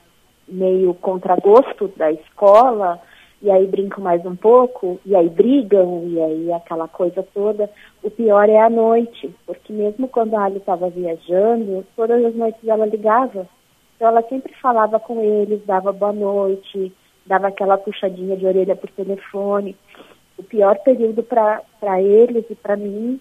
meio 0.46 0.94
contragosto 0.94 1.88
da 1.96 2.12
escola, 2.12 3.00
e 3.42 3.50
aí 3.50 3.66
brincam 3.66 4.02
mais 4.02 4.24
um 4.24 4.36
pouco, 4.36 4.98
e 5.04 5.14
aí 5.14 5.28
brigam, 5.28 6.04
e 6.06 6.20
aí 6.20 6.52
aquela 6.52 6.88
coisa 6.88 7.22
toda. 7.34 7.70
O 8.02 8.10
pior 8.10 8.48
é 8.48 8.58
a 8.58 8.70
noite, 8.70 9.34
porque 9.46 9.72
mesmo 9.72 10.08
quando 10.08 10.34
a 10.34 10.44
Ali 10.44 10.58
estava 10.58 10.88
viajando, 10.88 11.84
todas 11.96 12.24
as 12.24 12.34
noites 12.34 12.66
ela 12.66 12.86
ligava. 12.86 13.46
Então 13.96 14.08
ela 14.08 14.22
sempre 14.28 14.54
falava 14.54 14.98
com 14.98 15.20
eles, 15.20 15.64
dava 15.66 15.92
boa 15.92 16.12
noite, 16.12 16.92
dava 17.26 17.48
aquela 17.48 17.78
puxadinha 17.78 18.36
de 18.36 18.46
orelha 18.46 18.76
por 18.76 18.90
telefone. 18.90 19.76
O 20.36 20.42
pior 20.42 20.78
período 20.78 21.22
para 21.22 22.02
eles 22.02 22.44
e 22.50 22.54
para 22.54 22.76
mim 22.76 23.20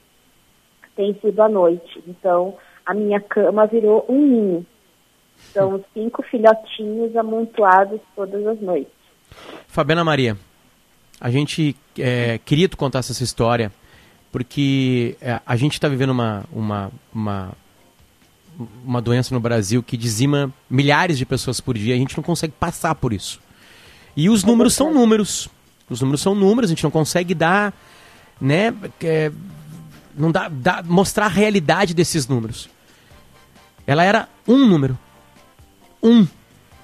tem 0.95 1.14
sido 1.22 1.41
a 1.41 1.49
noite. 1.49 2.04
Então 2.08 2.56
a 2.86 2.93
minha 2.93 3.20
cama 3.20 3.66
virou 3.66 4.06
um 4.10 4.26
ninho. 4.26 4.66
São 5.51 5.84
cinco 5.93 6.24
filhotinhos 6.24 7.16
amontoados 7.16 7.99
todas 8.16 8.45
as 8.45 8.60
noites. 8.62 8.93
Fabiana 9.68 10.04
Maria, 10.04 10.38
a 11.20 11.30
gente 11.30 11.76
é, 11.97 12.39
queria 12.39 12.70
tu 12.70 12.78
contar 12.78 12.99
essa 12.99 13.24
história 13.24 13.72
porque 14.32 15.16
é, 15.22 15.39
a 15.45 15.56
gente 15.56 15.74
está 15.74 15.88
vivendo 15.88 16.10
uma, 16.10 16.43
uma, 16.51 16.91
uma, 17.14 17.51
uma 18.84 19.01
doença 19.01 19.34
no 19.34 19.39
Brasil 19.39 19.84
que 19.84 19.95
dizima 19.95 20.51
milhares 20.68 21.20
de 21.20 21.26
pessoas 21.26 21.62
por 21.62 21.78
dia. 21.78 21.93
A 21.93 21.97
gente 21.97 22.18
não 22.18 22.24
consegue 22.24 22.54
passar 22.60 22.95
por 22.95 23.14
isso. 23.14 23.39
E 24.16 24.30
os 24.30 24.43
números 24.43 24.74
são 24.74 24.93
números. 24.93 25.49
Os 25.89 26.01
números 26.01 26.22
são 26.22 26.36
números. 26.36 26.70
A 26.70 26.74
gente 26.74 26.84
não 26.84 26.91
consegue 26.91 27.34
dar, 27.34 27.74
né? 28.39 28.74
É, 29.01 29.32
não 30.16 30.32
dá, 30.32 30.49
dá, 30.49 30.84
mostrar 30.84 31.26
a 31.26 31.30
realidade 31.30 31.93
desses 31.93 32.28
números. 32.28 32.70
Ela 33.86 34.03
era 34.03 34.30
um 34.47 34.68
número 34.68 34.97
um, 36.03 36.28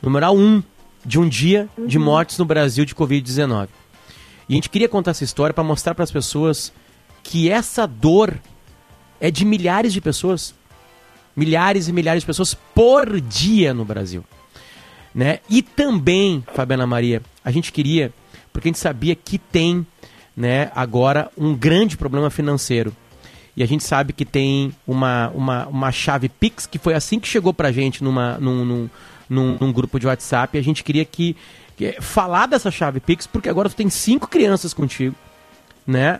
numeral 0.01 0.35
um, 0.35 0.63
de 1.05 1.19
um 1.19 1.27
dia 1.27 1.67
uhum. 1.77 1.85
de 1.85 1.99
mortes 1.99 2.37
no 2.37 2.45
Brasil 2.45 2.85
de 2.85 2.95
Covid-19. 2.95 3.67
E 4.47 4.53
a 4.53 4.55
gente 4.55 4.69
queria 4.69 4.87
contar 4.87 5.11
essa 5.11 5.25
história 5.25 5.53
para 5.53 5.63
mostrar 5.63 5.93
para 5.93 6.03
as 6.03 6.11
pessoas 6.11 6.71
que 7.21 7.49
essa 7.51 7.85
dor 7.85 8.39
é 9.19 9.29
de 9.29 9.43
milhares 9.43 9.91
de 9.91 9.99
pessoas. 9.99 10.55
Milhares 11.35 11.87
e 11.87 11.93
milhares 11.93 12.23
de 12.23 12.27
pessoas 12.27 12.53
por 12.53 13.19
dia 13.19 13.73
no 13.73 13.83
Brasil. 13.85 14.23
Né? 15.13 15.39
E 15.49 15.61
também, 15.61 16.43
Fabiana 16.53 16.85
Maria, 16.85 17.21
a 17.43 17.51
gente 17.51 17.71
queria, 17.71 18.13
porque 18.53 18.67
a 18.67 18.71
gente 18.71 18.79
sabia 18.79 19.15
que 19.15 19.37
tem 19.37 19.85
né, 20.35 20.71
agora 20.75 21.29
um 21.37 21.55
grande 21.55 21.97
problema 21.97 22.29
financeiro. 22.29 22.95
E 23.57 23.63
a 23.63 23.65
gente 23.65 23.83
sabe 23.83 24.13
que 24.13 24.23
tem 24.23 24.73
uma, 24.87 25.29
uma, 25.35 25.67
uma 25.67 25.91
chave 25.91 26.29
Pix, 26.29 26.65
que 26.65 26.79
foi 26.79 26.93
assim 26.93 27.19
que 27.19 27.27
chegou 27.27 27.53
pra 27.53 27.71
gente 27.71 28.01
numa, 28.03 28.37
num, 28.37 28.63
num, 28.63 28.89
num, 29.29 29.57
num 29.59 29.73
grupo 29.73 29.99
de 29.99 30.07
WhatsApp. 30.07 30.55
E 30.57 30.59
a 30.59 30.63
gente 30.63 30.81
queria 30.81 31.03
que, 31.03 31.35
que, 31.75 31.99
falar 31.99 32.45
dessa 32.45 32.71
chave 32.71 33.01
Pix, 33.01 33.27
porque 33.27 33.49
agora 33.49 33.67
tu 33.67 33.75
tem 33.75 33.89
cinco 33.89 34.29
crianças 34.29 34.73
contigo, 34.73 35.13
né? 35.85 36.19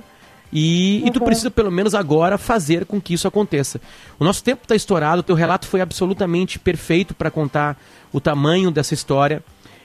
E, 0.52 1.04
e 1.06 1.12
tu 1.12 1.20
Uhum. 1.20 1.26
precisa, 1.26 1.52
pelo 1.52 1.72
menos 1.72 1.94
agora, 1.94 2.38
fazer 2.38 2.86
com 2.86 3.00
que 3.00 3.14
isso 3.14 3.28
aconteça. 3.28 3.80
O 4.20 4.24
nosso 4.24 4.44
tempo 4.44 4.64
está 4.64 4.76
estourado, 4.76 5.20
o 5.20 5.24
teu 5.24 5.36
relato 5.36 5.68
foi 5.68 5.80
absolutamente 5.82 6.58
perfeito 6.58 7.14
para 7.14 7.30
contar 7.30 7.78
o 8.12 8.20
tamanho 8.20 8.72
dessa 8.72 8.94
história. 8.96 9.44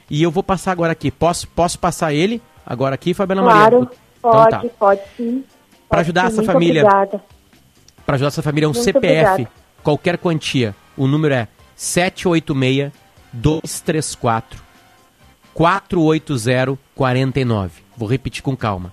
E 0.09 0.21
eu 0.23 0.31
vou 0.31 0.41
passar 0.43 0.71
agora 0.71 0.91
aqui. 0.91 1.11
Posso, 1.11 1.47
posso 1.49 1.77
passar 1.77 2.13
ele 2.13 2.41
agora 2.65 2.95
aqui, 2.95 3.13
Fabiana 3.13 3.43
Claro, 3.43 3.79
Maria? 3.81 3.91
pode, 4.21 4.47
Então 4.47 4.69
tá. 4.69 4.75
pode 4.79 5.01
sim. 5.15 5.43
Para 5.87 6.01
ajudar 6.01 6.31
sim, 6.31 6.39
essa 6.39 6.43
família. 6.51 6.83
Para 8.05 8.15
ajudar 8.15 8.27
essa 8.27 8.41
família, 8.41 8.65
é 8.65 8.69
um 8.69 8.73
Muito 8.73 8.83
CPF, 8.83 9.29
obrigada. 9.31 9.51
qualquer 9.83 10.17
quantia. 10.17 10.75
O 10.97 11.05
número 11.07 11.33
é 11.35 11.47
786 11.75 12.91
234 13.31 14.63
480 15.53 16.77
49. 16.95 17.71
Vou 17.97 18.07
repetir 18.09 18.41
com 18.43 18.55
calma. 18.57 18.91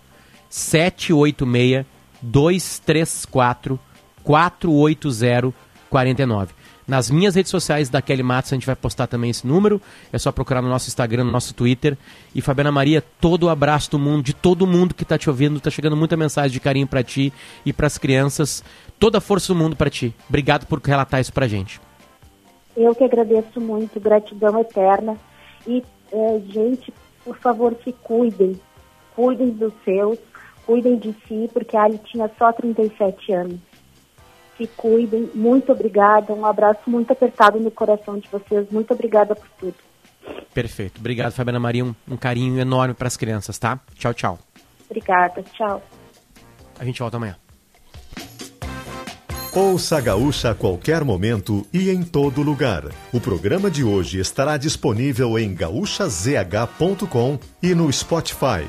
786 0.52 1.86
234 2.20 3.80
480 4.22 5.54
49. 5.88 6.54
Nas 6.86 7.10
minhas 7.10 7.34
redes 7.34 7.50
sociais 7.50 7.88
da 7.88 8.02
Kelly 8.02 8.22
Matos 8.22 8.52
a 8.52 8.56
gente 8.56 8.66
vai 8.66 8.76
postar 8.76 9.06
também 9.06 9.30
esse 9.30 9.46
número. 9.46 9.80
É 10.12 10.18
só 10.18 10.30
procurar 10.30 10.60
no 10.60 10.68
nosso 10.68 10.88
Instagram, 10.88 11.24
no 11.24 11.30
nosso 11.30 11.54
Twitter. 11.54 11.96
E 12.34 12.42
Fabiana 12.42 12.70
Maria, 12.70 13.02
todo 13.18 13.44
o 13.44 13.48
abraço 13.48 13.92
do 13.92 13.98
mundo, 13.98 14.22
de 14.22 14.34
todo 14.34 14.66
mundo 14.66 14.94
que 14.94 15.06
tá 15.06 15.16
te 15.16 15.30
ouvindo. 15.30 15.58
Tá 15.58 15.70
chegando 15.70 15.96
muita 15.96 16.18
mensagem 16.18 16.50
de 16.50 16.60
carinho 16.60 16.86
para 16.86 17.02
ti 17.02 17.32
e 17.64 17.72
para 17.72 17.86
as 17.86 17.96
crianças. 17.96 18.62
Toda 18.98 19.18
a 19.18 19.20
força 19.22 19.54
do 19.54 19.58
mundo 19.58 19.74
para 19.74 19.88
ti. 19.88 20.14
Obrigado 20.28 20.66
por 20.66 20.80
relatar 20.84 21.20
isso 21.20 21.32
pra 21.32 21.48
gente. 21.48 21.80
Eu 22.76 22.94
que 22.94 23.04
agradeço 23.04 23.58
muito, 23.58 23.98
gratidão 23.98 24.58
eterna. 24.60 25.16
E, 25.66 25.82
eh, 26.12 26.40
gente, 26.48 26.92
por 27.24 27.38
favor, 27.38 27.74
se 27.84 27.92
cuidem. 28.02 28.60
Cuidem 29.14 29.50
dos 29.50 29.72
seus, 29.84 30.18
cuidem 30.72 30.96
de 30.96 31.14
si, 31.28 31.50
porque 31.52 31.76
a 31.76 31.82
Ali 31.82 31.98
tinha 31.98 32.30
só 32.38 32.50
37 32.50 33.30
anos. 33.34 33.60
Se 34.56 34.66
cuidem. 34.68 35.30
Muito 35.34 35.70
obrigada. 35.70 36.32
Um 36.32 36.46
abraço 36.46 36.80
muito 36.86 37.12
apertado 37.12 37.60
no 37.60 37.70
coração 37.70 38.18
de 38.18 38.26
vocês. 38.30 38.70
Muito 38.70 38.94
obrigada 38.94 39.34
por 39.34 39.48
tudo. 39.60 39.74
Perfeito. 40.54 40.98
Obrigado, 40.98 41.32
Fabiana 41.32 41.60
Maria. 41.60 41.84
Um, 41.84 41.94
um 42.08 42.16
carinho 42.16 42.58
enorme 42.58 42.94
para 42.94 43.06
as 43.06 43.18
crianças, 43.18 43.58
tá? 43.58 43.78
Tchau, 43.96 44.14
tchau. 44.14 44.38
Obrigada. 44.86 45.42
Tchau. 45.42 45.82
A 46.78 46.84
gente 46.86 46.98
volta 47.00 47.18
amanhã. 47.18 47.36
Ouça 49.54 49.98
a 49.98 50.00
Gaúcha 50.00 50.52
a 50.52 50.54
qualquer 50.54 51.04
momento 51.04 51.66
e 51.70 51.90
em 51.90 52.02
todo 52.02 52.40
lugar. 52.40 52.84
O 53.12 53.20
programa 53.20 53.70
de 53.70 53.84
hoje 53.84 54.18
estará 54.18 54.56
disponível 54.56 55.38
em 55.38 55.54
gaúchazh.com 55.54 57.38
e 57.62 57.74
no 57.74 57.92
Spotify. 57.92 58.66